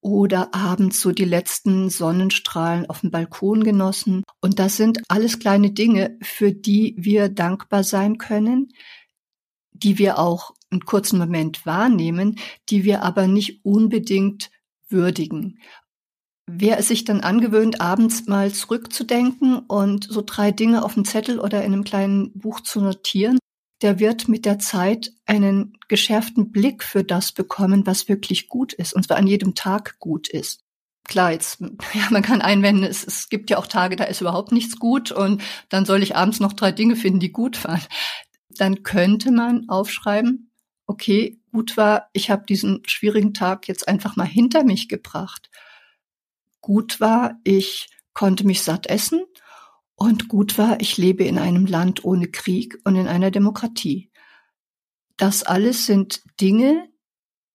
oder 0.00 0.54
abends 0.54 1.00
so 1.00 1.12
die 1.12 1.24
letzten 1.24 1.90
Sonnenstrahlen 1.90 2.88
auf 2.88 3.00
dem 3.00 3.10
Balkon 3.10 3.64
genossen. 3.64 4.22
Und 4.40 4.58
das 4.58 4.76
sind 4.76 5.00
alles 5.08 5.38
kleine 5.38 5.70
Dinge, 5.70 6.16
für 6.22 6.52
die 6.52 6.94
wir 6.98 7.28
dankbar 7.28 7.82
sein 7.84 8.18
können, 8.18 8.68
die 9.72 9.98
wir 9.98 10.18
auch 10.18 10.54
einen 10.70 10.84
kurzen 10.84 11.18
Moment 11.18 11.66
wahrnehmen, 11.66 12.38
die 12.68 12.84
wir 12.84 13.02
aber 13.02 13.26
nicht 13.26 13.64
unbedingt 13.64 14.50
würdigen. 14.88 15.58
Wer 16.46 16.78
es 16.78 16.88
sich 16.88 17.04
dann 17.04 17.20
angewöhnt, 17.20 17.80
abends 17.80 18.26
mal 18.26 18.52
zurückzudenken 18.52 19.58
und 19.58 20.04
so 20.04 20.22
drei 20.24 20.50
Dinge 20.50 20.82
auf 20.82 20.94
dem 20.94 21.04
Zettel 21.04 21.38
oder 21.40 21.62
in 21.62 21.72
einem 21.72 21.84
kleinen 21.84 22.32
Buch 22.32 22.60
zu 22.60 22.80
notieren, 22.80 23.38
der 23.82 23.98
wird 23.98 24.28
mit 24.28 24.44
der 24.44 24.58
Zeit 24.58 25.12
einen 25.26 25.78
geschärften 25.88 26.50
Blick 26.50 26.82
für 26.82 27.04
das 27.04 27.32
bekommen, 27.32 27.86
was 27.86 28.08
wirklich 28.08 28.48
gut 28.48 28.72
ist, 28.72 28.92
und 28.92 29.04
zwar 29.04 29.16
an 29.16 29.26
jedem 29.26 29.54
Tag 29.54 29.98
gut 29.98 30.28
ist. 30.28 30.64
Klar, 31.04 31.32
jetzt, 31.32 31.60
ja, 31.94 32.08
man 32.10 32.22
kann 32.22 32.42
einwenden, 32.42 32.84
es, 32.84 33.04
es 33.06 33.28
gibt 33.28 33.50
ja 33.50 33.58
auch 33.58 33.66
Tage, 33.66 33.96
da 33.96 34.04
ist 34.04 34.20
überhaupt 34.20 34.52
nichts 34.52 34.78
gut 34.78 35.12
und 35.12 35.42
dann 35.68 35.84
soll 35.84 36.02
ich 36.02 36.16
abends 36.16 36.40
noch 36.40 36.52
drei 36.52 36.72
Dinge 36.72 36.96
finden, 36.96 37.20
die 37.20 37.32
gut 37.32 37.64
waren. 37.64 37.82
Dann 38.50 38.82
könnte 38.82 39.30
man 39.30 39.68
aufschreiben, 39.68 40.50
okay, 40.86 41.40
gut 41.52 41.76
war, 41.76 42.08
ich 42.12 42.30
habe 42.30 42.46
diesen 42.46 42.82
schwierigen 42.86 43.34
Tag 43.34 43.68
jetzt 43.68 43.86
einfach 43.86 44.16
mal 44.16 44.26
hinter 44.26 44.64
mich 44.64 44.88
gebracht. 44.88 45.50
Gut 46.60 47.00
war, 47.00 47.38
ich 47.44 47.88
konnte 48.12 48.44
mich 48.44 48.62
satt 48.62 48.88
essen 48.88 49.22
und 49.98 50.28
gut 50.28 50.58
war, 50.58 50.80
ich 50.80 50.96
lebe 50.96 51.24
in 51.24 51.38
einem 51.38 51.66
Land 51.66 52.04
ohne 52.04 52.28
Krieg 52.28 52.78
und 52.84 52.94
in 52.94 53.08
einer 53.08 53.32
Demokratie. 53.32 54.10
Das 55.16 55.42
alles 55.42 55.86
sind 55.86 56.22
Dinge, 56.40 56.88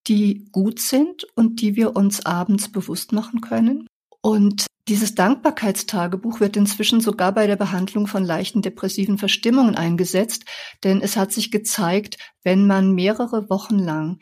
die 0.08 0.50
gut 0.52 0.80
sind 0.80 1.24
und 1.36 1.62
die 1.62 1.78
wir 1.78 1.96
uns 1.96 2.26
abends 2.26 2.70
bewusst 2.70 3.14
machen 3.14 3.40
können. 3.40 3.88
Und 4.22 4.66
dieses 4.90 5.16
Dankbarkeitstagebuch 5.16 6.42
wird 6.42 6.58
inzwischen 6.58 7.00
sogar 7.00 7.32
bei 7.32 7.48
der 7.48 7.56
Behandlung 7.56 8.08
von 8.08 8.26
leichten 8.26 8.62
depressiven 8.62 9.18
Verstimmungen 9.18 9.76
eingesetzt, 9.76 10.44
denn 10.84 11.00
es 11.00 11.16
hat 11.16 11.32
sich 11.32 11.50
gezeigt, 11.50 12.18
wenn 12.44 12.68
man 12.68 12.92
mehrere 12.92 13.50
Wochen 13.50 13.80
lang 13.80 14.20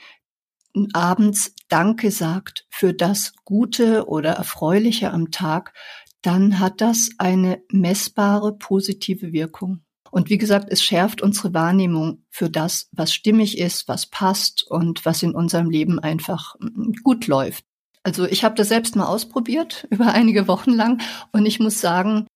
abends 0.94 1.56
Danke 1.70 2.12
sagt 2.12 2.68
für 2.70 2.94
das 2.94 3.34
Gute 3.44 4.08
oder 4.08 4.34
Erfreuliche 4.34 5.12
am 5.12 5.32
Tag, 5.32 5.74
dann 6.22 6.60
hat 6.60 6.82
das 6.82 7.10
eine 7.18 7.62
messbare 7.72 8.58
positive 8.58 9.32
Wirkung. 9.34 9.84
Und 10.12 10.30
wie 10.30 10.38
gesagt, 10.38 10.68
es 10.70 10.84
schärft 10.84 11.22
unsere 11.22 11.54
Wahrnehmung 11.54 12.26
für 12.30 12.50
das, 12.50 12.90
was 12.92 13.14
stimmig 13.14 13.58
ist, 13.58 13.88
was 13.88 14.06
passt 14.06 14.64
und 14.70 15.06
was 15.06 15.24
in 15.24 15.34
unserem 15.34 15.70
Leben 15.70 16.00
einfach 16.00 16.56
mm, 16.60 16.92
gut 17.04 17.28
läuft. 17.28 17.64
Also 18.04 18.26
ich 18.26 18.44
habe 18.44 18.56
das 18.56 18.68
selbst 18.68 18.96
mal 18.96 19.06
ausprobiert 19.06 19.88
über 19.90 20.14
einige 20.14 20.48
Wochen 20.48 20.72
lang 20.72 21.02
und 21.32 21.46
ich 21.46 21.60
muss 21.60 21.80
sagen, 21.80 22.28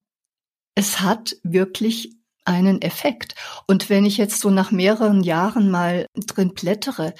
es 0.76 1.02
hat 1.02 1.36
wirklich 1.44 2.16
einen 2.46 2.82
Effekt. 2.82 3.36
Und 3.68 3.90
wenn 3.90 4.06
ich 4.06 4.18
jetzt 4.18 4.40
so 4.40 4.50
nach 4.50 4.72
mehreren 4.72 5.24
Jahren 5.24 5.72
mal 5.72 6.06
drin 6.16 6.54
blättere, 6.54 7.14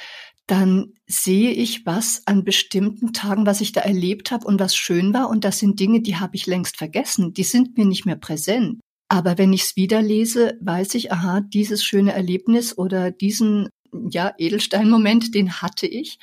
dann 0.48 0.94
sehe 1.08 1.52
ich 1.52 1.86
was 1.86 2.22
an 2.26 2.44
bestimmten 2.44 3.14
Tagen, 3.14 3.46
was 3.46 3.62
ich 3.62 3.72
da 3.72 3.82
erlebt 3.82 4.32
habe 4.32 4.46
und 4.46 4.60
was 4.60 4.76
schön 4.76 5.14
war. 5.14 5.30
Und 5.30 5.44
das 5.44 5.60
sind 5.60 5.80
Dinge, 5.80 6.02
die 6.02 6.18
habe 6.18 6.36
ich 6.36 6.46
längst 6.46 6.78
vergessen. 6.78 7.34
Die 7.34 7.44
sind 7.44 7.78
mir 7.78 7.86
nicht 7.86 8.06
mehr 8.06 8.16
präsent. 8.16 8.80
Aber 9.08 9.38
wenn 9.38 9.54
ich 9.54 9.64
es 9.64 9.76
wieder 9.76 10.02
lese, 10.02 10.58
weiß 10.62 10.96
ich, 10.96 11.12
aha, 11.12 11.42
dieses 11.42 11.84
schöne 11.84 12.14
Erlebnis 12.14 12.78
oder 12.78 13.12
diesen 13.12 13.70
ja, 14.10 14.34
Edelsteinmoment, 14.38 15.34
den 15.34 15.62
hatte 15.62 15.88
ich. 15.88 16.20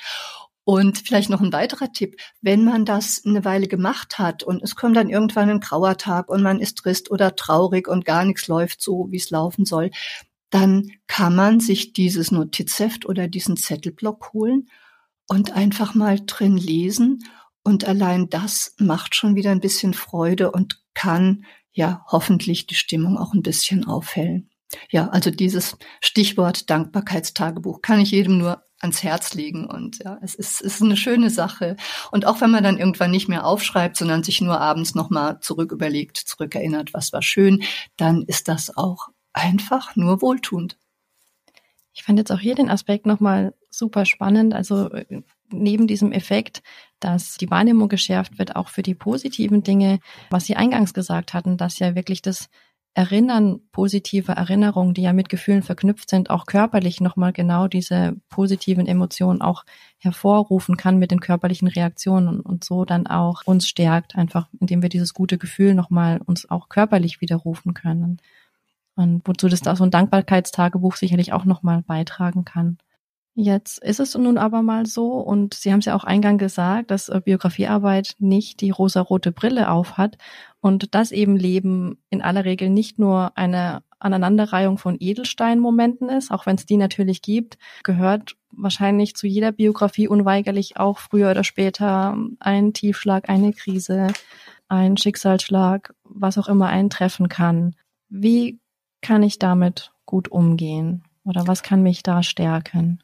Und 0.65 0.97
vielleicht 0.97 1.29
noch 1.29 1.41
ein 1.41 1.51
weiterer 1.51 1.91
Tipp, 1.91 2.15
wenn 2.41 2.63
man 2.63 2.85
das 2.85 3.21
eine 3.25 3.43
Weile 3.43 3.67
gemacht 3.67 4.17
hat 4.17 4.43
und 4.43 4.63
es 4.63 4.75
kommt 4.77 4.95
dann 4.95 5.09
irgendwann 5.09 5.49
ein 5.49 5.59
grauer 5.59 5.97
Tag 5.97 6.29
und 6.29 6.41
man 6.41 6.61
ist 6.61 6.77
trist 6.77 7.11
oder 7.11 7.35
traurig 7.35 7.89
und 7.89 8.05
gar 8.05 8.23
nichts 8.23 8.47
läuft 8.47 8.81
so, 8.81 9.07
wie 9.09 9.17
es 9.17 9.29
laufen 9.29 9.65
soll, 9.65 9.91
dann 10.53 10.91
kann 11.07 11.35
man 11.35 11.59
sich 11.59 11.93
dieses 11.93 12.31
Notizheft 12.31 13.07
oder 13.07 13.27
diesen 13.27 13.57
Zettelblock 13.57 14.33
holen 14.33 14.69
und 15.27 15.51
einfach 15.53 15.95
mal 15.95 16.19
drin 16.23 16.57
lesen. 16.57 17.23
Und 17.63 17.85
allein 17.85 18.29
das 18.29 18.75
macht 18.77 19.15
schon 19.15 19.35
wieder 19.35 19.49
ein 19.49 19.61
bisschen 19.61 19.95
Freude 19.95 20.51
und 20.51 20.83
kann 20.93 21.45
ja 21.71 22.05
hoffentlich 22.07 22.67
die 22.67 22.75
Stimmung 22.75 23.17
auch 23.17 23.33
ein 23.33 23.41
bisschen 23.41 23.85
aufhellen. 23.87 24.51
Ja, 24.91 25.07
also 25.09 25.31
dieses 25.31 25.75
Stichwort 26.01 26.69
Dankbarkeitstagebuch 26.69 27.81
kann 27.81 27.99
ich 27.99 28.11
jedem 28.11 28.37
nur 28.37 28.63
ans 28.79 29.01
Herz 29.01 29.33
legen 29.33 29.65
und 29.65 30.03
ja, 30.03 30.19
es 30.21 30.35
ist, 30.35 30.61
es 30.61 30.75
ist 30.75 30.81
eine 30.83 30.97
schöne 30.97 31.31
Sache. 31.31 31.77
Und 32.11 32.27
auch 32.27 32.41
wenn 32.41 32.51
man 32.51 32.63
dann 32.63 32.77
irgendwann 32.77 33.09
nicht 33.09 33.27
mehr 33.27 33.47
aufschreibt, 33.47 33.97
sondern 33.97 34.23
sich 34.23 34.39
nur 34.39 34.59
abends 34.59 34.93
nochmal 34.93 35.39
zurück 35.39 35.71
überlegt, 35.71 36.17
zurückerinnert, 36.17 36.93
was 36.93 37.11
war 37.11 37.23
schön, 37.23 37.63
dann 37.97 38.21
ist 38.23 38.47
das 38.49 38.77
auch 38.77 39.07
einfach 39.33 39.95
nur 39.95 40.21
wohltuend. 40.21 40.77
Ich 41.93 42.03
fand 42.03 42.17
jetzt 42.17 42.31
auch 42.31 42.39
hier 42.39 42.55
den 42.55 42.69
Aspekt 42.69 43.05
nochmal 43.05 43.53
super 43.69 44.05
spannend. 44.05 44.53
Also 44.53 44.89
äh, 44.89 45.21
neben 45.49 45.87
diesem 45.87 46.11
Effekt, 46.11 46.63
dass 46.99 47.35
die 47.35 47.51
Wahrnehmung 47.51 47.89
geschärft 47.89 48.39
wird, 48.39 48.55
auch 48.55 48.69
für 48.69 48.81
die 48.81 48.95
positiven 48.95 49.63
Dinge, 49.63 49.99
was 50.29 50.45
Sie 50.45 50.55
eingangs 50.55 50.93
gesagt 50.93 51.33
hatten, 51.33 51.57
dass 51.57 51.79
ja 51.79 51.95
wirklich 51.95 52.21
das 52.21 52.49
Erinnern, 52.95 53.59
positive 53.71 54.33
Erinnerungen, 54.33 54.93
die 54.93 55.01
ja 55.01 55.13
mit 55.13 55.27
Gefühlen 55.27 55.63
verknüpft 55.63 56.11
sind, 56.11 56.29
auch 56.29 56.45
körperlich 56.45 57.01
nochmal 57.01 57.33
genau 57.33 57.67
diese 57.67 58.15
positiven 58.29 58.85
Emotionen 58.85 59.41
auch 59.41 59.65
hervorrufen 59.97 60.77
kann 60.77 60.99
mit 60.99 61.09
den 61.09 61.19
körperlichen 61.19 61.67
Reaktionen 61.67 62.39
und 62.39 62.63
so 62.63 62.85
dann 62.85 63.07
auch 63.07 63.41
uns 63.45 63.67
stärkt, 63.67 64.15
einfach 64.15 64.47
indem 64.59 64.83
wir 64.83 64.89
dieses 64.89 65.15
gute 65.15 65.39
Gefühl 65.39 65.73
nochmal 65.73 66.21
uns 66.23 66.47
auch 66.51 66.69
körperlich 66.69 67.19
widerrufen 67.19 67.73
können. 67.73 68.21
Und 68.95 69.21
wozu 69.25 69.47
das 69.47 69.61
da 69.61 69.75
so 69.75 69.83
ein 69.83 69.91
Dankbarkeitstagebuch 69.91 70.95
sicherlich 70.95 71.33
auch 71.33 71.45
nochmal 71.45 71.81
beitragen 71.81 72.45
kann. 72.45 72.77
Jetzt 73.35 73.79
ist 73.83 73.99
es 73.99 74.13
nun 74.13 74.37
aber 74.37 74.61
mal 74.61 74.85
so, 74.85 75.13
und 75.13 75.55
Sie 75.55 75.71
haben 75.71 75.79
es 75.79 75.85
ja 75.85 75.95
auch 75.95 76.03
eingang 76.03 76.37
gesagt, 76.37 76.91
dass 76.91 77.09
äh, 77.09 77.19
Biografiearbeit 77.19 78.15
nicht 78.19 78.61
die 78.61 78.69
rosarote 78.69 79.31
Brille 79.31 79.71
aufhat 79.71 80.19
und 80.61 80.93
dass 80.93 81.11
eben 81.11 81.35
Leben 81.35 81.97
in 82.11 82.21
aller 82.21 82.45
Regel 82.45 82.69
nicht 82.69 82.99
nur 82.99 83.35
eine 83.35 83.81
Aneinanderreihung 83.97 84.77
von 84.77 84.97
Edelsteinmomenten 84.99 86.09
ist, 86.09 86.29
auch 86.29 86.45
wenn 86.45 86.57
es 86.57 86.67
die 86.67 86.77
natürlich 86.77 87.23
gibt, 87.23 87.57
gehört 87.83 88.35
wahrscheinlich 88.51 89.15
zu 89.15 89.25
jeder 89.25 89.51
Biografie 89.51 90.07
unweigerlich 90.07 90.77
auch 90.77 90.99
früher 90.99 91.31
oder 91.31 91.43
später 91.43 92.15
ein 92.39 92.73
Tiefschlag, 92.73 93.29
eine 93.29 93.53
Krise, 93.53 94.07
ein 94.67 94.95
Schicksalsschlag, 94.95 95.95
was 96.03 96.37
auch 96.37 96.49
immer 96.49 96.67
eintreffen 96.67 97.29
kann. 97.29 97.75
Wie 98.09 98.59
kann 99.03 99.21
ich 99.21 99.37
damit 99.37 99.91
gut 100.05 100.29
umgehen? 100.29 101.03
Oder 101.23 101.47
was 101.47 101.61
kann 101.61 101.83
mich 101.83 102.01
da 102.01 102.23
stärken? 102.23 103.03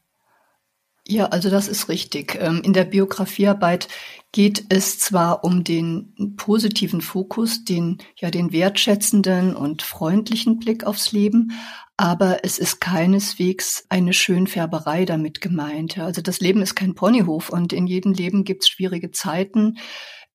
Ja, 1.12 1.26
also 1.26 1.50
das 1.50 1.68
ist 1.68 1.90
richtig. 1.90 2.38
Ähm, 2.40 2.62
in 2.64 2.74
der 2.74 2.84
Biografiearbeit 2.84 3.88
geht 4.32 4.66
es 4.70 5.00
zwar 5.00 5.44
um 5.44 5.64
den 5.64 6.36
positiven 6.38 7.02
Fokus, 7.02 7.66
den, 7.66 7.98
ja, 8.16 8.30
den 8.30 8.52
wertschätzenden 8.52 9.56
und 9.56 9.82
freundlichen 9.82 10.60
Blick 10.60 10.84
aufs 10.84 11.12
Leben, 11.12 11.54
aber 11.98 12.44
es 12.44 12.60
ist 12.60 12.80
keineswegs 12.80 13.86
eine 13.90 14.14
Schönfärberei 14.14 15.06
damit 15.06 15.42
gemeint. 15.42 15.98
Also 15.98 16.22
das 16.22 16.42
Leben 16.42 16.62
ist 16.62 16.76
kein 16.76 16.94
Ponyhof 16.94 17.50
und 17.50 17.74
in 17.74 17.88
jedem 17.88 18.14
Leben 18.14 18.44
gibt 18.44 18.64
es 18.64 18.70
schwierige 18.70 19.10
Zeiten. 19.10 19.80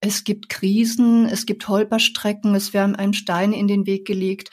Es 0.01 0.25
gibt 0.25 0.49
Krisen, 0.49 1.27
es 1.27 1.47
gibt 1.47 1.69
Holperstrecken, 1.69 2.55
es 2.57 2.75
werden 2.75 2.97
einem 2.97 3.13
Steine 3.13 3.57
in 3.57 3.69
den 3.69 3.87
Weg 3.87 4.07
gelegt. 4.07 4.51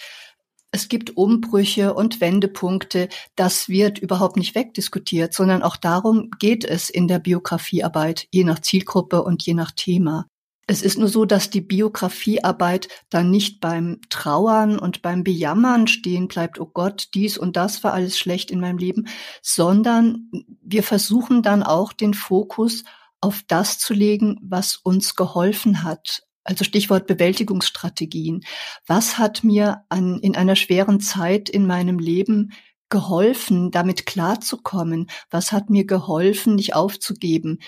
Es 0.73 0.87
gibt 0.87 1.17
Umbrüche 1.17 1.93
und 1.93 2.21
Wendepunkte. 2.21 3.09
Das 3.35 3.67
wird 3.67 3.99
überhaupt 3.99 4.37
nicht 4.37 4.55
wegdiskutiert, 4.55 5.33
sondern 5.33 5.63
auch 5.63 5.75
darum 5.75 6.31
geht 6.39 6.63
es 6.63 6.89
in 6.89 7.09
der 7.09 7.19
Biografiearbeit, 7.19 8.27
je 8.31 8.45
nach 8.45 8.59
Zielgruppe 8.59 9.23
und 9.23 9.45
je 9.45 9.53
nach 9.53 9.71
Thema. 9.71 10.27
Es 10.67 10.81
ist 10.81 10.97
nur 10.97 11.09
so, 11.09 11.25
dass 11.25 11.49
die 11.49 11.59
Biografiearbeit 11.59 12.87
dann 13.09 13.29
nicht 13.29 13.59
beim 13.59 13.99
Trauern 14.07 14.79
und 14.79 15.01
beim 15.01 15.25
Bejammern 15.25 15.87
stehen 15.87 16.29
bleibt, 16.29 16.61
oh 16.61 16.69
Gott, 16.73 17.09
dies 17.13 17.37
und 17.37 17.57
das 17.57 17.83
war 17.83 17.91
alles 17.91 18.17
schlecht 18.17 18.51
in 18.51 18.61
meinem 18.61 18.77
Leben, 18.77 19.07
sondern 19.41 20.31
wir 20.63 20.83
versuchen 20.83 21.41
dann 21.43 21.63
auch 21.63 21.91
den 21.91 22.13
Fokus 22.13 22.85
auf 23.19 23.41
das 23.47 23.79
zu 23.79 23.93
legen, 23.93 24.39
was 24.41 24.77
uns 24.77 25.15
geholfen 25.15 25.83
hat, 25.83 26.23
also 26.43 26.63
Stichwort 26.63 27.07
Bewältigungsstrategien. 27.07 28.43
Was 28.87 29.17
hat 29.17 29.43
mir 29.43 29.83
an, 29.89 30.19
in 30.19 30.35
einer 30.35 30.55
schweren 30.55 30.99
Zeit 30.99 31.49
in 31.49 31.67
meinem 31.67 31.99
Leben 31.99 32.51
geholfen, 32.89 33.71
damit 33.71 34.05
klarzukommen? 34.05 35.09
Was 35.29 35.51
hat 35.51 35.69
mir 35.69 35.85
geholfen, 35.85 36.55
nicht 36.55 36.75
aufzugeben? 36.75 37.59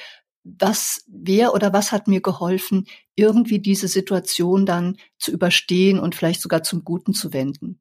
Was, 0.44 1.06
wer 1.08 1.54
oder 1.54 1.72
was 1.72 1.92
hat 1.92 2.08
mir 2.08 2.22
geholfen, 2.22 2.86
irgendwie 3.16 3.60
diese 3.60 3.88
Situation 3.88 4.66
dann 4.66 4.98
zu 5.18 5.32
überstehen 5.32 6.00
und 6.00 6.16
vielleicht 6.16 6.42
sogar 6.42 6.64
zum 6.64 6.84
Guten 6.84 7.14
zu 7.14 7.32
wenden? 7.32 7.80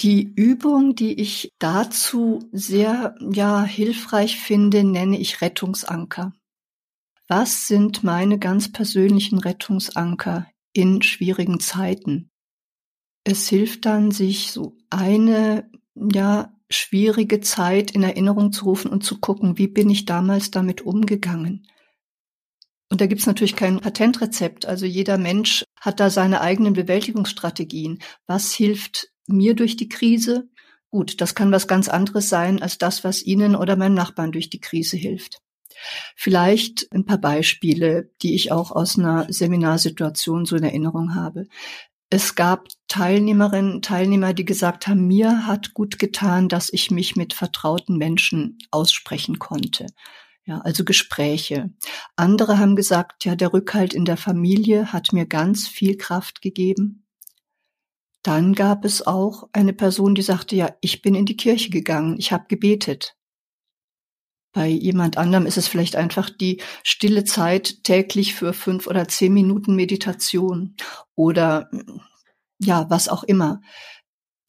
Die 0.00 0.24
Übung, 0.24 0.94
die 0.94 1.14
ich 1.20 1.52
dazu 1.58 2.48
sehr, 2.50 3.14
ja, 3.20 3.62
hilfreich 3.62 4.38
finde, 4.38 4.84
nenne 4.84 5.18
ich 5.18 5.40
Rettungsanker. 5.40 6.32
Was 7.28 7.68
sind 7.68 8.02
meine 8.02 8.38
ganz 8.38 8.70
persönlichen 8.72 9.38
Rettungsanker 9.38 10.46
in 10.72 11.02
schwierigen 11.02 11.60
Zeiten? 11.60 12.30
Es 13.24 13.48
hilft 13.48 13.86
dann, 13.86 14.10
sich 14.10 14.50
so 14.50 14.76
eine, 14.90 15.70
ja, 15.94 16.52
schwierige 16.70 17.40
Zeit 17.40 17.90
in 17.90 18.02
Erinnerung 18.02 18.52
zu 18.52 18.64
rufen 18.64 18.90
und 18.90 19.04
zu 19.04 19.20
gucken, 19.20 19.58
wie 19.58 19.68
bin 19.68 19.90
ich 19.90 20.06
damals 20.06 20.50
damit 20.50 20.80
umgegangen? 20.82 21.66
Und 22.90 23.00
da 23.00 23.06
gibt's 23.06 23.26
natürlich 23.26 23.56
kein 23.56 23.80
Patentrezept. 23.80 24.66
Also 24.66 24.84
jeder 24.84 25.16
Mensch 25.16 25.64
hat 25.80 26.00
da 26.00 26.10
seine 26.10 26.40
eigenen 26.40 26.74
Bewältigungsstrategien. 26.74 28.00
Was 28.26 28.52
hilft 28.52 29.08
mir 29.26 29.54
durch 29.54 29.76
die 29.76 29.88
Krise? 29.88 30.50
Gut, 30.90 31.20
das 31.20 31.34
kann 31.34 31.52
was 31.52 31.66
ganz 31.66 31.88
anderes 31.88 32.28
sein 32.28 32.60
als 32.60 32.76
das, 32.76 33.02
was 33.02 33.22
Ihnen 33.22 33.56
oder 33.56 33.76
meinem 33.76 33.94
Nachbarn 33.94 34.32
durch 34.32 34.50
die 34.50 34.60
Krise 34.60 34.98
hilft. 34.98 35.38
Vielleicht 36.16 36.92
ein 36.92 37.04
paar 37.04 37.18
Beispiele, 37.18 38.10
die 38.22 38.34
ich 38.34 38.52
auch 38.52 38.70
aus 38.70 38.98
einer 38.98 39.26
Seminarsituation 39.32 40.44
so 40.44 40.56
in 40.56 40.64
Erinnerung 40.64 41.14
habe. 41.14 41.46
Es 42.10 42.34
gab 42.34 42.68
Teilnehmerinnen, 42.88 43.80
Teilnehmer, 43.80 44.34
die 44.34 44.44
gesagt 44.44 44.86
haben, 44.86 45.06
mir 45.06 45.46
hat 45.46 45.72
gut 45.72 45.98
getan, 45.98 46.50
dass 46.50 46.70
ich 46.70 46.90
mich 46.90 47.16
mit 47.16 47.32
vertrauten 47.32 47.96
Menschen 47.96 48.58
aussprechen 48.70 49.38
konnte. 49.38 49.86
Ja, 50.44 50.58
also 50.58 50.84
Gespräche. 50.84 51.70
Andere 52.16 52.58
haben 52.58 52.76
gesagt, 52.76 53.24
ja, 53.24 53.36
der 53.36 53.52
Rückhalt 53.52 53.94
in 53.94 54.04
der 54.04 54.16
Familie 54.16 54.92
hat 54.92 55.12
mir 55.12 55.24
ganz 55.24 55.68
viel 55.68 55.96
Kraft 55.96 56.42
gegeben. 56.42 57.06
Dann 58.22 58.52
gab 58.52 58.84
es 58.84 59.06
auch 59.06 59.48
eine 59.52 59.72
Person, 59.72 60.14
die 60.14 60.22
sagte, 60.22 60.54
ja, 60.54 60.74
ich 60.80 61.00
bin 61.00 61.14
in 61.14 61.26
die 61.26 61.36
Kirche 61.36 61.70
gegangen, 61.70 62.16
ich 62.18 62.30
habe 62.30 62.44
gebetet. 62.48 63.16
Bei 64.52 64.68
jemand 64.68 65.16
anderem 65.16 65.46
ist 65.46 65.56
es 65.56 65.66
vielleicht 65.66 65.96
einfach 65.96 66.28
die 66.28 66.60
stille 66.82 67.24
Zeit 67.24 67.84
täglich 67.84 68.34
für 68.34 68.52
fünf 68.52 68.86
oder 68.86 69.08
zehn 69.08 69.32
Minuten 69.32 69.74
Meditation 69.74 70.76
oder 71.14 71.70
ja, 72.58 72.86
was 72.90 73.08
auch 73.08 73.24
immer. 73.24 73.60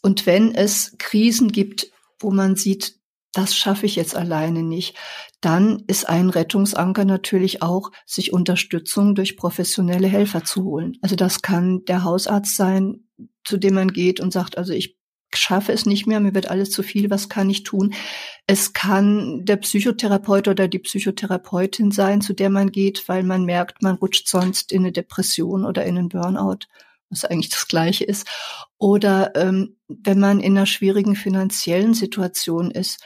Und 0.02 0.26
wenn 0.26 0.54
es 0.54 0.96
Krisen 1.00 1.52
gibt, 1.52 1.88
wo 2.20 2.32
man 2.32 2.56
sieht, 2.56 2.96
das 3.32 3.56
schaffe 3.56 3.88
ich 3.88 3.96
jetzt 3.96 4.16
alleine 4.16 4.62
nicht, 4.62 4.96
dann 5.42 5.84
ist 5.88 6.08
ein 6.08 6.30
Rettungsanker 6.30 7.04
natürlich 7.04 7.62
auch, 7.62 7.92
sich 8.06 8.32
Unterstützung 8.32 9.16
durch 9.16 9.38
professionelle 9.38 10.08
Helfer 10.08 10.44
zu 10.44 10.64
holen. 10.64 10.98
Also 11.02 11.16
das 11.16 11.42
kann 11.42 11.84
der 11.86 12.04
Hausarzt 12.04 12.56
sein, 12.56 13.08
zu 13.44 13.58
dem 13.58 13.74
man 13.74 13.88
geht 13.90 14.20
und 14.20 14.32
sagt, 14.32 14.58
also 14.58 14.74
ich 14.74 14.98
schaffe 15.38 15.72
es 15.72 15.86
nicht 15.86 16.08
mehr, 16.08 16.20
mir 16.20 16.34
wird 16.34 16.50
alles 16.50 16.72
zu 16.72 16.84
viel, 16.84 17.10
was 17.10 17.30
kann 17.30 17.50
ich 17.50 17.64
tun? 17.64 17.94
Es 18.48 18.74
kann 18.74 19.46
der 19.46 19.58
Psychotherapeut 19.58 20.48
oder 20.48 20.68
die 20.68 20.80
Psychotherapeutin 20.80 21.92
sein, 21.92 22.22
zu 22.22 22.34
der 22.34 22.50
man 22.50 22.72
geht, 22.72 23.08
weil 23.08 23.24
man 23.24 23.46
merkt, 23.46 23.82
man 23.82 23.96
rutscht 23.96 24.28
sonst 24.28 24.72
in 24.72 24.84
eine 24.84 24.92
Depression 24.92 25.66
oder 25.66 25.86
in 25.86 25.98
einen 25.98 26.10
Burnout, 26.10 26.68
was 27.10 27.26
eigentlich 27.26 27.50
das 27.50 27.68
Gleiche 27.68 28.04
ist. 28.04 28.28
Oder 28.78 29.36
ähm, 29.36 29.78
wenn 29.88 30.20
man 30.20 30.40
in 30.40 30.58
einer 30.58 30.66
schwierigen 30.66 31.16
finanziellen 31.16 31.94
Situation 31.94 32.72
ist, 32.72 33.04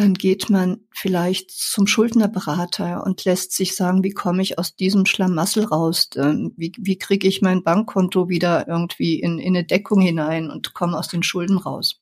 dann 0.00 0.14
geht 0.14 0.48
man 0.48 0.80
vielleicht 0.92 1.50
zum 1.50 1.86
Schuldnerberater 1.86 3.04
und 3.04 3.26
lässt 3.26 3.52
sich 3.52 3.76
sagen, 3.76 4.02
wie 4.02 4.12
komme 4.12 4.40
ich 4.40 4.58
aus 4.58 4.74
diesem 4.74 5.04
Schlamassel 5.04 5.64
raus? 5.64 6.08
Ähm, 6.16 6.54
wie, 6.56 6.72
wie 6.78 6.96
kriege 6.96 7.28
ich 7.28 7.42
mein 7.42 7.62
Bankkonto 7.62 8.30
wieder 8.30 8.66
irgendwie 8.66 9.20
in, 9.20 9.38
in 9.38 9.54
eine 9.54 9.64
Deckung 9.66 10.00
hinein 10.00 10.50
und 10.50 10.72
komme 10.72 10.98
aus 10.98 11.08
den 11.08 11.22
Schulden 11.22 11.58
raus? 11.58 12.00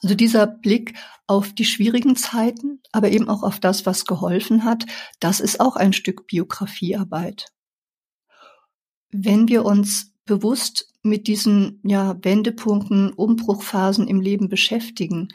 Also 0.00 0.14
dieser 0.14 0.46
Blick 0.46 0.94
auf 1.26 1.52
die 1.52 1.64
schwierigen 1.64 2.14
Zeiten, 2.14 2.80
aber 2.92 3.10
eben 3.10 3.28
auch 3.28 3.42
auf 3.42 3.58
das, 3.58 3.84
was 3.84 4.04
geholfen 4.04 4.62
hat, 4.62 4.86
das 5.18 5.40
ist 5.40 5.58
auch 5.58 5.74
ein 5.74 5.92
Stück 5.92 6.28
Biografiearbeit. 6.28 7.46
Wenn 9.10 9.48
wir 9.48 9.64
uns 9.64 10.12
bewusst 10.24 10.94
mit 11.02 11.26
diesen 11.26 11.80
ja, 11.82 12.16
Wendepunkten, 12.22 13.12
Umbruchphasen 13.12 14.06
im 14.06 14.20
Leben 14.20 14.48
beschäftigen 14.48 15.30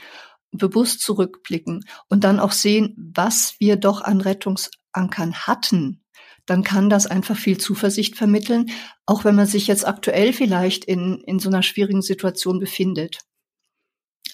bewusst 0.54 1.02
zurückblicken 1.02 1.86
und 2.10 2.24
dann 2.24 2.40
auch 2.40 2.52
sehen, 2.52 2.96
was 2.98 3.56
wir 3.60 3.76
doch 3.76 4.02
an 4.02 4.22
Rettungsankern 4.22 5.34
hatten, 5.34 6.04
dann 6.46 6.64
kann 6.64 6.90
das 6.90 7.08
einfach 7.08 7.38
viel 7.38 7.58
Zuversicht 7.58 8.18
vermitteln, 8.18 8.72
auch 9.06 9.24
wenn 9.24 9.36
man 9.36 9.48
sich 9.48 9.68
jetzt 9.68 9.88
aktuell 9.88 10.34
vielleicht 10.34 10.86
in, 10.86 11.22
in 11.26 11.40
so 11.40 11.50
einer 11.50 11.64
schwierigen 11.64 12.02
Situation 12.02 12.60
befindet. 12.60 13.20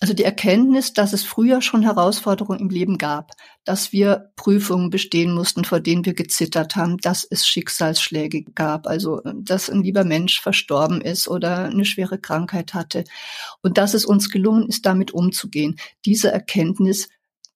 Also 0.02 0.14
die 0.14 0.24
Erkenntnis, 0.24 0.94
dass 0.94 1.14
es 1.14 1.24
früher 1.24 1.62
schon 1.62 1.84
Herausforderungen 1.84 2.60
im 2.60 2.70
Leben 2.70 2.98
gab, 2.98 3.32
dass 3.70 3.92
wir 3.92 4.32
Prüfungen 4.36 4.90
bestehen 4.90 5.32
mussten, 5.32 5.64
vor 5.64 5.80
denen 5.80 6.04
wir 6.04 6.16
gezittert 6.16 6.76
haben, 6.76 6.98
dass 6.98 7.24
es 7.24 7.46
Schicksalsschläge 7.46 8.46
gab, 8.56 8.88
also 8.88 9.22
dass 9.24 9.70
ein 9.70 9.84
lieber 9.84 10.04
Mensch 10.04 10.42
verstorben 10.42 11.02
ist 11.02 11.28
oder 11.28 11.66
eine 11.66 11.86
schwere 11.86 12.18
Krankheit 12.18 12.74
hatte 12.74 13.04
und 13.62 13.78
dass 13.78 13.94
es 13.94 14.06
uns 14.06 14.32
gelungen 14.32 14.68
ist, 14.68 14.88
damit 14.88 15.12
umzugehen. 15.12 15.80
Diese 16.04 16.32
Erkenntnis 16.32 17.10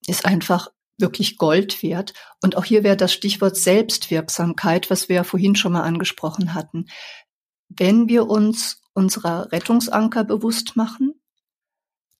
ist 0.05 0.27
einfach 0.27 0.67
wirklich 0.99 1.37
Gold 1.37 1.81
wert. 1.81 2.13
Und 2.43 2.57
auch 2.57 2.65
hier 2.65 2.83
wäre 2.83 2.95
das 2.95 3.11
Stichwort 3.11 3.57
Selbstwirksamkeit, 3.57 4.91
was 4.91 5.09
wir 5.09 5.15
ja 5.15 5.23
vorhin 5.23 5.55
schon 5.55 5.71
mal 5.71 5.81
angesprochen 5.81 6.53
hatten. 6.53 6.85
Wenn 7.69 8.07
wir 8.07 8.27
uns 8.27 8.83
unserer 8.93 9.51
Rettungsanker 9.51 10.25
bewusst 10.25 10.75
machen, 10.75 11.15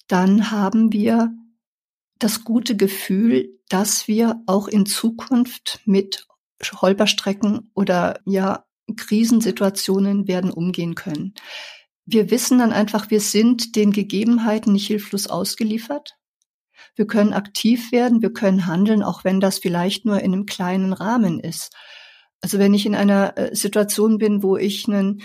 dann 0.08 0.50
haben 0.50 0.92
wir 0.92 1.32
das 2.20 2.44
gute 2.44 2.76
Gefühl, 2.76 3.60
dass 3.70 4.08
wir 4.08 4.42
auch 4.46 4.68
in 4.68 4.86
Zukunft 4.86 5.82
mit 5.86 6.26
Holperstrecken 6.82 7.72
oder 7.74 8.20
ja 8.26 8.66
Krisensituationen 8.96 10.28
werden 10.28 10.52
umgehen 10.52 10.96
können. 10.96 11.34
Wir 12.06 12.32
wissen 12.32 12.60
dann 12.60 12.74
einfach, 12.74 13.10
wir 13.10 13.22
sind 13.22 13.76
den 13.76 13.92
Gegebenheiten 13.92 14.74
nicht 14.74 14.88
hilflos 14.88 15.28
ausgeliefert. 15.28 16.18
Wir 16.96 17.08
können 17.08 17.34
aktiv 17.34 17.92
werden, 17.92 18.22
wir 18.22 18.34
können 18.34 18.68
handeln, 18.68 19.04
auch 19.04 19.24
wenn 19.24 19.40
das 19.40 19.58
vielleicht 19.58 20.06
nur 20.06 20.20
in 20.20 20.34
einem 20.34 20.46
kleinen 20.46 20.94
Rahmen 20.94 21.40
ist. 21.40 21.74
Also 22.42 22.60
wenn 22.60 22.74
ich 22.74 22.86
in 22.86 22.94
einer 22.94 23.38
äh, 23.38 23.56
Situation 23.56 24.18
bin, 24.18 24.44
wo 24.44 24.58
ich 24.58 24.86
einen 24.88 25.22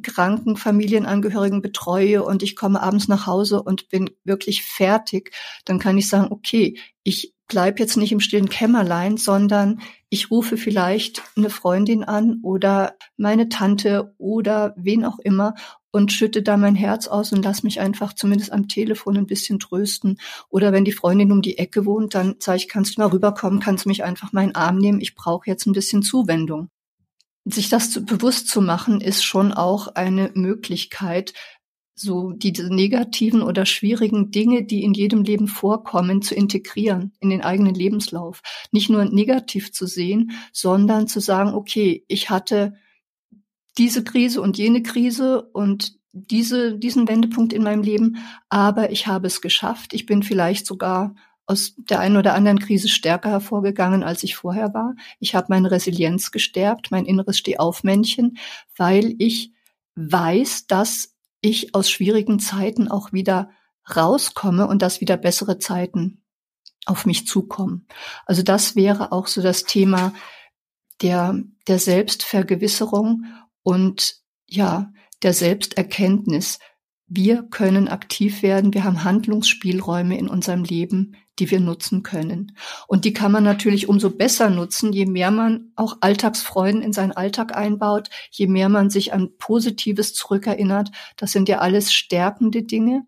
kranken 0.00 0.56
Familienangehörigen 0.56 1.60
betreue 1.60 2.24
und 2.24 2.42
ich 2.42 2.56
komme 2.56 2.82
abends 2.82 3.08
nach 3.08 3.26
Hause 3.26 3.62
und 3.62 3.88
bin 3.88 4.10
wirklich 4.24 4.62
fertig, 4.62 5.32
dann 5.64 5.78
kann 5.78 5.98
ich 5.98 6.08
sagen, 6.08 6.28
okay, 6.30 6.78
ich 7.02 7.34
bleib 7.48 7.78
jetzt 7.78 7.96
nicht 7.98 8.12
im 8.12 8.20
stillen 8.20 8.48
Kämmerlein, 8.48 9.18
sondern 9.18 9.82
ich 10.08 10.30
rufe 10.30 10.56
vielleicht 10.56 11.22
eine 11.36 11.50
Freundin 11.50 12.02
an 12.02 12.40
oder 12.42 12.94
meine 13.18 13.50
Tante 13.50 14.14
oder 14.16 14.74
wen 14.76 15.04
auch 15.04 15.18
immer 15.18 15.54
und 15.90 16.12
schütte 16.12 16.42
da 16.42 16.56
mein 16.56 16.74
Herz 16.74 17.06
aus 17.06 17.32
und 17.32 17.44
lass 17.44 17.62
mich 17.62 17.78
einfach 17.78 18.14
zumindest 18.14 18.52
am 18.52 18.68
Telefon 18.68 19.18
ein 19.18 19.26
bisschen 19.26 19.58
trösten. 19.58 20.18
Oder 20.48 20.72
wenn 20.72 20.86
die 20.86 20.92
Freundin 20.92 21.30
um 21.30 21.42
die 21.42 21.58
Ecke 21.58 21.84
wohnt, 21.84 22.14
dann 22.14 22.36
sage 22.38 22.56
ich, 22.56 22.68
kannst 22.68 22.96
du 22.96 23.02
mal 23.02 23.08
rüberkommen, 23.08 23.60
kannst 23.60 23.84
mich 23.84 24.02
einfach 24.02 24.32
meinen 24.32 24.54
Arm 24.54 24.78
nehmen, 24.78 25.02
ich 25.02 25.14
brauche 25.14 25.46
jetzt 25.46 25.66
ein 25.66 25.72
bisschen 25.72 26.02
Zuwendung. 26.02 26.70
Sich 27.44 27.68
das 27.68 27.90
zu, 27.90 28.04
bewusst 28.04 28.48
zu 28.48 28.60
machen, 28.60 29.00
ist 29.00 29.24
schon 29.24 29.52
auch 29.52 29.88
eine 29.88 30.30
Möglichkeit, 30.34 31.32
so 31.94 32.32
diese 32.32 32.74
negativen 32.74 33.42
oder 33.42 33.66
schwierigen 33.66 34.30
Dinge, 34.30 34.64
die 34.64 34.82
in 34.82 34.94
jedem 34.94 35.22
Leben 35.22 35.46
vorkommen, 35.46 36.22
zu 36.22 36.34
integrieren 36.34 37.12
in 37.20 37.30
den 37.30 37.42
eigenen 37.42 37.74
Lebenslauf. 37.74 38.42
Nicht 38.70 38.90
nur 38.90 39.04
negativ 39.04 39.72
zu 39.72 39.86
sehen, 39.86 40.32
sondern 40.52 41.06
zu 41.06 41.20
sagen, 41.20 41.54
okay, 41.54 42.04
ich 42.08 42.30
hatte 42.30 42.74
diese 43.78 44.04
Krise 44.04 44.40
und 44.40 44.58
jene 44.58 44.82
Krise 44.82 45.42
und 45.42 45.94
diese, 46.12 46.78
diesen 46.78 47.08
Wendepunkt 47.08 47.52
in 47.52 47.62
meinem 47.62 47.82
Leben, 47.82 48.18
aber 48.48 48.90
ich 48.90 49.06
habe 49.06 49.26
es 49.26 49.40
geschafft. 49.40 49.94
Ich 49.94 50.04
bin 50.04 50.22
vielleicht 50.22 50.66
sogar 50.66 51.14
aus 51.52 51.74
der 51.76 52.00
einen 52.00 52.16
oder 52.16 52.34
anderen 52.34 52.58
Krise 52.58 52.88
stärker 52.88 53.30
hervorgegangen, 53.30 54.02
als 54.02 54.22
ich 54.22 54.34
vorher 54.34 54.74
war. 54.74 54.94
Ich 55.20 55.34
habe 55.34 55.46
meine 55.50 55.70
Resilienz 55.70 56.30
gestärkt, 56.32 56.90
mein 56.90 57.04
inneres 57.04 57.38
Stehaufmännchen, 57.38 58.38
weil 58.76 59.14
ich 59.18 59.52
weiß, 59.94 60.66
dass 60.66 61.14
ich 61.42 61.74
aus 61.74 61.90
schwierigen 61.90 62.38
Zeiten 62.38 62.88
auch 62.88 63.12
wieder 63.12 63.50
rauskomme 63.94 64.66
und 64.66 64.80
dass 64.82 65.00
wieder 65.00 65.16
bessere 65.16 65.58
Zeiten 65.58 66.22
auf 66.86 67.06
mich 67.06 67.26
zukommen. 67.26 67.86
Also 68.26 68.42
das 68.42 68.74
wäre 68.74 69.12
auch 69.12 69.26
so 69.26 69.42
das 69.42 69.64
Thema 69.64 70.14
der, 71.02 71.38
der 71.68 71.78
Selbstvergewisserung 71.78 73.26
und 73.62 74.16
ja, 74.48 74.92
der 75.22 75.32
Selbsterkenntnis. 75.32 76.58
Wir 77.06 77.42
können 77.42 77.88
aktiv 77.88 78.42
werden, 78.42 78.72
wir 78.72 78.84
haben 78.84 79.04
Handlungsspielräume 79.04 80.16
in 80.16 80.28
unserem 80.28 80.64
Leben, 80.64 81.16
die 81.38 81.50
wir 81.50 81.60
nutzen 81.60 82.02
können. 82.02 82.56
Und 82.86 83.04
die 83.04 83.12
kann 83.12 83.32
man 83.32 83.44
natürlich 83.44 83.88
umso 83.88 84.10
besser 84.10 84.50
nutzen, 84.50 84.92
je 84.92 85.06
mehr 85.06 85.30
man 85.30 85.72
auch 85.76 85.98
Alltagsfreuden 86.00 86.82
in 86.82 86.92
seinen 86.92 87.12
Alltag 87.12 87.56
einbaut, 87.56 88.10
je 88.30 88.46
mehr 88.46 88.68
man 88.68 88.90
sich 88.90 89.12
an 89.12 89.30
Positives 89.38 90.14
zurückerinnert. 90.14 90.90
Das 91.16 91.32
sind 91.32 91.48
ja 91.48 91.58
alles 91.58 91.92
stärkende 91.92 92.62
Dinge 92.62 93.06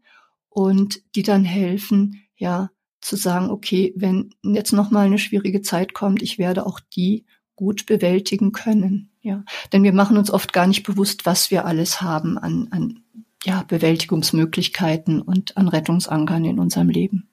und 0.49 1.03
die 1.15 1.23
dann 1.23 1.45
helfen, 1.45 2.23
ja, 2.37 2.71
zu 3.01 3.17
sagen, 3.17 3.51
okay, 3.51 3.93
wenn 3.97 4.31
jetzt 4.43 4.73
noch 4.73 4.91
mal 4.91 5.05
eine 5.05 5.19
schwierige 5.19 5.61
Zeit 5.61 5.93
kommt, 5.93 6.23
ich 6.23 6.39
werde 6.39 6.65
auch 6.65 6.81
die 6.81 7.27
gut 7.55 7.85
bewältigen 7.85 8.53
können. 8.53 9.11
Ja, 9.21 9.45
denn 9.73 9.83
wir 9.83 9.93
machen 9.93 10.17
uns 10.17 10.31
oft 10.31 10.53
gar 10.53 10.67
nicht 10.67 10.83
bewusst, 10.83 11.27
was 11.27 11.51
wir 11.51 11.67
alles 11.67 12.01
haben 12.01 12.39
an, 12.39 12.69
an 12.71 13.01
ja, 13.45 13.63
Bewältigungsmöglichkeiten 13.63 15.21
und 15.21 15.57
an 15.57 15.69
Rettungsankern 15.69 16.45
in 16.45 16.59
unserem 16.59 16.89
Leben. 16.89 17.29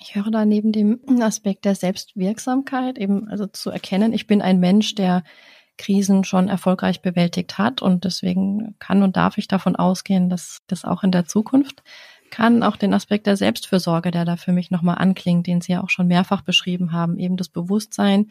Ich 0.00 0.14
höre 0.14 0.30
da 0.30 0.44
neben 0.44 0.72
dem 0.72 1.00
Aspekt 1.22 1.64
der 1.64 1.74
Selbstwirksamkeit 1.74 2.98
eben 2.98 3.28
also 3.28 3.46
zu 3.46 3.70
erkennen, 3.70 4.12
ich 4.12 4.26
bin 4.26 4.42
ein 4.42 4.58
Mensch, 4.58 4.94
der 4.94 5.22
Krisen 5.76 6.24
schon 6.24 6.48
erfolgreich 6.48 7.00
bewältigt 7.00 7.56
hat 7.56 7.80
und 7.80 8.04
deswegen 8.04 8.76
kann 8.78 9.02
und 9.02 9.16
darf 9.16 9.38
ich 9.38 9.48
davon 9.48 9.76
ausgehen, 9.76 10.28
dass 10.28 10.58
das 10.66 10.84
auch 10.84 11.02
in 11.02 11.10
der 11.10 11.24
Zukunft 11.24 11.82
kann. 12.30 12.62
Auch 12.62 12.76
den 12.76 12.92
Aspekt 12.92 13.26
der 13.26 13.36
Selbstfürsorge, 13.36 14.10
der 14.10 14.26
da 14.26 14.36
für 14.36 14.52
mich 14.52 14.70
nochmal 14.70 14.98
anklingt, 14.98 15.46
den 15.46 15.62
Sie 15.62 15.72
ja 15.72 15.82
auch 15.82 15.88
schon 15.88 16.06
mehrfach 16.06 16.42
beschrieben 16.42 16.92
haben, 16.92 17.18
eben 17.18 17.36
das 17.38 17.48
Bewusstsein, 17.48 18.30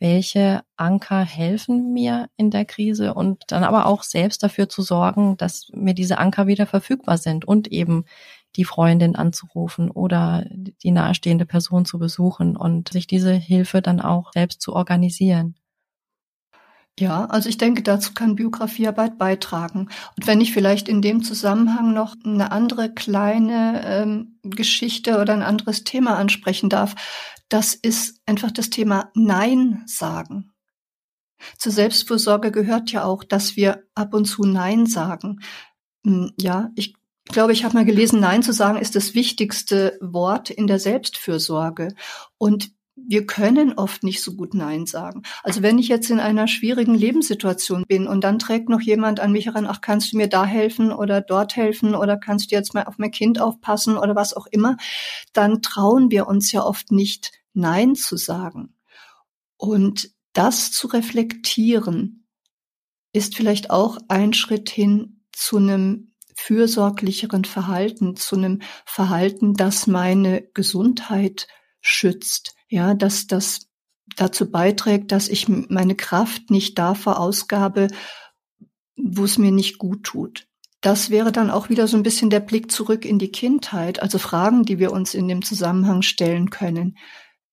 welche 0.00 0.62
Anker 0.76 1.24
helfen 1.24 1.92
mir 1.92 2.28
in 2.36 2.50
der 2.50 2.64
Krise 2.64 3.14
und 3.14 3.44
dann 3.48 3.62
aber 3.62 3.86
auch 3.86 4.02
selbst 4.02 4.42
dafür 4.42 4.68
zu 4.68 4.82
sorgen, 4.82 5.36
dass 5.36 5.68
mir 5.72 5.94
diese 5.94 6.18
Anker 6.18 6.48
wieder 6.48 6.66
verfügbar 6.66 7.18
sind 7.18 7.44
und 7.44 7.68
eben 7.68 8.04
die 8.56 8.64
Freundin 8.64 9.16
anzurufen 9.16 9.90
oder 9.90 10.44
die 10.50 10.90
nahestehende 10.90 11.46
Person 11.46 11.84
zu 11.84 11.98
besuchen 11.98 12.56
und 12.56 12.90
sich 12.90 13.06
diese 13.06 13.32
Hilfe 13.32 13.82
dann 13.82 14.00
auch 14.00 14.32
selbst 14.32 14.60
zu 14.60 14.74
organisieren. 14.74 15.56
Ja, 16.98 17.24
also 17.24 17.48
ich 17.48 17.58
denke, 17.58 17.82
dazu 17.82 18.14
kann 18.14 18.36
Biografiearbeit 18.36 19.18
beitragen. 19.18 19.88
Und 20.16 20.26
wenn 20.28 20.40
ich 20.40 20.52
vielleicht 20.52 20.88
in 20.88 21.02
dem 21.02 21.24
Zusammenhang 21.24 21.92
noch 21.92 22.14
eine 22.24 22.52
andere 22.52 22.94
kleine 22.94 23.82
ähm, 23.84 24.38
Geschichte 24.44 25.18
oder 25.18 25.32
ein 25.32 25.42
anderes 25.42 25.82
Thema 25.82 26.16
ansprechen 26.16 26.68
darf, 26.68 26.94
das 27.48 27.74
ist 27.74 28.20
einfach 28.26 28.52
das 28.52 28.70
Thema 28.70 29.10
Nein 29.14 29.82
sagen. 29.86 30.52
Zur 31.58 31.72
Selbstfürsorge 31.72 32.52
gehört 32.52 32.92
ja 32.92 33.04
auch, 33.04 33.24
dass 33.24 33.56
wir 33.56 33.82
ab 33.96 34.14
und 34.14 34.26
zu 34.26 34.44
Nein 34.44 34.86
sagen. 34.86 35.40
Hm, 36.06 36.32
ja, 36.40 36.70
ich 36.76 36.94
glaube, 37.32 37.52
ich 37.52 37.64
habe 37.64 37.74
mal 37.74 37.84
gelesen, 37.84 38.20
Nein 38.20 38.42
zu 38.42 38.52
sagen 38.52 38.78
ist 38.78 38.96
das 38.96 39.14
wichtigste 39.14 39.98
Wort 40.00 40.50
in 40.50 40.66
der 40.66 40.78
Selbstfürsorge. 40.78 41.94
Und 42.38 42.70
wir 42.96 43.26
können 43.26 43.72
oft 43.72 44.04
nicht 44.04 44.22
so 44.22 44.34
gut 44.34 44.54
Nein 44.54 44.86
sagen. 44.86 45.22
Also 45.42 45.62
wenn 45.62 45.78
ich 45.78 45.88
jetzt 45.88 46.10
in 46.10 46.20
einer 46.20 46.46
schwierigen 46.46 46.94
Lebenssituation 46.94 47.84
bin 47.88 48.06
und 48.06 48.22
dann 48.22 48.38
trägt 48.38 48.68
noch 48.68 48.80
jemand 48.80 49.20
an 49.20 49.32
mich 49.32 49.46
heran, 49.46 49.66
ach, 49.66 49.80
kannst 49.80 50.12
du 50.12 50.16
mir 50.16 50.28
da 50.28 50.44
helfen 50.44 50.92
oder 50.92 51.20
dort 51.20 51.56
helfen 51.56 51.94
oder 51.94 52.16
kannst 52.16 52.50
du 52.50 52.54
jetzt 52.54 52.72
mal 52.72 52.84
auf 52.84 52.98
mein 52.98 53.10
Kind 53.10 53.40
aufpassen 53.40 53.96
oder 53.96 54.14
was 54.14 54.34
auch 54.34 54.46
immer, 54.46 54.76
dann 55.32 55.60
trauen 55.60 56.10
wir 56.10 56.28
uns 56.28 56.52
ja 56.52 56.62
oft 56.62 56.92
nicht, 56.92 57.32
Nein 57.52 57.94
zu 57.94 58.16
sagen. 58.16 58.74
Und 59.56 60.10
das 60.32 60.72
zu 60.72 60.88
reflektieren, 60.88 62.26
ist 63.12 63.36
vielleicht 63.36 63.70
auch 63.70 63.98
ein 64.08 64.32
Schritt 64.34 64.68
hin 64.68 65.20
zu 65.32 65.56
einem 65.56 66.13
fürsorglicheren 66.44 67.46
Verhalten, 67.46 68.16
zu 68.16 68.36
einem 68.36 68.60
Verhalten, 68.84 69.54
das 69.54 69.86
meine 69.86 70.42
Gesundheit 70.52 71.48
schützt, 71.80 72.54
ja, 72.68 72.92
dass 72.92 73.26
das 73.26 73.70
dazu 74.16 74.50
beiträgt, 74.50 75.10
dass 75.10 75.28
ich 75.28 75.48
meine 75.48 75.94
Kraft 75.94 76.50
nicht 76.50 76.78
da 76.78 76.94
verausgabe, 76.94 77.88
wo 78.94 79.24
es 79.24 79.38
mir 79.38 79.52
nicht 79.52 79.78
gut 79.78 80.04
tut. 80.04 80.46
Das 80.82 81.08
wäre 81.08 81.32
dann 81.32 81.50
auch 81.50 81.70
wieder 81.70 81.88
so 81.88 81.96
ein 81.96 82.02
bisschen 82.02 82.28
der 82.28 82.40
Blick 82.40 82.70
zurück 82.70 83.06
in 83.06 83.18
die 83.18 83.32
Kindheit, 83.32 84.02
also 84.02 84.18
Fragen, 84.18 84.64
die 84.64 84.78
wir 84.78 84.92
uns 84.92 85.14
in 85.14 85.28
dem 85.28 85.42
Zusammenhang 85.42 86.02
stellen 86.02 86.50
können. 86.50 86.98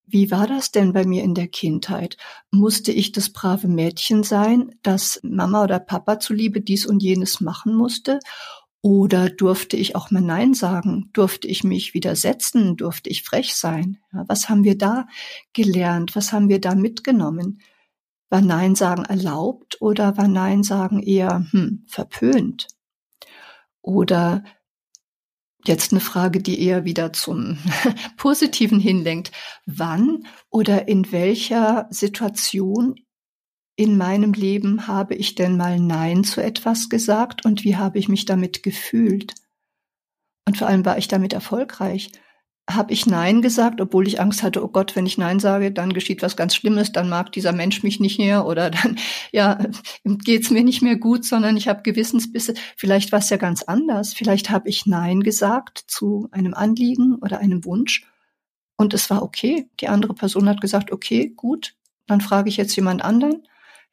Wie 0.06 0.30
war 0.32 0.47
das 0.47 0.71
denn 0.71 0.91
bei 0.91 1.06
mir 1.06 1.23
in 1.23 1.34
der 1.34 1.47
Kindheit? 1.47 2.17
Musste 2.51 2.91
ich 2.91 3.13
das 3.13 3.30
brave 3.30 3.69
Mädchen 3.69 4.23
sein, 4.23 4.75
das 4.84 5.21
Mama 5.23 5.63
oder 5.63 5.80
Papa 5.80 6.19
zuliebe 6.19 6.60
dies 6.60 6.86
und 6.86 7.01
jenes 7.01 7.39
machen 7.39 7.73
musste? 7.73 8.19
Oder 8.84 9.30
durfte 9.30 9.78
ich 9.78 9.96
auch 9.96 10.10
mal 10.10 10.22
Nein 10.22 10.56
sagen? 10.56 11.12
Durfte 11.13 11.48
ich 11.48 11.63
mich 11.63 11.94
widersetzen? 11.94 12.78
Durfte 12.78 13.10
ich 13.12 13.22
frech 13.22 13.56
sein? 13.56 14.00
Ja, 14.12 14.24
was 14.28 14.50
haben 14.50 14.63
wir 14.63 14.76
da 14.78 15.08
gelernt? 15.54 16.15
Was 16.15 16.34
haben 16.34 16.50
wir 16.50 16.60
da 16.60 16.74
mitgenommen? 16.74 17.62
War 18.30 18.41
Nein 18.41 18.76
sagen 18.76 19.06
erlaubt 19.06 19.80
oder 19.82 20.17
war 20.17 20.28
Nein 20.28 20.63
sagen 20.63 21.04
eher 21.04 21.46
hm, 21.52 21.86
verpönt? 21.88 22.67
Oder 23.82 24.44
jetzt 25.65 25.91
eine 25.91 26.02
Frage, 26.02 26.41
die 26.41 26.60
eher 26.62 26.84
wieder 26.84 27.13
zum 27.13 27.60
Positiven 28.17 28.80
hinlenkt. 28.80 29.32
Wann 29.67 30.26
oder 30.50 30.88
in 30.88 31.12
welcher 31.12 31.88
Situation 31.91 32.96
in 33.82 33.98
meinem 33.98 34.34
Leben 34.34 34.86
habe 34.86 35.15
ich 35.15 35.34
denn 35.34 35.58
mal 35.58 35.80
Nein 35.80 36.24
zu 36.24 36.39
etwas 36.39 36.88
gesagt 36.88 37.46
und 37.46 37.63
wie 37.63 37.78
habe 37.78 37.98
ich 37.98 38.10
mich 38.10 38.26
damit 38.26 38.62
gefühlt? 38.62 39.34
Und 40.48 40.58
vor 40.58 40.67
allem 40.67 40.86
war 40.86 41.00
ich 41.00 41.08
damit 41.08 41.34
erfolgreich. 41.34 42.12
Habe 42.70 42.94
ich 42.94 43.08
Nein 43.08 43.41
gesagt, 43.41 43.82
obwohl 43.82 44.08
ich 44.08 44.22
Angst 44.22 44.44
hatte, 44.44 44.63
oh 44.63 44.67
Gott, 44.67 44.96
wenn 44.96 45.08
ich 45.08 45.17
Nein 45.17 45.39
sage, 45.39 45.72
dann 45.72 45.94
geschieht 45.94 46.22
was 46.22 46.38
ganz 46.38 46.54
Schlimmes, 46.54 46.91
dann 46.91 47.10
mag 47.10 47.32
dieser 47.32 47.54
Mensch 47.54 47.82
mich 47.82 48.00
nicht 48.00 48.20
mehr 48.20 48.46
oder 48.46 48.70
dann, 48.70 49.00
ja, 49.32 49.58
geht's 50.04 50.52
mir 50.52 50.63
nicht 50.63 50.84
mehr 50.84 50.98
gut, 50.98 51.25
sondern 51.25 51.58
ich 51.58 51.67
habe 51.67 51.82
Gewissensbisse. 51.82 52.54
Vielleicht 52.77 53.12
war 53.12 53.19
es 53.19 53.32
ja 53.32 53.38
ganz 53.38 53.63
anders. 53.63 54.13
Vielleicht 54.13 54.52
habe 54.52 54.69
ich 54.69 54.86
Nein 54.86 55.21
gesagt 55.21 55.79
zu 55.88 56.27
einem 56.32 56.54
Anliegen 56.54 57.15
oder 57.15 57.40
einem 57.40 57.65
Wunsch 57.65 58.06
und 58.77 58.94
es 58.94 59.10
war 59.10 59.23
okay. 59.23 59.67
Die 59.79 59.88
andere 59.88 60.13
Person 60.13 60.48
hat 60.48 60.62
gesagt, 60.62 60.92
okay, 60.92 61.34
gut, 61.36 61.73
dann 62.06 62.21
frage 62.21 62.50
ich 62.50 62.58
jetzt 62.58 62.75
jemand 62.75 63.04
anderen. 63.04 63.42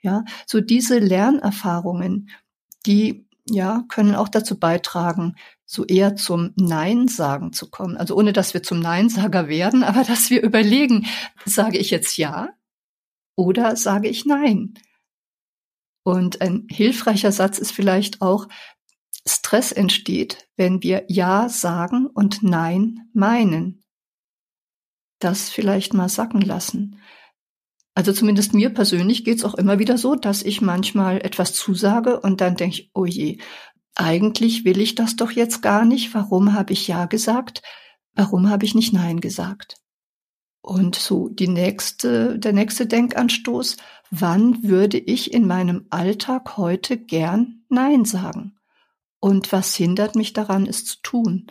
Ja, 0.00 0.24
so 0.46 0.60
diese 0.60 0.98
Lernerfahrungen, 0.98 2.30
die 2.86 3.26
ja, 3.50 3.84
können 3.88 4.14
auch 4.14 4.28
dazu 4.28 4.58
beitragen, 4.58 5.34
so 5.64 5.84
eher 5.84 6.16
zum 6.16 6.52
Nein 6.56 7.08
sagen 7.08 7.52
zu 7.52 7.70
kommen. 7.70 7.96
Also 7.96 8.14
ohne, 8.16 8.32
dass 8.32 8.54
wir 8.54 8.62
zum 8.62 8.80
Neinsager 8.80 9.48
werden, 9.48 9.82
aber 9.84 10.04
dass 10.04 10.30
wir 10.30 10.42
überlegen, 10.42 11.06
sage 11.44 11.78
ich 11.78 11.90
jetzt 11.90 12.16
ja 12.16 12.50
oder 13.36 13.76
sage 13.76 14.08
ich 14.08 14.26
nein? 14.26 14.74
Und 16.04 16.40
ein 16.40 16.66
hilfreicher 16.70 17.32
Satz 17.32 17.58
ist 17.58 17.72
vielleicht 17.72 18.22
auch, 18.22 18.48
Stress 19.26 19.72
entsteht, 19.72 20.48
wenn 20.56 20.82
wir 20.82 21.04
Ja 21.08 21.50
sagen 21.50 22.06
und 22.06 22.42
Nein 22.42 23.10
meinen. 23.12 23.84
Das 25.18 25.50
vielleicht 25.50 25.92
mal 25.92 26.08
sacken 26.08 26.40
lassen. 26.40 26.98
Also 27.98 28.12
zumindest 28.12 28.54
mir 28.54 28.70
persönlich 28.70 29.24
geht's 29.24 29.42
auch 29.44 29.56
immer 29.56 29.80
wieder 29.80 29.98
so, 29.98 30.14
dass 30.14 30.44
ich 30.44 30.60
manchmal 30.60 31.16
etwas 31.16 31.52
zusage 31.52 32.20
und 32.20 32.40
dann 32.40 32.54
denke 32.54 32.76
ich, 32.76 32.90
oh 32.94 33.06
je, 33.06 33.38
eigentlich 33.96 34.64
will 34.64 34.80
ich 34.80 34.94
das 34.94 35.16
doch 35.16 35.32
jetzt 35.32 35.62
gar 35.62 35.84
nicht. 35.84 36.14
Warum 36.14 36.52
habe 36.54 36.72
ich 36.72 36.86
Ja 36.86 37.06
gesagt? 37.06 37.60
Warum 38.14 38.50
habe 38.50 38.64
ich 38.64 38.76
nicht 38.76 38.92
Nein 38.92 39.18
gesagt? 39.18 39.78
Und 40.60 40.94
so 40.94 41.28
die 41.28 41.48
nächste, 41.48 42.38
der 42.38 42.52
nächste 42.52 42.86
Denkanstoß, 42.86 43.78
wann 44.12 44.62
würde 44.62 44.98
ich 44.98 45.34
in 45.34 45.48
meinem 45.48 45.86
Alltag 45.90 46.56
heute 46.56 46.98
gern 46.98 47.64
Nein 47.68 48.04
sagen? 48.04 48.60
Und 49.18 49.50
was 49.50 49.74
hindert 49.74 50.14
mich 50.14 50.32
daran, 50.32 50.66
es 50.66 50.84
zu 50.84 50.98
tun? 51.02 51.50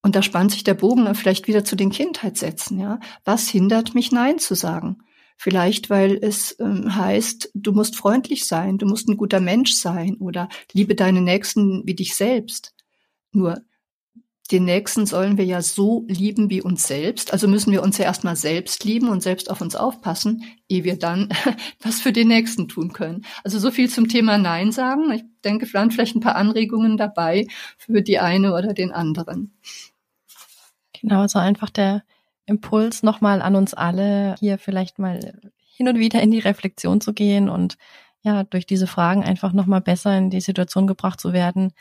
Und 0.00 0.16
da 0.16 0.22
spannt 0.22 0.52
sich 0.52 0.64
der 0.64 0.72
Bogen 0.72 1.14
vielleicht 1.14 1.48
wieder 1.48 1.66
zu 1.66 1.76
den 1.76 1.90
Kindheitssätzen, 1.90 2.80
ja. 2.80 2.98
Was 3.26 3.46
hindert 3.50 3.94
mich, 3.94 4.10
Nein 4.10 4.38
zu 4.38 4.54
sagen? 4.54 5.02
Vielleicht, 5.42 5.88
weil 5.88 6.18
es 6.20 6.54
ähm, 6.60 6.94
heißt, 6.94 7.52
du 7.54 7.72
musst 7.72 7.96
freundlich 7.96 8.44
sein, 8.44 8.76
du 8.76 8.84
musst 8.84 9.08
ein 9.08 9.16
guter 9.16 9.40
Mensch 9.40 9.72
sein 9.72 10.16
oder 10.16 10.50
liebe 10.74 10.94
deine 10.94 11.22
Nächsten 11.22 11.82
wie 11.86 11.94
dich 11.94 12.14
selbst. 12.14 12.74
Nur 13.32 13.62
den 14.50 14.66
Nächsten 14.66 15.06
sollen 15.06 15.38
wir 15.38 15.46
ja 15.46 15.62
so 15.62 16.04
lieben 16.08 16.50
wie 16.50 16.60
uns 16.60 16.86
selbst. 16.86 17.32
Also 17.32 17.48
müssen 17.48 17.72
wir 17.72 17.82
uns 17.82 17.96
ja 17.96 18.04
erstmal 18.04 18.36
selbst 18.36 18.84
lieben 18.84 19.08
und 19.08 19.22
selbst 19.22 19.50
auf 19.50 19.62
uns 19.62 19.76
aufpassen, 19.76 20.44
ehe 20.68 20.84
wir 20.84 20.98
dann 20.98 21.30
was 21.80 22.02
für 22.02 22.12
den 22.12 22.28
Nächsten 22.28 22.68
tun 22.68 22.92
können. 22.92 23.24
Also 23.42 23.58
so 23.58 23.70
viel 23.70 23.88
zum 23.88 24.08
Thema 24.08 24.36
Nein 24.36 24.72
sagen. 24.72 25.10
Ich 25.10 25.22
denke, 25.42 25.72
waren 25.72 25.90
vielleicht 25.90 26.16
ein 26.16 26.20
paar 26.20 26.36
Anregungen 26.36 26.98
dabei 26.98 27.46
für 27.78 28.02
die 28.02 28.18
eine 28.18 28.52
oder 28.52 28.74
den 28.74 28.92
anderen. 28.92 29.54
Genau, 31.00 31.26
so 31.28 31.38
einfach 31.38 31.70
der 31.70 32.02
Impuls 32.50 33.02
nochmal 33.02 33.40
an 33.40 33.54
uns 33.54 33.72
alle, 33.74 34.34
hier 34.38 34.58
vielleicht 34.58 34.98
mal 34.98 35.40
hin 35.76 35.88
und 35.88 35.98
wieder 35.98 36.20
in 36.20 36.30
die 36.30 36.40
Reflexion 36.40 37.00
zu 37.00 37.14
gehen 37.14 37.48
und 37.48 37.78
ja, 38.22 38.44
durch 38.44 38.66
diese 38.66 38.86
Fragen 38.86 39.24
einfach 39.24 39.52
nochmal 39.52 39.80
besser 39.80 40.16
in 40.18 40.28
die 40.28 40.42
Situation 40.42 40.86
gebracht 40.86 41.20
zu 41.20 41.32
werden, 41.32 41.72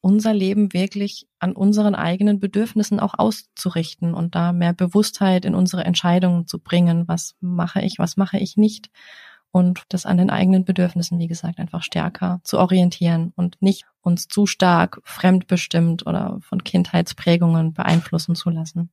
unser 0.00 0.32
Leben 0.32 0.72
wirklich 0.72 1.26
an 1.38 1.52
unseren 1.52 1.94
eigenen 1.94 2.40
Bedürfnissen 2.40 3.00
auch 3.00 3.18
auszurichten 3.18 4.14
und 4.14 4.34
da 4.34 4.52
mehr 4.52 4.72
Bewusstheit 4.72 5.44
in 5.44 5.54
unsere 5.54 5.84
Entscheidungen 5.84 6.46
zu 6.46 6.58
bringen. 6.58 7.06
Was 7.06 7.36
mache 7.40 7.82
ich, 7.82 7.98
was 7.98 8.16
mache 8.16 8.38
ich 8.38 8.56
nicht? 8.56 8.90
Und 9.52 9.82
das 9.88 10.06
an 10.06 10.16
den 10.16 10.30
eigenen 10.30 10.64
Bedürfnissen, 10.64 11.18
wie 11.18 11.26
gesagt, 11.26 11.58
einfach 11.58 11.82
stärker 11.82 12.40
zu 12.44 12.58
orientieren 12.58 13.32
und 13.36 13.60
nicht 13.60 13.84
uns 14.00 14.28
zu 14.28 14.46
stark 14.46 15.00
fremdbestimmt 15.04 16.06
oder 16.06 16.38
von 16.40 16.64
Kindheitsprägungen 16.64 17.74
beeinflussen 17.74 18.34
zu 18.36 18.48
lassen. 18.48 18.90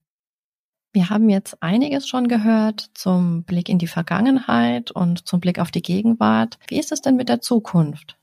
Wir 0.97 1.11
haben 1.11 1.29
jetzt 1.29 1.61
einiges 1.61 2.07
schon 2.07 2.27
gehört 2.27 2.89
zum 2.95 3.43
Blick 3.43 3.69
in 3.69 3.77
die 3.77 3.85
Vergangenheit 3.85 4.89
und 4.89 5.27
zum 5.27 5.39
Blick 5.39 5.59
auf 5.59 5.69
die 5.69 5.83
Gegenwart. 5.83 6.57
Wie 6.69 6.79
ist 6.79 6.91
es 6.91 7.01
denn 7.01 7.17
mit 7.17 7.29
der 7.29 7.39
Zukunft? 7.39 8.17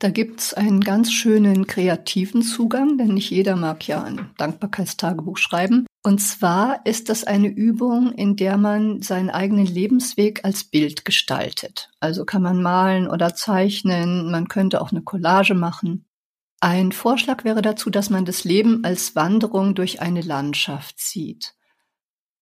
Da 0.00 0.10
gibt's 0.10 0.54
einen 0.54 0.80
ganz 0.80 1.12
schönen 1.12 1.68
kreativen 1.68 2.42
Zugang, 2.42 2.98
denn 2.98 3.14
nicht 3.14 3.30
jeder 3.30 3.54
mag 3.54 3.86
ja 3.86 4.02
ein 4.02 4.28
Dankbarkeitstagebuch 4.38 5.38
schreiben. 5.38 5.86
Und 6.02 6.18
zwar 6.18 6.84
ist 6.84 7.10
das 7.10 7.22
eine 7.22 7.46
Übung, 7.46 8.12
in 8.14 8.34
der 8.34 8.56
man 8.56 9.00
seinen 9.02 9.30
eigenen 9.30 9.66
Lebensweg 9.66 10.44
als 10.44 10.64
Bild 10.64 11.04
gestaltet. 11.04 11.92
Also 12.00 12.24
kann 12.24 12.42
man 12.42 12.60
malen 12.60 13.06
oder 13.08 13.36
zeichnen, 13.36 14.32
man 14.32 14.48
könnte 14.48 14.80
auch 14.80 14.90
eine 14.90 15.02
Collage 15.02 15.54
machen. 15.54 16.06
Ein 16.60 16.92
Vorschlag 16.92 17.44
wäre 17.44 17.62
dazu, 17.62 17.90
dass 17.90 18.10
man 18.10 18.24
das 18.24 18.44
Leben 18.44 18.84
als 18.84 19.14
Wanderung 19.14 19.74
durch 19.74 20.00
eine 20.00 20.22
Landschaft 20.22 20.98
sieht. 20.98 21.54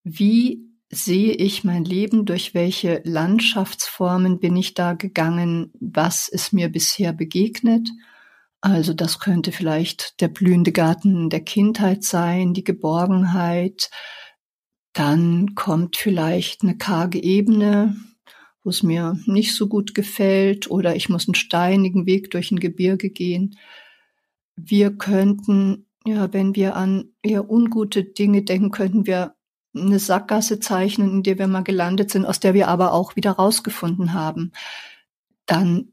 Wie 0.03 0.75
sehe 0.89 1.33
ich 1.33 1.63
mein 1.63 1.83
Leben, 1.83 2.25
durch 2.25 2.53
welche 2.53 3.01
Landschaftsformen 3.03 4.39
bin 4.39 4.55
ich 4.55 4.73
da 4.73 4.93
gegangen, 4.93 5.71
was 5.79 6.27
ist 6.27 6.53
mir 6.53 6.69
bisher 6.69 7.11
begegnet. 7.11 7.89
Also 8.61 8.93
das 8.93 9.19
könnte 9.19 9.51
vielleicht 9.51 10.21
der 10.21 10.27
blühende 10.27 10.71
Garten 10.71 11.29
der 11.29 11.41
Kindheit 11.41 12.03
sein, 12.03 12.53
die 12.53 12.63
Geborgenheit. 12.63 13.89
Dann 14.93 15.55
kommt 15.55 15.97
vielleicht 15.97 16.63
eine 16.63 16.77
karge 16.77 17.21
Ebene, 17.21 17.95
wo 18.63 18.69
es 18.69 18.81
mir 18.81 19.19
nicht 19.25 19.53
so 19.53 19.67
gut 19.67 19.93
gefällt 19.93 20.69
oder 20.69 20.95
ich 20.95 21.09
muss 21.09 21.27
einen 21.27 21.35
steinigen 21.35 22.05
Weg 22.05 22.31
durch 22.31 22.51
ein 22.51 22.59
Gebirge 22.59 23.09
gehen. 23.09 23.57
Wir 24.55 24.95
könnten, 24.95 25.87
ja, 26.05 26.31
wenn 26.33 26.55
wir 26.55 26.75
an 26.75 27.13
eher 27.21 27.49
ungute 27.49 28.03
Dinge 28.03 28.43
denken, 28.43 28.71
könnten 28.71 29.05
wir 29.05 29.35
eine 29.75 29.99
Sackgasse 29.99 30.59
zeichnen, 30.59 31.11
in 31.11 31.23
der 31.23 31.37
wir 31.37 31.47
mal 31.47 31.63
gelandet 31.63 32.11
sind, 32.11 32.25
aus 32.25 32.39
der 32.39 32.53
wir 32.53 32.67
aber 32.67 32.93
auch 32.93 33.15
wieder 33.15 33.31
rausgefunden 33.31 34.13
haben. 34.13 34.51
Dann 35.45 35.91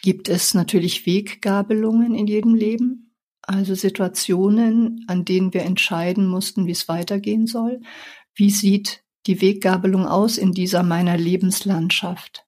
gibt 0.00 0.28
es 0.28 0.54
natürlich 0.54 1.06
Weggabelungen 1.06 2.14
in 2.14 2.26
jedem 2.26 2.54
Leben, 2.54 3.14
also 3.42 3.74
Situationen, 3.74 5.04
an 5.08 5.24
denen 5.24 5.52
wir 5.52 5.62
entscheiden 5.62 6.28
mussten, 6.28 6.66
wie 6.66 6.72
es 6.72 6.88
weitergehen 6.88 7.46
soll. 7.46 7.80
Wie 8.34 8.50
sieht 8.50 9.02
die 9.26 9.40
Weggabelung 9.40 10.06
aus 10.06 10.38
in 10.38 10.52
dieser 10.52 10.82
meiner 10.82 11.16
Lebenslandschaft? 11.16 12.47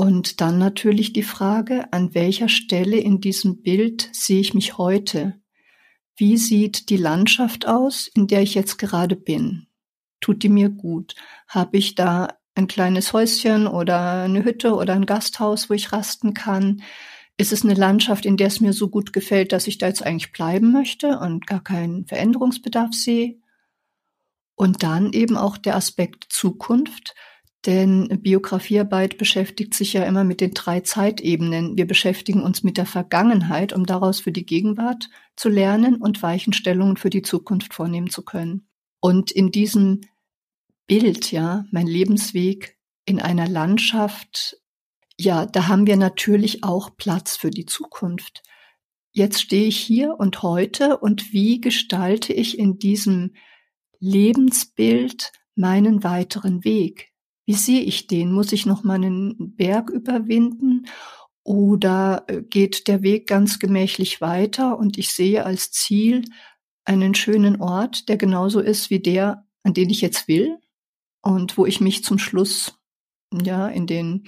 Und 0.00 0.40
dann 0.40 0.58
natürlich 0.58 1.12
die 1.12 1.24
Frage, 1.24 1.92
an 1.92 2.14
welcher 2.14 2.48
Stelle 2.48 2.98
in 2.98 3.20
diesem 3.20 3.62
Bild 3.62 4.08
sehe 4.12 4.38
ich 4.38 4.54
mich 4.54 4.78
heute? 4.78 5.34
Wie 6.14 6.36
sieht 6.36 6.88
die 6.88 6.96
Landschaft 6.96 7.66
aus, 7.66 8.06
in 8.06 8.28
der 8.28 8.42
ich 8.42 8.54
jetzt 8.54 8.78
gerade 8.78 9.16
bin? 9.16 9.66
Tut 10.20 10.44
die 10.44 10.50
mir 10.50 10.68
gut? 10.68 11.16
Habe 11.48 11.78
ich 11.78 11.96
da 11.96 12.28
ein 12.54 12.68
kleines 12.68 13.12
Häuschen 13.12 13.66
oder 13.66 14.22
eine 14.22 14.44
Hütte 14.44 14.76
oder 14.76 14.94
ein 14.94 15.04
Gasthaus, 15.04 15.68
wo 15.68 15.74
ich 15.74 15.90
rasten 15.90 16.32
kann? 16.32 16.82
Ist 17.36 17.52
es 17.52 17.64
eine 17.64 17.74
Landschaft, 17.74 18.24
in 18.24 18.36
der 18.36 18.46
es 18.46 18.60
mir 18.60 18.72
so 18.72 18.88
gut 18.88 19.12
gefällt, 19.12 19.52
dass 19.52 19.66
ich 19.66 19.78
da 19.78 19.88
jetzt 19.88 20.06
eigentlich 20.06 20.30
bleiben 20.30 20.70
möchte 20.70 21.18
und 21.18 21.48
gar 21.48 21.62
keinen 21.62 22.06
Veränderungsbedarf 22.06 22.94
sehe? 22.94 23.40
Und 24.54 24.84
dann 24.84 25.12
eben 25.12 25.36
auch 25.36 25.58
der 25.58 25.74
Aspekt 25.74 26.26
Zukunft. 26.28 27.16
Denn 27.66 28.20
Biografiearbeit 28.22 29.18
beschäftigt 29.18 29.74
sich 29.74 29.92
ja 29.92 30.04
immer 30.04 30.22
mit 30.22 30.40
den 30.40 30.52
drei 30.52 30.80
Zeitebenen. 30.80 31.76
Wir 31.76 31.86
beschäftigen 31.86 32.42
uns 32.42 32.62
mit 32.62 32.76
der 32.76 32.86
Vergangenheit, 32.86 33.72
um 33.72 33.84
daraus 33.84 34.20
für 34.20 34.30
die 34.30 34.46
Gegenwart 34.46 35.10
zu 35.34 35.48
lernen 35.48 35.96
und 35.96 36.22
Weichenstellungen 36.22 36.96
für 36.96 37.10
die 37.10 37.22
Zukunft 37.22 37.74
vornehmen 37.74 38.10
zu 38.10 38.24
können. 38.24 38.68
Und 39.00 39.32
in 39.32 39.50
diesem 39.50 40.02
Bild, 40.86 41.32
ja, 41.32 41.64
mein 41.70 41.86
Lebensweg 41.86 42.78
in 43.04 43.20
einer 43.20 43.48
Landschaft, 43.48 44.56
ja, 45.18 45.44
da 45.44 45.66
haben 45.66 45.86
wir 45.86 45.96
natürlich 45.96 46.62
auch 46.62 46.96
Platz 46.96 47.36
für 47.36 47.50
die 47.50 47.66
Zukunft. 47.66 48.42
Jetzt 49.10 49.40
stehe 49.42 49.66
ich 49.66 49.78
hier 49.78 50.14
und 50.16 50.42
heute 50.42 50.98
und 50.98 51.32
wie 51.32 51.60
gestalte 51.60 52.32
ich 52.32 52.56
in 52.56 52.78
diesem 52.78 53.34
Lebensbild 53.98 55.32
meinen 55.56 56.04
weiteren 56.04 56.62
Weg? 56.62 57.07
Wie 57.48 57.54
sehe 57.54 57.80
ich 57.80 58.06
den? 58.06 58.30
Muss 58.30 58.52
ich 58.52 58.66
noch 58.66 58.84
mal 58.84 58.96
einen 58.96 59.56
Berg 59.56 59.88
überwinden? 59.88 60.86
Oder 61.44 62.24
äh, 62.26 62.42
geht 62.42 62.88
der 62.88 63.00
Weg 63.00 63.26
ganz 63.26 63.58
gemächlich 63.58 64.20
weiter 64.20 64.78
und 64.78 64.98
ich 64.98 65.12
sehe 65.12 65.46
als 65.46 65.70
Ziel 65.70 66.26
einen 66.84 67.14
schönen 67.14 67.58
Ort, 67.62 68.10
der 68.10 68.18
genauso 68.18 68.60
ist 68.60 68.90
wie 68.90 69.00
der, 69.00 69.46
an 69.62 69.72
den 69.72 69.88
ich 69.88 70.02
jetzt 70.02 70.28
will 70.28 70.58
und 71.22 71.56
wo 71.56 71.64
ich 71.64 71.80
mich 71.80 72.04
zum 72.04 72.18
Schluss, 72.18 72.78
ja, 73.32 73.66
in 73.66 73.86
den, 73.86 74.24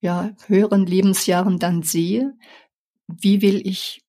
ja, 0.00 0.30
höheren 0.46 0.86
Lebensjahren 0.86 1.58
dann 1.58 1.82
sehe? 1.82 2.32
Wie 3.08 3.42
will 3.42 3.66
ich 3.66 4.04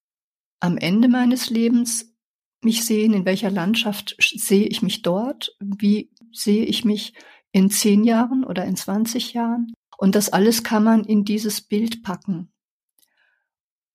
am 0.60 0.78
Ende 0.78 1.08
meines 1.08 1.49
Lebens 1.49 2.14
mich 2.62 2.86
sehen? 2.86 3.16
In 3.16 3.26
welcher 3.26 3.49
Landschaft 3.49 4.16
sehe 4.20 4.68
ich 4.68 4.84
mich 4.84 5.01
dort? 5.01 5.58
Wie 5.60 6.12
sehe 6.32 6.66
ich 6.66 6.86
mich 6.86 7.16
in 7.54 7.70
zehn 7.70 8.04
Jahren 8.04 8.43
oder 8.43 8.66
in 8.66 8.76
20 8.76 9.34
Jahren. 9.34 9.74
Und 9.97 10.16
das 10.16 10.30
alles 10.34 10.64
kann 10.64 10.84
man 10.84 11.06
in 11.06 11.24
dieses 11.24 11.62
Bild 11.62 12.04
packen. 12.04 12.51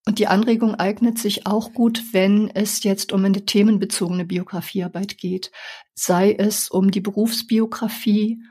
Und 0.06 0.18
die 0.18 0.26
Anregung 0.26 0.74
eignet 0.74 1.18
sich 1.18 1.46
auch 1.46 1.74
gut, 1.74 2.14
wenn 2.14 2.48
es 2.48 2.82
jetzt 2.82 3.12
um 3.12 3.26
eine 3.26 3.44
themenbezogene 3.44 4.24
Biografiearbeit 4.24 5.18
geht, 5.18 5.50
sei 5.94 6.32
es 6.32 6.70
um 6.70 6.90
die 6.90 7.02
Berufsbiografie 7.02 8.42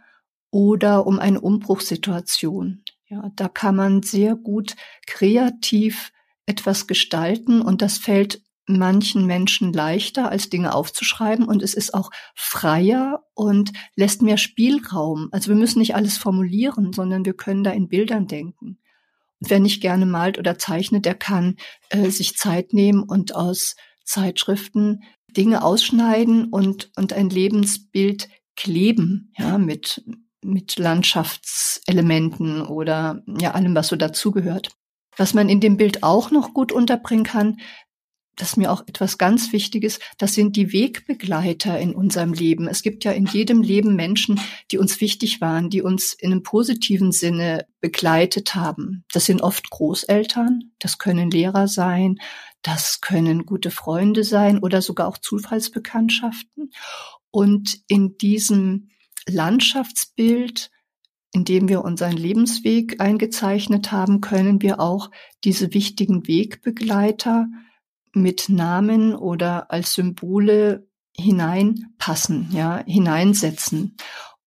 oder 0.52 1.08
um 1.08 1.18
eine 1.18 1.42
Umbruchssituation. 1.42 2.84
Ja, 3.08 3.32
da 3.36 3.48
kann 3.48 3.76
man 3.76 4.04
sehr 4.04 4.36
gut 4.36 4.76
kreativ 5.08 6.12
etwas 6.46 6.86
gestalten 6.86 7.62
und 7.62 7.82
das 7.82 7.98
fällt 7.98 8.42
manchen 8.68 9.26
Menschen 9.26 9.72
leichter, 9.72 10.30
als 10.30 10.50
Dinge 10.50 10.76
aufzuschreiben 10.76 11.46
und 11.46 11.64
es 11.64 11.74
ist 11.74 11.94
auch 11.94 12.12
freier 12.36 13.24
und 13.34 13.72
lässt 13.96 14.22
mehr 14.22 14.38
Spielraum. 14.38 15.30
Also 15.32 15.50
wir 15.50 15.56
müssen 15.56 15.80
nicht 15.80 15.96
alles 15.96 16.18
formulieren, 16.18 16.92
sondern 16.94 17.26
wir 17.26 17.34
können 17.34 17.64
da 17.64 17.72
in 17.72 17.88
Bildern 17.88 18.28
denken. 18.28 18.78
Und 19.40 19.50
wer 19.50 19.60
nicht 19.60 19.82
gerne 19.82 20.06
malt 20.06 20.38
oder 20.38 20.58
zeichnet, 20.58 21.06
der 21.06 21.16
kann 21.16 21.56
äh, 21.90 22.10
sich 22.10 22.36
Zeit 22.36 22.74
nehmen 22.74 23.04
und 23.04 23.36
aus 23.36 23.76
Zeitschriften 24.04 25.04
Dinge 25.36 25.64
ausschneiden 25.64 26.46
und, 26.46 26.92
und 26.96 27.14
ein 27.14 27.30
Lebensbild 27.30 28.30
kleben, 28.56 29.32
ja, 29.38 29.58
mit, 29.58 30.04
mit 30.42 30.80
Landschaftselementen 30.80 32.62
oder 32.64 33.24
ja, 33.40 33.52
allem, 33.52 33.76
was 33.76 33.88
so 33.88 33.96
dazugehört. 33.96 34.70
Was 35.16 35.34
man 35.34 35.50
in 35.50 35.60
dem 35.60 35.78
Bild 35.78 36.04
auch 36.04 36.32
noch 36.32 36.54
gut 36.54 36.72
unterbringen 36.72 37.24
kann, 37.24 37.60
das 38.38 38.50
ist 38.50 38.58
mir 38.58 38.72
auch 38.72 38.88
etwas 38.88 39.18
ganz 39.18 39.52
Wichtiges, 39.52 40.00
das 40.18 40.34
sind 40.34 40.56
die 40.56 40.72
Wegbegleiter 40.72 41.78
in 41.80 41.94
unserem 41.94 42.34
Leben. 42.34 42.68
Es 42.68 42.84
gibt 42.84 43.04
ja 43.04 43.12
in 43.12 43.26
jedem 43.26 43.62
Leben 43.62 43.96
Menschen, 43.96 44.40
die 44.72 44.78
uns 44.78 45.02
wichtig 45.02 45.42
waren, 45.42 45.70
die 45.70 45.82
uns 45.82 46.14
in 46.14 46.32
einem 46.32 46.44
positiven 46.44 47.12
Sinne 47.12 47.66
begleitet 47.82 48.56
haben. 48.56 49.04
Das 49.12 49.26
sind 49.26 49.42
oft 49.42 49.70
Großeltern, 49.72 50.72
das 50.80 51.00
können 51.00 51.32
Lehrer 51.32 51.68
sein, 51.68 52.20
das 52.62 53.02
können 53.02 53.46
gute 53.46 53.72
Freunde 53.72 54.24
sein 54.24 54.60
oder 54.60 54.82
sogar 54.82 55.08
auch 55.08 55.18
Zufallsbekanntschaften. 55.18 56.72
Und 57.32 57.80
in 57.88 58.18
diesem 58.18 58.90
Landschaftsbild, 59.28 60.70
in 61.34 61.44
dem 61.44 61.70
wir 61.70 61.84
unseren 61.84 62.16
Lebensweg 62.16 63.02
eingezeichnet 63.02 63.92
haben, 63.92 64.22
können 64.22 64.62
wir 64.62 64.80
auch 64.80 65.10
diese 65.44 65.74
wichtigen 65.74 66.28
Wegbegleiter 66.28 67.48
mit 68.22 68.50
Namen 68.50 69.16
oder 69.16 69.72
als 69.72 69.94
Symbole 69.94 70.88
hineinpassen, 71.16 72.50
ja, 72.52 72.84
hineinsetzen. 72.86 73.98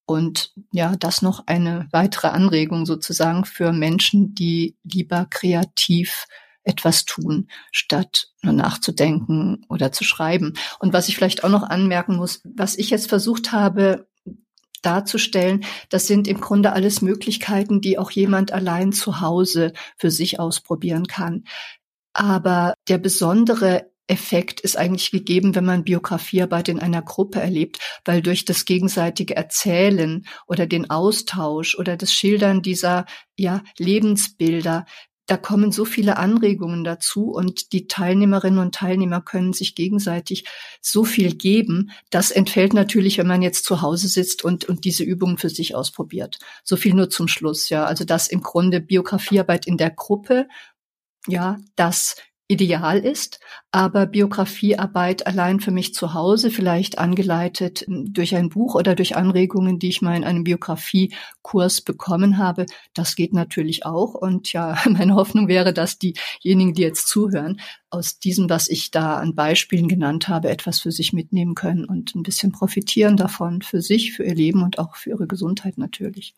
Und 0.07 0.53
ja, 0.73 0.97
das 0.97 1.23
noch 1.23 1.47
eine 1.47 1.89
weitere 1.93 2.29
Anregung 2.29 2.85
sozusagen 2.85 3.45
für 3.45 3.73
Menschen, 3.73 4.35
die 4.35 4.77
lieber 4.83 5.27
kreativ 5.31 6.27
etwas 6.62 7.05
tun, 7.05 7.49
statt 7.73 8.29
nur 8.43 8.53
nachzudenken 8.53 9.64
oder 9.68 9.93
zu 9.93 10.05
schreiben. 10.05 10.55
Und 10.79 10.93
was 10.93 11.09
ich 11.09 11.16
vielleicht 11.16 11.45
auch 11.45 11.49
noch 11.49 11.62
anmerken 11.62 12.16
muss, 12.16 12.43
was 12.45 12.77
ich 12.77 12.91
jetzt 12.91 13.09
versucht 13.09 13.53
habe 13.53 14.09
darzustellen, 14.83 15.64
das 15.91 16.07
sind 16.07 16.27
im 16.27 16.41
Grunde 16.41 16.73
alles 16.73 17.03
Möglichkeiten, 17.03 17.81
die 17.81 17.99
auch 17.99 18.11
jemand 18.11 18.53
allein 18.53 18.93
zu 18.93 19.21
Hause 19.21 19.73
für 19.97 20.11
sich 20.11 20.41
ausprobieren 20.41 21.07
kann. 21.07 21.45
Aber 22.13 22.75
der 22.89 22.99
besondere 22.99 23.91
Effekt 24.11 24.61
ist 24.61 24.77
eigentlich 24.77 25.13
gegeben, 25.13 25.55
wenn 25.55 25.65
man 25.65 25.85
Biografiearbeit 25.85 26.69
in 26.69 26.81
einer 26.81 27.01
Gruppe 27.01 27.41
erlebt, 27.41 27.79
weil 28.05 28.23
durch 28.23 28.45
das 28.45 28.65
gegenseitige 28.65 29.37
Erzählen 29.37 30.27
oder 30.49 30.67
den 30.67 30.91
Austausch 30.91 31.79
oder 31.79 31.97
das 31.97 32.13
Schildern 32.13 32.61
dieser 32.61 33.07
ja, 33.37 33.63
Lebensbilder, 33.79 34.85
da 35.31 35.37
kommen 35.37 35.71
so 35.71 35.85
viele 35.85 36.17
Anregungen 36.17 36.83
dazu 36.83 37.31
und 37.31 37.73
die 37.73 37.87
Teilnehmerinnen 37.87 38.59
und 38.59 38.75
Teilnehmer 38.75 39.21
können 39.21 39.53
sich 39.53 39.77
gegenseitig 39.77 40.45
so 40.81 41.05
viel 41.05 41.37
geben. 41.37 41.93
Das 42.11 42.33
entfällt 42.33 42.75
natürlich, 42.75 43.17
wenn 43.17 43.29
man 43.29 43.41
jetzt 43.41 43.65
zu 43.65 43.81
Hause 43.81 44.09
sitzt 44.09 44.43
und, 44.45 44.65
und 44.65 44.85
diese 44.85 45.05
Übungen 45.05 45.39
für 45.39 45.49
sich 45.49 45.77
ausprobiert. 45.77 46.41
So 46.65 46.75
viel 46.75 46.95
nur 46.95 47.11
zum 47.11 47.29
Schluss, 47.29 47.69
ja. 47.69 47.85
Also 47.85 48.05
das 48.05 48.27
im 48.27 48.43
Grunde 48.43 48.81
Biografiearbeit 48.81 49.69
in 49.69 49.77
der 49.77 49.91
Gruppe 49.91 50.49
ja, 51.27 51.59
das 51.77 52.16
ideal 52.51 52.99
ist, 52.99 53.39
aber 53.71 54.07
Biografiearbeit 54.07 55.25
allein 55.27 55.61
für 55.61 55.71
mich 55.71 55.95
zu 55.95 56.14
Hause, 56.14 56.51
vielleicht 56.51 56.99
angeleitet 56.99 57.85
hm, 57.87 58.12
durch 58.12 58.35
ein 58.35 58.49
Buch 58.49 58.75
oder 58.75 58.97
durch 58.97 59.16
Anregungen, 59.16 59.79
die 59.79 59.89
ich 59.89 60.03
mal 60.03 60.16
in 60.16 60.25
einem 60.25 60.43
Biografiekurs 60.43 61.81
bekommen 61.83 62.39
habe, 62.39 62.66
das 62.93 63.14
geht 63.14 63.33
natürlich 63.33 63.87
auch. 63.87 64.14
Und 64.14 64.53
ja, 64.53 64.77
meine 64.91 65.14
Hoffnung 65.14 65.47
wäre, 65.47 65.73
dass 65.73 65.99
diejenigen, 65.99 66.75
die 66.75 66.83
jetzt 66.83 67.07
zuhören, 67.07 67.61
aus 67.89 68.18
diesem, 68.18 68.51
was 68.51 68.68
ich 68.68 68.91
da 68.91 69.18
an 69.18 69.37
Beispielen 69.37 69.87
genannt 69.87 70.27
habe, 70.27 70.51
etwas 70.51 70.81
für 70.81 70.91
sich 70.91 71.12
mitnehmen 71.12 71.55
können 71.55 71.85
und 71.85 72.16
ein 72.16 72.25
bisschen 72.25 72.51
profitieren 72.51 73.16
davon 73.16 73.62
für 73.62 73.81
sich, 73.81 74.12
für 74.12 74.25
ihr 74.25 74.35
Leben 74.35 74.64
und 74.64 74.81
auch 74.81 74.97
für 74.97 75.11
ihre 75.11 75.29
Gesundheit 75.29 75.79
natürlich. 75.79 76.35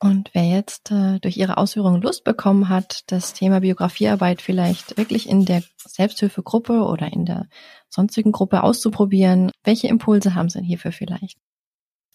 Und 0.00 0.30
wer 0.32 0.44
jetzt 0.44 0.92
äh, 0.92 1.18
durch 1.18 1.36
Ihre 1.36 1.56
Ausführungen 1.56 2.00
Lust 2.00 2.22
bekommen 2.22 2.68
hat, 2.68 3.02
das 3.08 3.32
Thema 3.32 3.60
Biografiearbeit 3.60 4.40
vielleicht 4.40 4.96
wirklich 4.96 5.28
in 5.28 5.44
der 5.44 5.62
Selbsthilfegruppe 5.76 6.84
oder 6.84 7.12
in 7.12 7.24
der 7.24 7.48
sonstigen 7.88 8.30
Gruppe 8.30 8.62
auszuprobieren, 8.62 9.50
welche 9.64 9.88
Impulse 9.88 10.36
haben 10.36 10.48
Sie 10.48 10.58
denn 10.58 10.66
hierfür 10.66 10.92
vielleicht? 10.92 11.38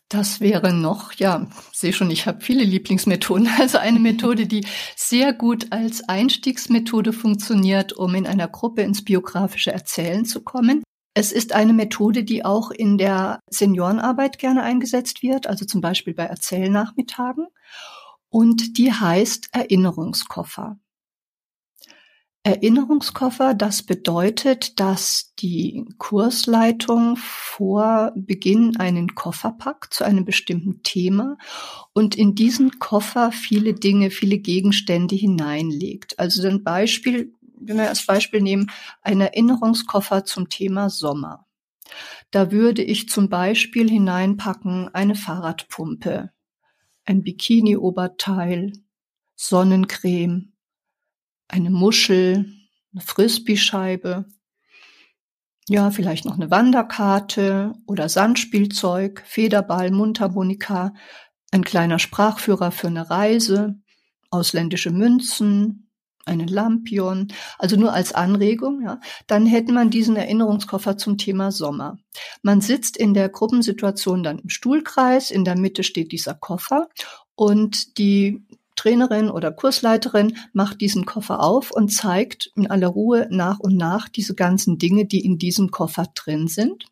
Das 0.07 0.39
wäre 0.39 0.73
noch, 0.73 1.13
ja, 1.13 1.47
sehe 1.73 1.91
schon, 1.91 2.11
ich 2.11 2.27
habe 2.27 2.41
viele 2.41 2.63
Lieblingsmethoden. 2.63 3.49
Also 3.59 3.79
eine 3.79 3.99
Methode, 3.99 4.45
die 4.45 4.65
sehr 4.95 5.33
gut 5.33 5.71
als 5.71 6.07
Einstiegsmethode 6.07 7.11
funktioniert, 7.11 7.93
um 7.93 8.15
in 8.15 8.27
einer 8.27 8.47
Gruppe 8.47 8.83
ins 8.83 9.03
biografische 9.03 9.71
Erzählen 9.71 10.23
zu 10.23 10.43
kommen. 10.43 10.83
Es 11.13 11.31
ist 11.31 11.53
eine 11.53 11.73
Methode, 11.73 12.23
die 12.23 12.43
auch 12.43 12.71
in 12.71 12.97
der 12.97 13.39
Seniorenarbeit 13.49 14.39
gerne 14.39 14.63
eingesetzt 14.63 15.21
wird, 15.21 15.47
also 15.47 15.65
zum 15.65 15.79
Beispiel 15.81 16.13
bei 16.13 16.23
Erzählnachmittagen. 16.23 17.47
Und 18.29 18.77
die 18.79 18.91
heißt 18.91 19.49
Erinnerungskoffer. 19.51 20.79
Erinnerungskoffer, 22.45 23.53
das 23.53 23.83
bedeutet, 23.83 24.81
dass 24.81 25.33
die 25.39 25.85
Kursleitung 25.97 27.15
vor 27.15 28.11
Beginn 28.15 28.75
einen 28.75 29.15
Koffer 29.15 29.51
packt 29.51 29.93
zu 29.93 30.03
einem 30.03 30.25
bestimmten 30.25 30.83
Thema 30.83 31.37
und 31.93 32.15
in 32.15 32.35
diesen 32.35 32.79
Koffer 32.79 33.31
viele 33.31 33.73
Dinge, 33.73 34.11
viele 34.11 34.39
Gegenstände 34.39 35.15
hineinlegt. 35.15 36.19
Also 36.19 36.45
ein 36.45 36.63
Beispiel, 36.65 37.33
wenn 37.65 37.77
wir 37.77 37.89
als 37.89 38.05
Beispiel 38.05 38.41
nehmen, 38.41 38.71
ein 39.01 39.21
Erinnerungskoffer 39.21 40.25
zum 40.25 40.49
Thema 40.49 40.89
Sommer. 40.89 41.45
Da 42.31 42.51
würde 42.51 42.81
ich 42.81 43.09
zum 43.09 43.29
Beispiel 43.29 43.89
hineinpacken 43.89 44.93
eine 44.93 45.15
Fahrradpumpe, 45.15 46.31
ein 47.05 47.23
Bikini-Oberteil, 47.23 48.73
Sonnencreme, 49.35 50.53
eine 51.47 51.69
Muschel, 51.69 52.45
eine 52.91 53.01
Frisbee-Scheibe, 53.01 54.25
ja, 55.69 55.91
vielleicht 55.91 56.25
noch 56.25 56.35
eine 56.35 56.51
Wanderkarte 56.51 57.73
oder 57.85 58.09
Sandspielzeug, 58.09 59.23
Federball, 59.25 59.91
Mundharmonika, 59.91 60.93
ein 61.51 61.63
kleiner 61.63 61.99
Sprachführer 61.99 62.71
für 62.71 62.87
eine 62.87 63.09
Reise, 63.09 63.75
ausländische 64.29 64.91
Münzen, 64.91 65.82
einen 66.25 66.47
Lampion, 66.47 67.27
also 67.57 67.75
nur 67.75 67.93
als 67.93 68.13
Anregung, 68.13 68.81
ja, 68.83 68.99
dann 69.27 69.45
hätte 69.45 69.73
man 69.73 69.89
diesen 69.89 70.15
Erinnerungskoffer 70.15 70.97
zum 70.97 71.17
Thema 71.17 71.51
Sommer. 71.51 71.97
Man 72.41 72.61
sitzt 72.61 72.97
in 72.97 73.13
der 73.13 73.29
Gruppensituation 73.29 74.23
dann 74.23 74.39
im 74.39 74.49
Stuhlkreis, 74.49 75.31
in 75.31 75.45
der 75.45 75.57
Mitte 75.57 75.83
steht 75.83 76.11
dieser 76.11 76.33
Koffer 76.33 76.87
und 77.35 77.97
die 77.97 78.45
Trainerin 78.75 79.29
oder 79.29 79.51
Kursleiterin 79.51 80.37
macht 80.51 80.81
diesen 80.81 81.05
Koffer 81.05 81.41
auf 81.41 81.71
und 81.71 81.89
zeigt 81.89 82.51
in 82.55 82.69
aller 82.69 82.87
Ruhe 82.87 83.27
nach 83.29 83.59
und 83.59 83.75
nach 83.75 84.09
diese 84.09 84.33
ganzen 84.35 84.77
Dinge, 84.77 85.05
die 85.05 85.23
in 85.23 85.37
diesem 85.37 85.71
Koffer 85.71 86.07
drin 86.15 86.47
sind. 86.47 86.85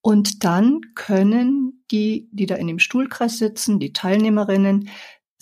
Und 0.00 0.42
dann 0.42 0.80
können 0.96 1.84
die, 1.92 2.28
die 2.32 2.46
da 2.46 2.56
in 2.56 2.66
dem 2.66 2.80
Stuhlkreis 2.80 3.38
sitzen, 3.38 3.78
die 3.78 3.92
Teilnehmerinnen, 3.92 4.88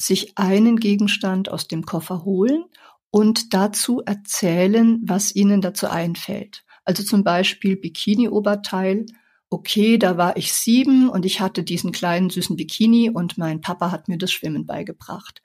sich 0.01 0.39
einen 0.39 0.79
Gegenstand 0.79 1.51
aus 1.51 1.69
dem 1.69 1.85
Koffer 1.85 2.25
holen 2.25 2.65
und 3.11 3.53
dazu 3.55 4.01
erzählen, 4.05 5.01
was 5.05 5.35
ihnen 5.35 5.61
dazu 5.61 5.89
einfällt. 5.89 6.65
Also 6.85 7.03
zum 7.03 7.23
Beispiel 7.23 7.77
Bikini-Oberteil. 7.77 9.07
Okay, 9.53 9.99
da 9.99 10.17
war 10.17 10.37
ich 10.37 10.53
sieben 10.53 11.09
und 11.09 11.27
ich 11.27 11.41
hatte 11.41 11.65
diesen 11.65 11.91
kleinen 11.91 12.31
süßen 12.31 12.57
Bikini 12.57 13.11
und 13.11 13.37
mein 13.37 13.61
Papa 13.61 13.91
hat 13.91 14.07
mir 14.07 14.17
das 14.17 14.31
Schwimmen 14.31 14.65
beigebracht. 14.65 15.43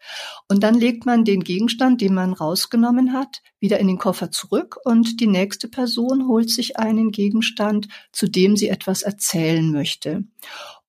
Und 0.48 0.62
dann 0.62 0.76
legt 0.76 1.08
man 1.08 1.26
den 1.26 1.44
Gegenstand, 1.44 2.02
den 2.02 2.14
man 2.14 2.32
rausgenommen 2.32 3.14
hat, 3.14 3.42
wieder 3.60 3.80
in 3.80 3.88
den 3.88 3.98
Koffer 3.98 4.30
zurück 4.30 4.78
und 4.86 5.20
die 5.20 5.28
nächste 5.28 5.68
Person 5.68 6.28
holt 6.28 6.52
sich 6.52 6.78
einen 6.78 7.12
Gegenstand, 7.12 7.88
zu 8.12 8.28
dem 8.28 8.56
sie 8.56 8.70
etwas 8.70 9.02
erzählen 9.02 9.72
möchte. 9.72 10.24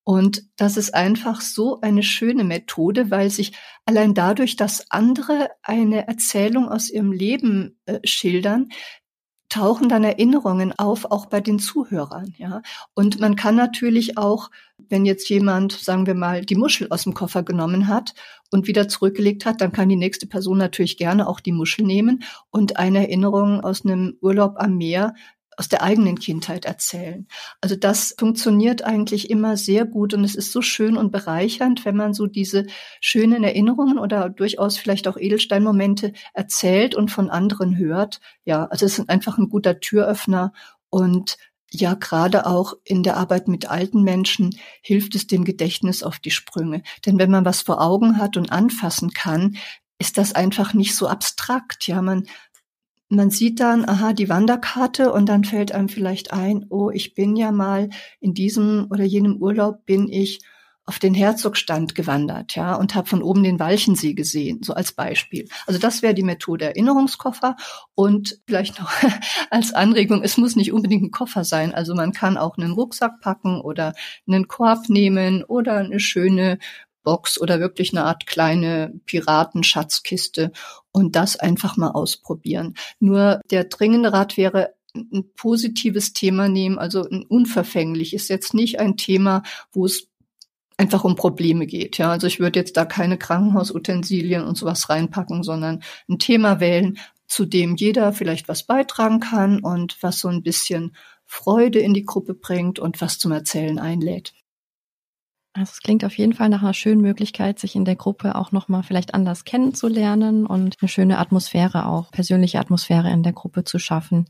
Und 0.08 0.44
das 0.54 0.76
ist 0.76 0.94
einfach 0.94 1.40
so 1.40 1.80
eine 1.80 2.04
schöne 2.04 2.44
Methode, 2.44 3.10
weil 3.10 3.28
sich 3.28 3.54
allein 3.86 4.14
dadurch, 4.14 4.54
dass 4.54 4.88
andere 4.92 5.50
eine 5.64 6.06
Erzählung 6.06 6.68
aus 6.68 6.90
ihrem 6.90 7.10
Leben 7.10 7.80
äh, 7.86 7.98
schildern, 8.04 8.68
tauchen 9.48 9.88
dann 9.88 10.04
Erinnerungen 10.04 10.72
auf, 10.78 11.06
auch 11.06 11.26
bei 11.26 11.40
den 11.40 11.58
Zuhörern, 11.58 12.34
ja. 12.38 12.62
Und 12.94 13.18
man 13.18 13.34
kann 13.34 13.56
natürlich 13.56 14.16
auch, 14.16 14.50
wenn 14.78 15.04
jetzt 15.04 15.28
jemand, 15.28 15.72
sagen 15.72 16.06
wir 16.06 16.14
mal, 16.14 16.44
die 16.44 16.54
Muschel 16.54 16.86
aus 16.90 17.02
dem 17.02 17.14
Koffer 17.14 17.42
genommen 17.42 17.88
hat 17.88 18.14
und 18.52 18.68
wieder 18.68 18.88
zurückgelegt 18.88 19.44
hat, 19.44 19.60
dann 19.60 19.72
kann 19.72 19.88
die 19.88 19.96
nächste 19.96 20.28
Person 20.28 20.58
natürlich 20.58 20.98
gerne 20.98 21.26
auch 21.28 21.40
die 21.40 21.52
Muschel 21.52 21.84
nehmen 21.84 22.22
und 22.50 22.76
eine 22.76 23.08
Erinnerung 23.08 23.60
aus 23.60 23.84
einem 23.84 24.16
Urlaub 24.20 24.54
am 24.58 24.76
Meer 24.76 25.14
aus 25.56 25.68
der 25.68 25.82
eigenen 25.82 26.18
Kindheit 26.18 26.64
erzählen. 26.64 27.26
Also 27.60 27.76
das 27.76 28.14
funktioniert 28.18 28.82
eigentlich 28.84 29.30
immer 29.30 29.56
sehr 29.56 29.86
gut 29.86 30.14
und 30.14 30.22
es 30.24 30.34
ist 30.34 30.52
so 30.52 30.62
schön 30.62 30.96
und 30.96 31.10
bereichernd, 31.10 31.84
wenn 31.84 31.96
man 31.96 32.14
so 32.14 32.26
diese 32.26 32.66
schönen 33.00 33.42
Erinnerungen 33.42 33.98
oder 33.98 34.28
durchaus 34.28 34.76
vielleicht 34.76 35.08
auch 35.08 35.16
Edelsteinmomente 35.16 36.12
erzählt 36.34 36.94
und 36.94 37.10
von 37.10 37.30
anderen 37.30 37.78
hört. 37.78 38.20
Ja, 38.44 38.66
also 38.66 38.86
es 38.86 38.98
ist 38.98 39.08
einfach 39.08 39.38
ein 39.38 39.48
guter 39.48 39.80
Türöffner 39.80 40.52
und 40.90 41.36
ja, 41.72 41.94
gerade 41.94 42.46
auch 42.46 42.74
in 42.84 43.02
der 43.02 43.16
Arbeit 43.16 43.48
mit 43.48 43.68
alten 43.68 44.02
Menschen 44.02 44.56
hilft 44.82 45.14
es 45.14 45.26
dem 45.26 45.44
Gedächtnis 45.44 46.02
auf 46.02 46.18
die 46.18 46.30
Sprünge. 46.30 46.82
Denn 47.04 47.18
wenn 47.18 47.30
man 47.30 47.44
was 47.44 47.62
vor 47.62 47.82
Augen 47.82 48.18
hat 48.18 48.36
und 48.36 48.52
anfassen 48.52 49.10
kann, 49.10 49.56
ist 49.98 50.18
das 50.18 50.32
einfach 50.32 50.74
nicht 50.74 50.94
so 50.94 51.08
abstrakt. 51.08 51.86
Ja, 51.86 52.02
man, 52.02 52.26
man 53.08 53.30
sieht 53.30 53.60
dann, 53.60 53.88
aha, 53.88 54.12
die 54.12 54.28
Wanderkarte 54.28 55.12
und 55.12 55.28
dann 55.28 55.44
fällt 55.44 55.72
einem 55.72 55.88
vielleicht 55.88 56.32
ein, 56.32 56.66
oh, 56.70 56.90
ich 56.90 57.14
bin 57.14 57.36
ja 57.36 57.52
mal 57.52 57.90
in 58.20 58.34
diesem 58.34 58.88
oder 58.90 59.04
jenem 59.04 59.36
Urlaub 59.36 59.86
bin 59.86 60.08
ich 60.08 60.40
auf 60.88 61.00
den 61.00 61.14
Herzogstand 61.14 61.96
gewandert, 61.96 62.54
ja, 62.54 62.76
und 62.76 62.94
habe 62.94 63.08
von 63.08 63.20
oben 63.20 63.42
den 63.42 63.58
Walchensee 63.58 64.14
gesehen, 64.14 64.62
so 64.62 64.72
als 64.72 64.92
Beispiel. 64.92 65.48
Also 65.66 65.80
das 65.80 66.00
wäre 66.00 66.14
die 66.14 66.22
Methode 66.22 66.66
Erinnerungskoffer 66.66 67.56
und 67.96 68.40
vielleicht 68.46 68.78
noch 68.78 68.92
als 69.50 69.74
Anregung, 69.74 70.22
es 70.22 70.36
muss 70.36 70.54
nicht 70.54 70.72
unbedingt 70.72 71.02
ein 71.02 71.10
Koffer 71.10 71.42
sein, 71.42 71.74
also 71.74 71.94
man 71.94 72.12
kann 72.12 72.36
auch 72.36 72.56
einen 72.56 72.70
Rucksack 72.70 73.20
packen 73.20 73.60
oder 73.60 73.94
einen 74.28 74.46
Korb 74.46 74.88
nehmen 74.88 75.42
oder 75.42 75.78
eine 75.78 75.98
schöne 75.98 76.58
Box 77.06 77.40
oder 77.40 77.60
wirklich 77.60 77.92
eine 77.92 78.04
Art 78.04 78.26
kleine 78.26 78.92
Piratenschatzkiste 79.06 80.50
und 80.90 81.14
das 81.14 81.36
einfach 81.36 81.76
mal 81.76 81.92
ausprobieren. 81.92 82.74
Nur 82.98 83.40
der 83.52 83.64
dringende 83.64 84.12
Rat 84.12 84.36
wäre, 84.36 84.74
ein 84.92 85.30
positives 85.36 86.14
Thema 86.14 86.48
nehmen, 86.48 86.78
also 86.78 87.08
ein 87.08 87.24
unverfängliches, 87.24 88.26
jetzt 88.28 88.54
nicht 88.54 88.80
ein 88.80 88.96
Thema, 88.96 89.44
wo 89.70 89.86
es 89.86 90.08
einfach 90.78 91.04
um 91.04 91.14
Probleme 91.14 91.66
geht. 91.66 91.96
Ja, 91.98 92.10
also 92.10 92.26
ich 92.26 92.40
würde 92.40 92.58
jetzt 92.58 92.76
da 92.76 92.84
keine 92.84 93.18
Krankenhausutensilien 93.18 94.42
und 94.42 94.58
sowas 94.58 94.88
reinpacken, 94.88 95.44
sondern 95.44 95.82
ein 96.08 96.18
Thema 96.18 96.58
wählen, 96.58 96.98
zu 97.28 97.44
dem 97.44 97.76
jeder 97.76 98.12
vielleicht 98.12 98.48
was 98.48 98.64
beitragen 98.64 99.20
kann 99.20 99.60
und 99.60 99.96
was 100.02 100.18
so 100.18 100.28
ein 100.28 100.42
bisschen 100.42 100.96
Freude 101.24 101.78
in 101.78 101.94
die 101.94 102.04
Gruppe 102.04 102.34
bringt 102.34 102.80
und 102.80 103.00
was 103.00 103.18
zum 103.18 103.30
Erzählen 103.32 103.78
einlädt. 103.78 104.32
Also 105.56 105.70
es 105.72 105.80
klingt 105.80 106.04
auf 106.04 106.18
jeden 106.18 106.34
Fall 106.34 106.50
nach 106.50 106.60
einer 106.60 106.74
schönen 106.74 107.00
Möglichkeit, 107.00 107.58
sich 107.58 107.76
in 107.76 107.86
der 107.86 107.96
Gruppe 107.96 108.34
auch 108.34 108.52
nochmal 108.52 108.82
vielleicht 108.82 109.14
anders 109.14 109.46
kennenzulernen 109.46 110.44
und 110.44 110.76
eine 110.80 110.88
schöne 110.88 111.16
Atmosphäre 111.16 111.86
auch, 111.86 112.10
persönliche 112.10 112.60
Atmosphäre 112.60 113.10
in 113.10 113.22
der 113.22 113.32
Gruppe 113.32 113.64
zu 113.64 113.78
schaffen. 113.78 114.26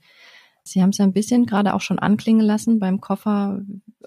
Sie 0.62 0.83
haben 0.83 0.91
es 0.91 0.99
ja 0.99 1.05
ein 1.05 1.12
bisschen 1.12 1.45
gerade 1.45 1.74
auch 1.74 1.81
schon 1.81 1.99
anklingen 1.99 2.47
lassen 2.47 2.79
beim 2.79 3.01
Koffer, 3.01 3.61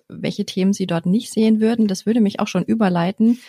welche 0.07 0.45
Themen 0.45 0.71
Sie 0.71 0.87
dort 0.87 1.05
nicht 1.05 1.33
sehen 1.33 1.59
würden. 1.59 1.89
Das 1.89 2.05
würde 2.05 2.21
mich 2.21 2.39
auch 2.39 2.47
schon 2.47 2.63
überleiten 2.63 3.39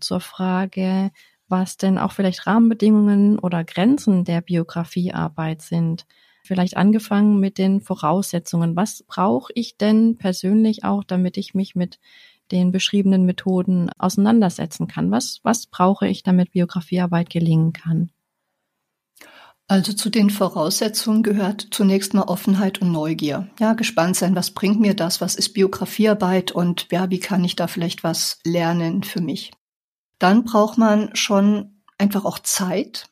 zur 0.00 0.20
Frage, 0.20 1.10
was 1.48 1.76
denn 1.76 1.98
auch 1.98 2.12
vielleicht 2.12 2.46
Rahmenbedingungen 2.46 3.38
oder 3.38 3.62
Grenzen 3.62 4.24
der 4.24 4.40
Biografiearbeit 4.40 5.60
sind. 5.60 6.06
Vielleicht 6.44 6.78
angefangen 6.78 7.40
mit 7.40 7.58
den 7.58 7.82
Voraussetzungen. 7.82 8.74
Was 8.74 9.02
brauche 9.06 9.52
ich 9.54 9.76
denn 9.76 10.16
persönlich 10.16 10.82
auch, 10.84 11.04
damit 11.04 11.36
ich 11.36 11.52
mich 11.52 11.74
mit 11.74 11.98
den 12.50 12.72
beschriebenen 12.72 13.24
Methoden 13.24 13.90
auseinandersetzen 13.98 14.88
kann? 14.88 15.10
Was, 15.10 15.40
was 15.42 15.66
brauche 15.66 16.06
ich, 16.08 16.22
damit 16.22 16.52
Biografiearbeit 16.52 17.30
gelingen 17.30 17.72
kann? 17.72 18.10
Also 19.70 19.92
zu 19.92 20.08
den 20.08 20.30
Voraussetzungen 20.30 21.22
gehört 21.22 21.68
zunächst 21.70 22.14
mal 22.14 22.22
Offenheit 22.22 22.80
und 22.80 22.90
Neugier. 22.90 23.48
Ja, 23.60 23.74
gespannt 23.74 24.16
sein, 24.16 24.34
was 24.34 24.50
bringt 24.50 24.80
mir 24.80 24.94
das, 24.94 25.20
was 25.20 25.34
ist 25.34 25.52
Biografiearbeit 25.52 26.52
und 26.52 26.86
ja, 26.90 27.10
wie 27.10 27.20
kann 27.20 27.44
ich 27.44 27.54
da 27.54 27.66
vielleicht 27.66 28.02
was 28.02 28.38
lernen 28.44 29.02
für 29.02 29.20
mich. 29.20 29.52
Dann 30.18 30.44
braucht 30.44 30.78
man 30.78 31.14
schon 31.14 31.82
einfach 31.98 32.24
auch 32.24 32.38
Zeit, 32.38 33.07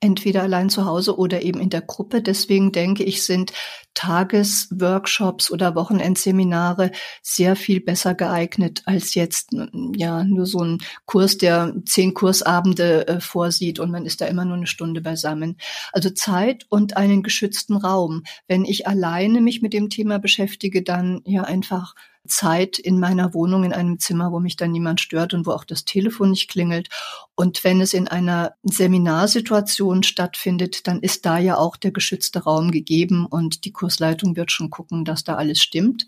entweder 0.00 0.42
allein 0.42 0.70
zu 0.70 0.86
Hause 0.86 1.18
oder 1.18 1.42
eben 1.42 1.60
in 1.60 1.70
der 1.70 1.82
Gruppe. 1.82 2.22
Deswegen 2.22 2.72
denke 2.72 3.04
ich, 3.04 3.22
sind 3.22 3.52
Tagesworkshops 3.94 5.50
oder 5.50 5.74
Wochenendseminare 5.74 6.90
sehr 7.22 7.54
viel 7.54 7.80
besser 7.80 8.14
geeignet 8.14 8.82
als 8.86 9.14
jetzt 9.14 9.50
ja 9.94 10.24
nur 10.24 10.46
so 10.46 10.64
ein 10.64 10.78
Kurs, 11.04 11.36
der 11.36 11.74
zehn 11.84 12.14
Kursabende 12.14 13.06
äh, 13.08 13.20
vorsieht 13.20 13.78
und 13.78 13.90
man 13.90 14.06
ist 14.06 14.20
da 14.20 14.26
immer 14.26 14.44
nur 14.44 14.56
eine 14.56 14.66
Stunde 14.66 15.00
beisammen. 15.00 15.56
Also 15.92 16.10
Zeit 16.10 16.64
und 16.70 16.96
einen 16.96 17.22
geschützten 17.22 17.76
Raum. 17.76 18.22
Wenn 18.48 18.64
ich 18.64 18.86
alleine 18.86 19.40
mich 19.40 19.60
mit 19.60 19.72
dem 19.72 19.90
Thema 19.90 20.18
beschäftige, 20.18 20.82
dann 20.82 21.20
ja 21.24 21.42
einfach 21.42 21.94
Zeit 22.26 22.78
in 22.78 23.00
meiner 23.00 23.34
Wohnung 23.34 23.64
in 23.64 23.72
einem 23.72 23.98
Zimmer, 23.98 24.32
wo 24.32 24.40
mich 24.40 24.56
dann 24.56 24.72
niemand 24.72 25.00
stört 25.00 25.34
und 25.34 25.46
wo 25.46 25.52
auch 25.52 25.64
das 25.64 25.84
Telefon 25.84 26.30
nicht 26.30 26.48
klingelt. 26.48 26.88
Und 27.34 27.64
wenn 27.64 27.80
es 27.80 27.94
in 27.94 28.08
einer 28.08 28.54
Seminarsituation 28.62 30.02
stattfindet, 30.02 30.86
dann 30.86 31.00
ist 31.00 31.26
da 31.26 31.38
ja 31.38 31.56
auch 31.56 31.76
der 31.76 31.92
geschützte 31.92 32.40
Raum 32.40 32.70
gegeben 32.70 33.26
und 33.26 33.64
die 33.64 33.72
Kursleitung 33.72 34.36
wird 34.36 34.52
schon 34.52 34.70
gucken, 34.70 35.04
dass 35.04 35.24
da 35.24 35.36
alles 35.36 35.60
stimmt. 35.60 36.06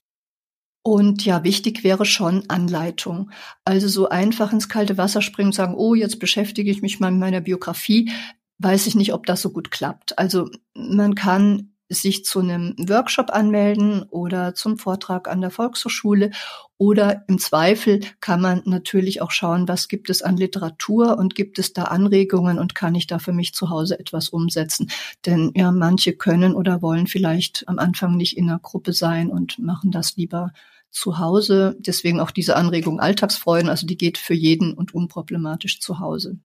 Und 0.84 1.24
ja, 1.24 1.44
wichtig 1.44 1.84
wäre 1.84 2.04
schon 2.04 2.50
Anleitung. 2.50 3.30
Also 3.64 3.86
so 3.86 4.08
einfach 4.08 4.52
ins 4.52 4.68
kalte 4.68 4.98
Wasser 4.98 5.22
springen 5.22 5.48
und 5.48 5.54
sagen, 5.54 5.74
oh, 5.74 5.94
jetzt 5.94 6.18
beschäftige 6.18 6.70
ich 6.70 6.82
mich 6.82 6.98
mal 6.98 7.12
mit 7.12 7.20
meiner 7.20 7.40
Biografie, 7.40 8.10
weiß 8.58 8.86
ich 8.86 8.94
nicht, 8.94 9.12
ob 9.12 9.26
das 9.26 9.42
so 9.42 9.50
gut 9.50 9.70
klappt. 9.70 10.18
Also 10.18 10.50
man 10.74 11.14
kann 11.14 11.71
sich 11.92 12.24
zu 12.24 12.40
einem 12.40 12.74
Workshop 12.78 13.30
anmelden 13.30 14.02
oder 14.04 14.54
zum 14.54 14.78
Vortrag 14.78 15.28
an 15.28 15.40
der 15.40 15.50
Volkshochschule. 15.50 16.30
Oder 16.78 17.24
im 17.28 17.38
Zweifel 17.38 18.00
kann 18.20 18.40
man 18.40 18.62
natürlich 18.64 19.22
auch 19.22 19.30
schauen, 19.30 19.68
was 19.68 19.86
gibt 19.86 20.10
es 20.10 20.22
an 20.22 20.36
Literatur 20.36 21.16
und 21.18 21.34
gibt 21.34 21.58
es 21.58 21.72
da 21.72 21.84
Anregungen 21.84 22.58
und 22.58 22.74
kann 22.74 22.94
ich 22.94 23.06
da 23.06 23.18
für 23.18 23.32
mich 23.32 23.54
zu 23.54 23.70
Hause 23.70 24.00
etwas 24.00 24.30
umsetzen. 24.30 24.90
Denn 25.24 25.52
ja, 25.54 25.70
manche 25.70 26.12
können 26.14 26.54
oder 26.54 26.82
wollen 26.82 27.06
vielleicht 27.06 27.68
am 27.68 27.78
Anfang 27.78 28.16
nicht 28.16 28.36
in 28.36 28.48
einer 28.48 28.58
Gruppe 28.58 28.92
sein 28.92 29.30
und 29.30 29.58
machen 29.58 29.92
das 29.92 30.16
lieber 30.16 30.52
zu 30.90 31.18
Hause. 31.18 31.76
Deswegen 31.78 32.20
auch 32.20 32.30
diese 32.30 32.56
Anregung 32.56 33.00
Alltagsfreuden, 33.00 33.68
also 33.68 33.86
die 33.86 33.96
geht 33.96 34.18
für 34.18 34.34
jeden 34.34 34.74
und 34.74 34.94
unproblematisch 34.94 35.80
zu 35.80 36.00
Hause. 36.00 36.38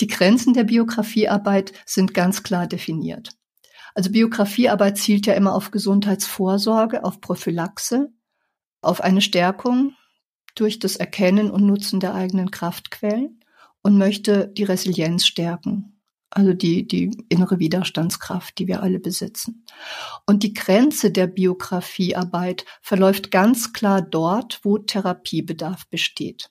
Die 0.00 0.06
Grenzen 0.06 0.54
der 0.54 0.64
Biografiearbeit 0.64 1.72
sind 1.84 2.14
ganz 2.14 2.42
klar 2.42 2.66
definiert. 2.66 3.30
Also 3.94 4.10
Biografiearbeit 4.10 4.98
zielt 4.98 5.26
ja 5.26 5.34
immer 5.34 5.54
auf 5.54 5.70
Gesundheitsvorsorge, 5.70 7.04
auf 7.04 7.20
Prophylaxe, 7.20 8.12
auf 8.82 9.00
eine 9.00 9.20
Stärkung 9.20 9.94
durch 10.54 10.78
das 10.78 10.96
Erkennen 10.96 11.50
und 11.50 11.66
Nutzen 11.66 12.00
der 12.00 12.14
eigenen 12.14 12.50
Kraftquellen 12.50 13.40
und 13.82 13.98
möchte 13.98 14.48
die 14.48 14.64
Resilienz 14.64 15.26
stärken. 15.26 16.00
Also 16.32 16.52
die, 16.52 16.86
die 16.86 17.10
innere 17.28 17.58
Widerstandskraft, 17.58 18.58
die 18.58 18.68
wir 18.68 18.82
alle 18.82 19.00
besitzen. 19.00 19.64
Und 20.26 20.44
die 20.44 20.54
Grenze 20.54 21.10
der 21.10 21.26
Biografiearbeit 21.26 22.64
verläuft 22.82 23.32
ganz 23.32 23.72
klar 23.72 24.00
dort, 24.00 24.60
wo 24.62 24.78
Therapiebedarf 24.78 25.88
besteht. 25.88 26.50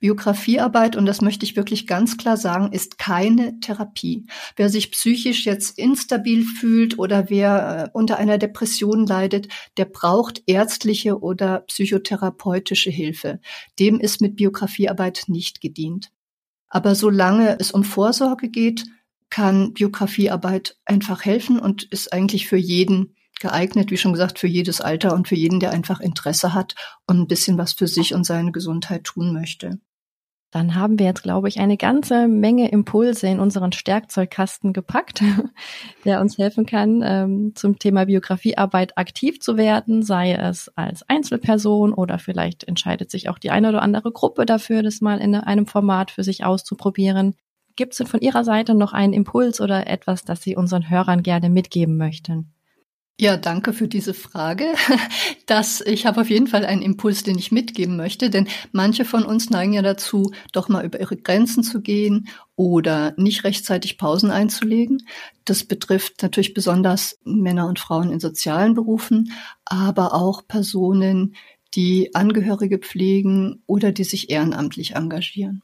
Biografiearbeit, 0.00 0.96
und 0.96 1.06
das 1.06 1.20
möchte 1.20 1.44
ich 1.44 1.56
wirklich 1.56 1.86
ganz 1.86 2.16
klar 2.16 2.36
sagen, 2.36 2.72
ist 2.72 2.98
keine 2.98 3.58
Therapie. 3.60 4.26
Wer 4.56 4.68
sich 4.68 4.90
psychisch 4.90 5.46
jetzt 5.46 5.78
instabil 5.78 6.44
fühlt 6.44 6.98
oder 6.98 7.30
wer 7.30 7.84
äh, 7.84 7.90
unter 7.92 8.18
einer 8.18 8.38
Depression 8.38 9.06
leidet, 9.06 9.48
der 9.76 9.84
braucht 9.84 10.42
ärztliche 10.46 11.20
oder 11.20 11.60
psychotherapeutische 11.60 12.90
Hilfe. 12.90 13.40
Dem 13.78 14.00
ist 14.00 14.20
mit 14.20 14.36
Biografiearbeit 14.36 15.24
nicht 15.28 15.60
gedient. 15.60 16.10
Aber 16.68 16.94
solange 16.94 17.58
es 17.58 17.72
um 17.72 17.84
Vorsorge 17.84 18.48
geht, 18.48 18.84
kann 19.28 19.72
Biografiearbeit 19.74 20.76
einfach 20.84 21.24
helfen 21.24 21.58
und 21.58 21.84
ist 21.84 22.12
eigentlich 22.12 22.48
für 22.48 22.56
jeden 22.56 23.14
geeignet, 23.40 23.90
wie 23.90 23.96
schon 23.96 24.12
gesagt, 24.12 24.38
für 24.38 24.46
jedes 24.46 24.80
Alter 24.80 25.14
und 25.14 25.26
für 25.26 25.34
jeden, 25.34 25.60
der 25.60 25.72
einfach 25.72 26.00
Interesse 26.00 26.54
hat 26.54 26.74
und 27.06 27.18
ein 27.18 27.26
bisschen 27.26 27.58
was 27.58 27.72
für 27.72 27.88
sich 27.88 28.14
und 28.14 28.24
seine 28.24 28.52
Gesundheit 28.52 29.04
tun 29.04 29.32
möchte. 29.32 29.80
Dann 30.52 30.74
haben 30.74 30.98
wir 30.98 31.06
jetzt, 31.06 31.22
glaube 31.22 31.48
ich, 31.48 31.60
eine 31.60 31.76
ganze 31.76 32.26
Menge 32.26 32.70
Impulse 32.70 33.28
in 33.28 33.38
unseren 33.38 33.70
Stärkzeugkasten 33.70 34.72
gepackt, 34.72 35.22
der 36.04 36.20
uns 36.20 36.38
helfen 36.38 36.66
kann, 36.66 37.02
ähm, 37.04 37.52
zum 37.54 37.78
Thema 37.78 38.06
Biografiearbeit 38.06 38.98
aktiv 38.98 39.40
zu 39.40 39.56
werden, 39.56 40.02
sei 40.02 40.32
es 40.32 40.68
als 40.76 41.08
Einzelperson 41.08 41.94
oder 41.94 42.18
vielleicht 42.18 42.64
entscheidet 42.64 43.12
sich 43.12 43.28
auch 43.28 43.38
die 43.38 43.52
eine 43.52 43.68
oder 43.68 43.82
andere 43.82 44.10
Gruppe 44.10 44.44
dafür, 44.44 44.82
das 44.82 45.00
mal 45.00 45.20
in 45.20 45.36
einem 45.36 45.66
Format 45.66 46.10
für 46.10 46.24
sich 46.24 46.44
auszuprobieren. 46.44 47.36
Gibt 47.76 47.92
es 47.92 47.98
denn 47.98 48.08
von 48.08 48.20
Ihrer 48.20 48.42
Seite 48.42 48.74
noch 48.74 48.92
einen 48.92 49.12
Impuls 49.12 49.60
oder 49.60 49.86
etwas, 49.86 50.24
das 50.24 50.42
Sie 50.42 50.56
unseren 50.56 50.90
Hörern 50.90 51.22
gerne 51.22 51.48
mitgeben 51.48 51.96
möchten? 51.96 52.52
Ja, 53.20 53.36
danke 53.36 53.74
für 53.74 53.86
diese 53.86 54.14
Frage. 54.14 54.64
Das, 55.46 55.80
ich 55.80 56.06
habe 56.06 56.20
auf 56.20 56.30
jeden 56.30 56.46
Fall 56.46 56.64
einen 56.64 56.80
Impuls, 56.80 57.24
den 57.24 57.36
ich 57.36 57.50
mitgeben 57.50 57.96
möchte, 57.96 58.30
denn 58.30 58.46
manche 58.70 59.04
von 59.04 59.24
uns 59.24 59.50
neigen 59.50 59.72
ja 59.72 59.82
dazu, 59.82 60.30
doch 60.52 60.68
mal 60.68 60.84
über 60.84 61.00
ihre 61.00 61.16
Grenzen 61.16 61.64
zu 61.64 61.80
gehen 61.82 62.28
oder 62.54 63.14
nicht 63.16 63.42
rechtzeitig 63.42 63.98
Pausen 63.98 64.30
einzulegen. 64.30 65.02
Das 65.44 65.64
betrifft 65.64 66.22
natürlich 66.22 66.54
besonders 66.54 67.18
Männer 67.24 67.66
und 67.66 67.80
Frauen 67.80 68.12
in 68.12 68.20
sozialen 68.20 68.74
Berufen, 68.74 69.32
aber 69.64 70.14
auch 70.14 70.46
Personen, 70.46 71.34
die 71.74 72.14
Angehörige 72.14 72.78
pflegen 72.78 73.64
oder 73.66 73.90
die 73.90 74.04
sich 74.04 74.30
ehrenamtlich 74.30 74.94
engagieren. 74.94 75.62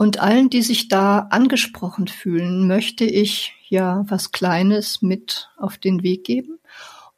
Und 0.00 0.18
allen, 0.18 0.48
die 0.48 0.62
sich 0.62 0.88
da 0.88 1.26
angesprochen 1.28 2.08
fühlen, 2.08 2.66
möchte 2.66 3.04
ich 3.04 3.52
ja 3.68 4.02
was 4.08 4.32
Kleines 4.32 5.02
mit 5.02 5.50
auf 5.58 5.76
den 5.76 6.02
Weg 6.02 6.24
geben. 6.24 6.58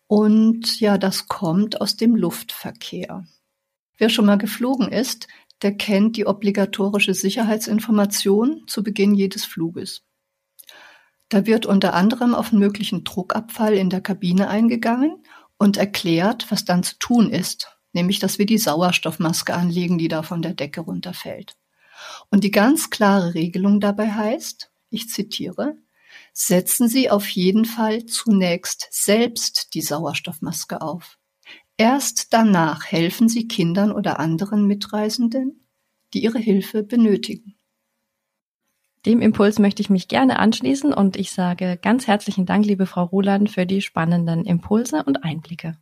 Und 0.08 0.80
ja, 0.80 0.98
das 0.98 1.28
kommt 1.28 1.80
aus 1.80 1.94
dem 1.94 2.16
Luftverkehr. 2.16 3.24
Wer 3.98 4.08
schon 4.08 4.26
mal 4.26 4.36
geflogen 4.36 4.88
ist, 4.88 5.28
der 5.62 5.76
kennt 5.76 6.16
die 6.16 6.26
obligatorische 6.26 7.14
Sicherheitsinformation 7.14 8.64
zu 8.66 8.82
Beginn 8.82 9.14
jedes 9.14 9.44
Fluges. 9.44 10.02
Da 11.28 11.46
wird 11.46 11.66
unter 11.66 11.94
anderem 11.94 12.34
auf 12.34 12.50
einen 12.50 12.58
möglichen 12.58 13.04
Druckabfall 13.04 13.74
in 13.74 13.90
der 13.90 14.00
Kabine 14.00 14.48
eingegangen 14.48 15.22
und 15.56 15.76
erklärt, 15.76 16.50
was 16.50 16.64
dann 16.64 16.82
zu 16.82 16.98
tun 16.98 17.30
ist, 17.30 17.78
nämlich 17.92 18.18
dass 18.18 18.40
wir 18.40 18.46
die 18.46 18.58
Sauerstoffmaske 18.58 19.54
anlegen, 19.54 19.98
die 19.98 20.08
da 20.08 20.24
von 20.24 20.42
der 20.42 20.54
Decke 20.54 20.80
runterfällt. 20.80 21.56
Und 22.32 22.44
die 22.44 22.50
ganz 22.50 22.88
klare 22.88 23.34
Regelung 23.34 23.78
dabei 23.78 24.10
heißt, 24.10 24.72
ich 24.88 25.10
zitiere, 25.10 25.76
setzen 26.32 26.88
Sie 26.88 27.10
auf 27.10 27.28
jeden 27.28 27.66
Fall 27.66 28.06
zunächst 28.06 28.88
selbst 28.90 29.74
die 29.74 29.82
Sauerstoffmaske 29.82 30.80
auf. 30.80 31.18
Erst 31.76 32.32
danach 32.32 32.86
helfen 32.86 33.28
Sie 33.28 33.48
Kindern 33.48 33.92
oder 33.92 34.18
anderen 34.18 34.66
Mitreisenden, 34.66 35.66
die 36.14 36.22
ihre 36.22 36.38
Hilfe 36.38 36.82
benötigen. 36.82 37.56
Dem 39.04 39.20
Impuls 39.20 39.58
möchte 39.58 39.82
ich 39.82 39.90
mich 39.90 40.08
gerne 40.08 40.38
anschließen 40.38 40.94
und 40.94 41.16
ich 41.16 41.32
sage 41.32 41.78
ganz 41.82 42.06
herzlichen 42.06 42.46
Dank, 42.46 42.64
liebe 42.64 42.86
Frau 42.86 43.04
Roland, 43.04 43.50
für 43.50 43.66
die 43.66 43.82
spannenden 43.82 44.46
Impulse 44.46 45.04
und 45.04 45.22
Einblicke. 45.22 45.76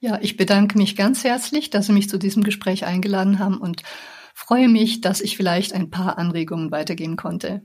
Ja, 0.00 0.18
ich 0.20 0.36
bedanke 0.36 0.76
mich 0.76 0.96
ganz 0.96 1.24
herzlich, 1.24 1.70
dass 1.70 1.86
Sie 1.86 1.92
mich 1.92 2.10
zu 2.10 2.18
diesem 2.18 2.42
Gespräch 2.42 2.84
eingeladen 2.84 3.38
haben 3.38 3.56
und 3.56 3.82
freue 4.38 4.68
mich, 4.68 5.00
dass 5.00 5.20
ich 5.20 5.36
vielleicht 5.36 5.74
ein 5.74 5.90
paar 5.90 6.16
Anregungen 6.16 6.70
weitergeben 6.70 7.16
konnte. 7.16 7.62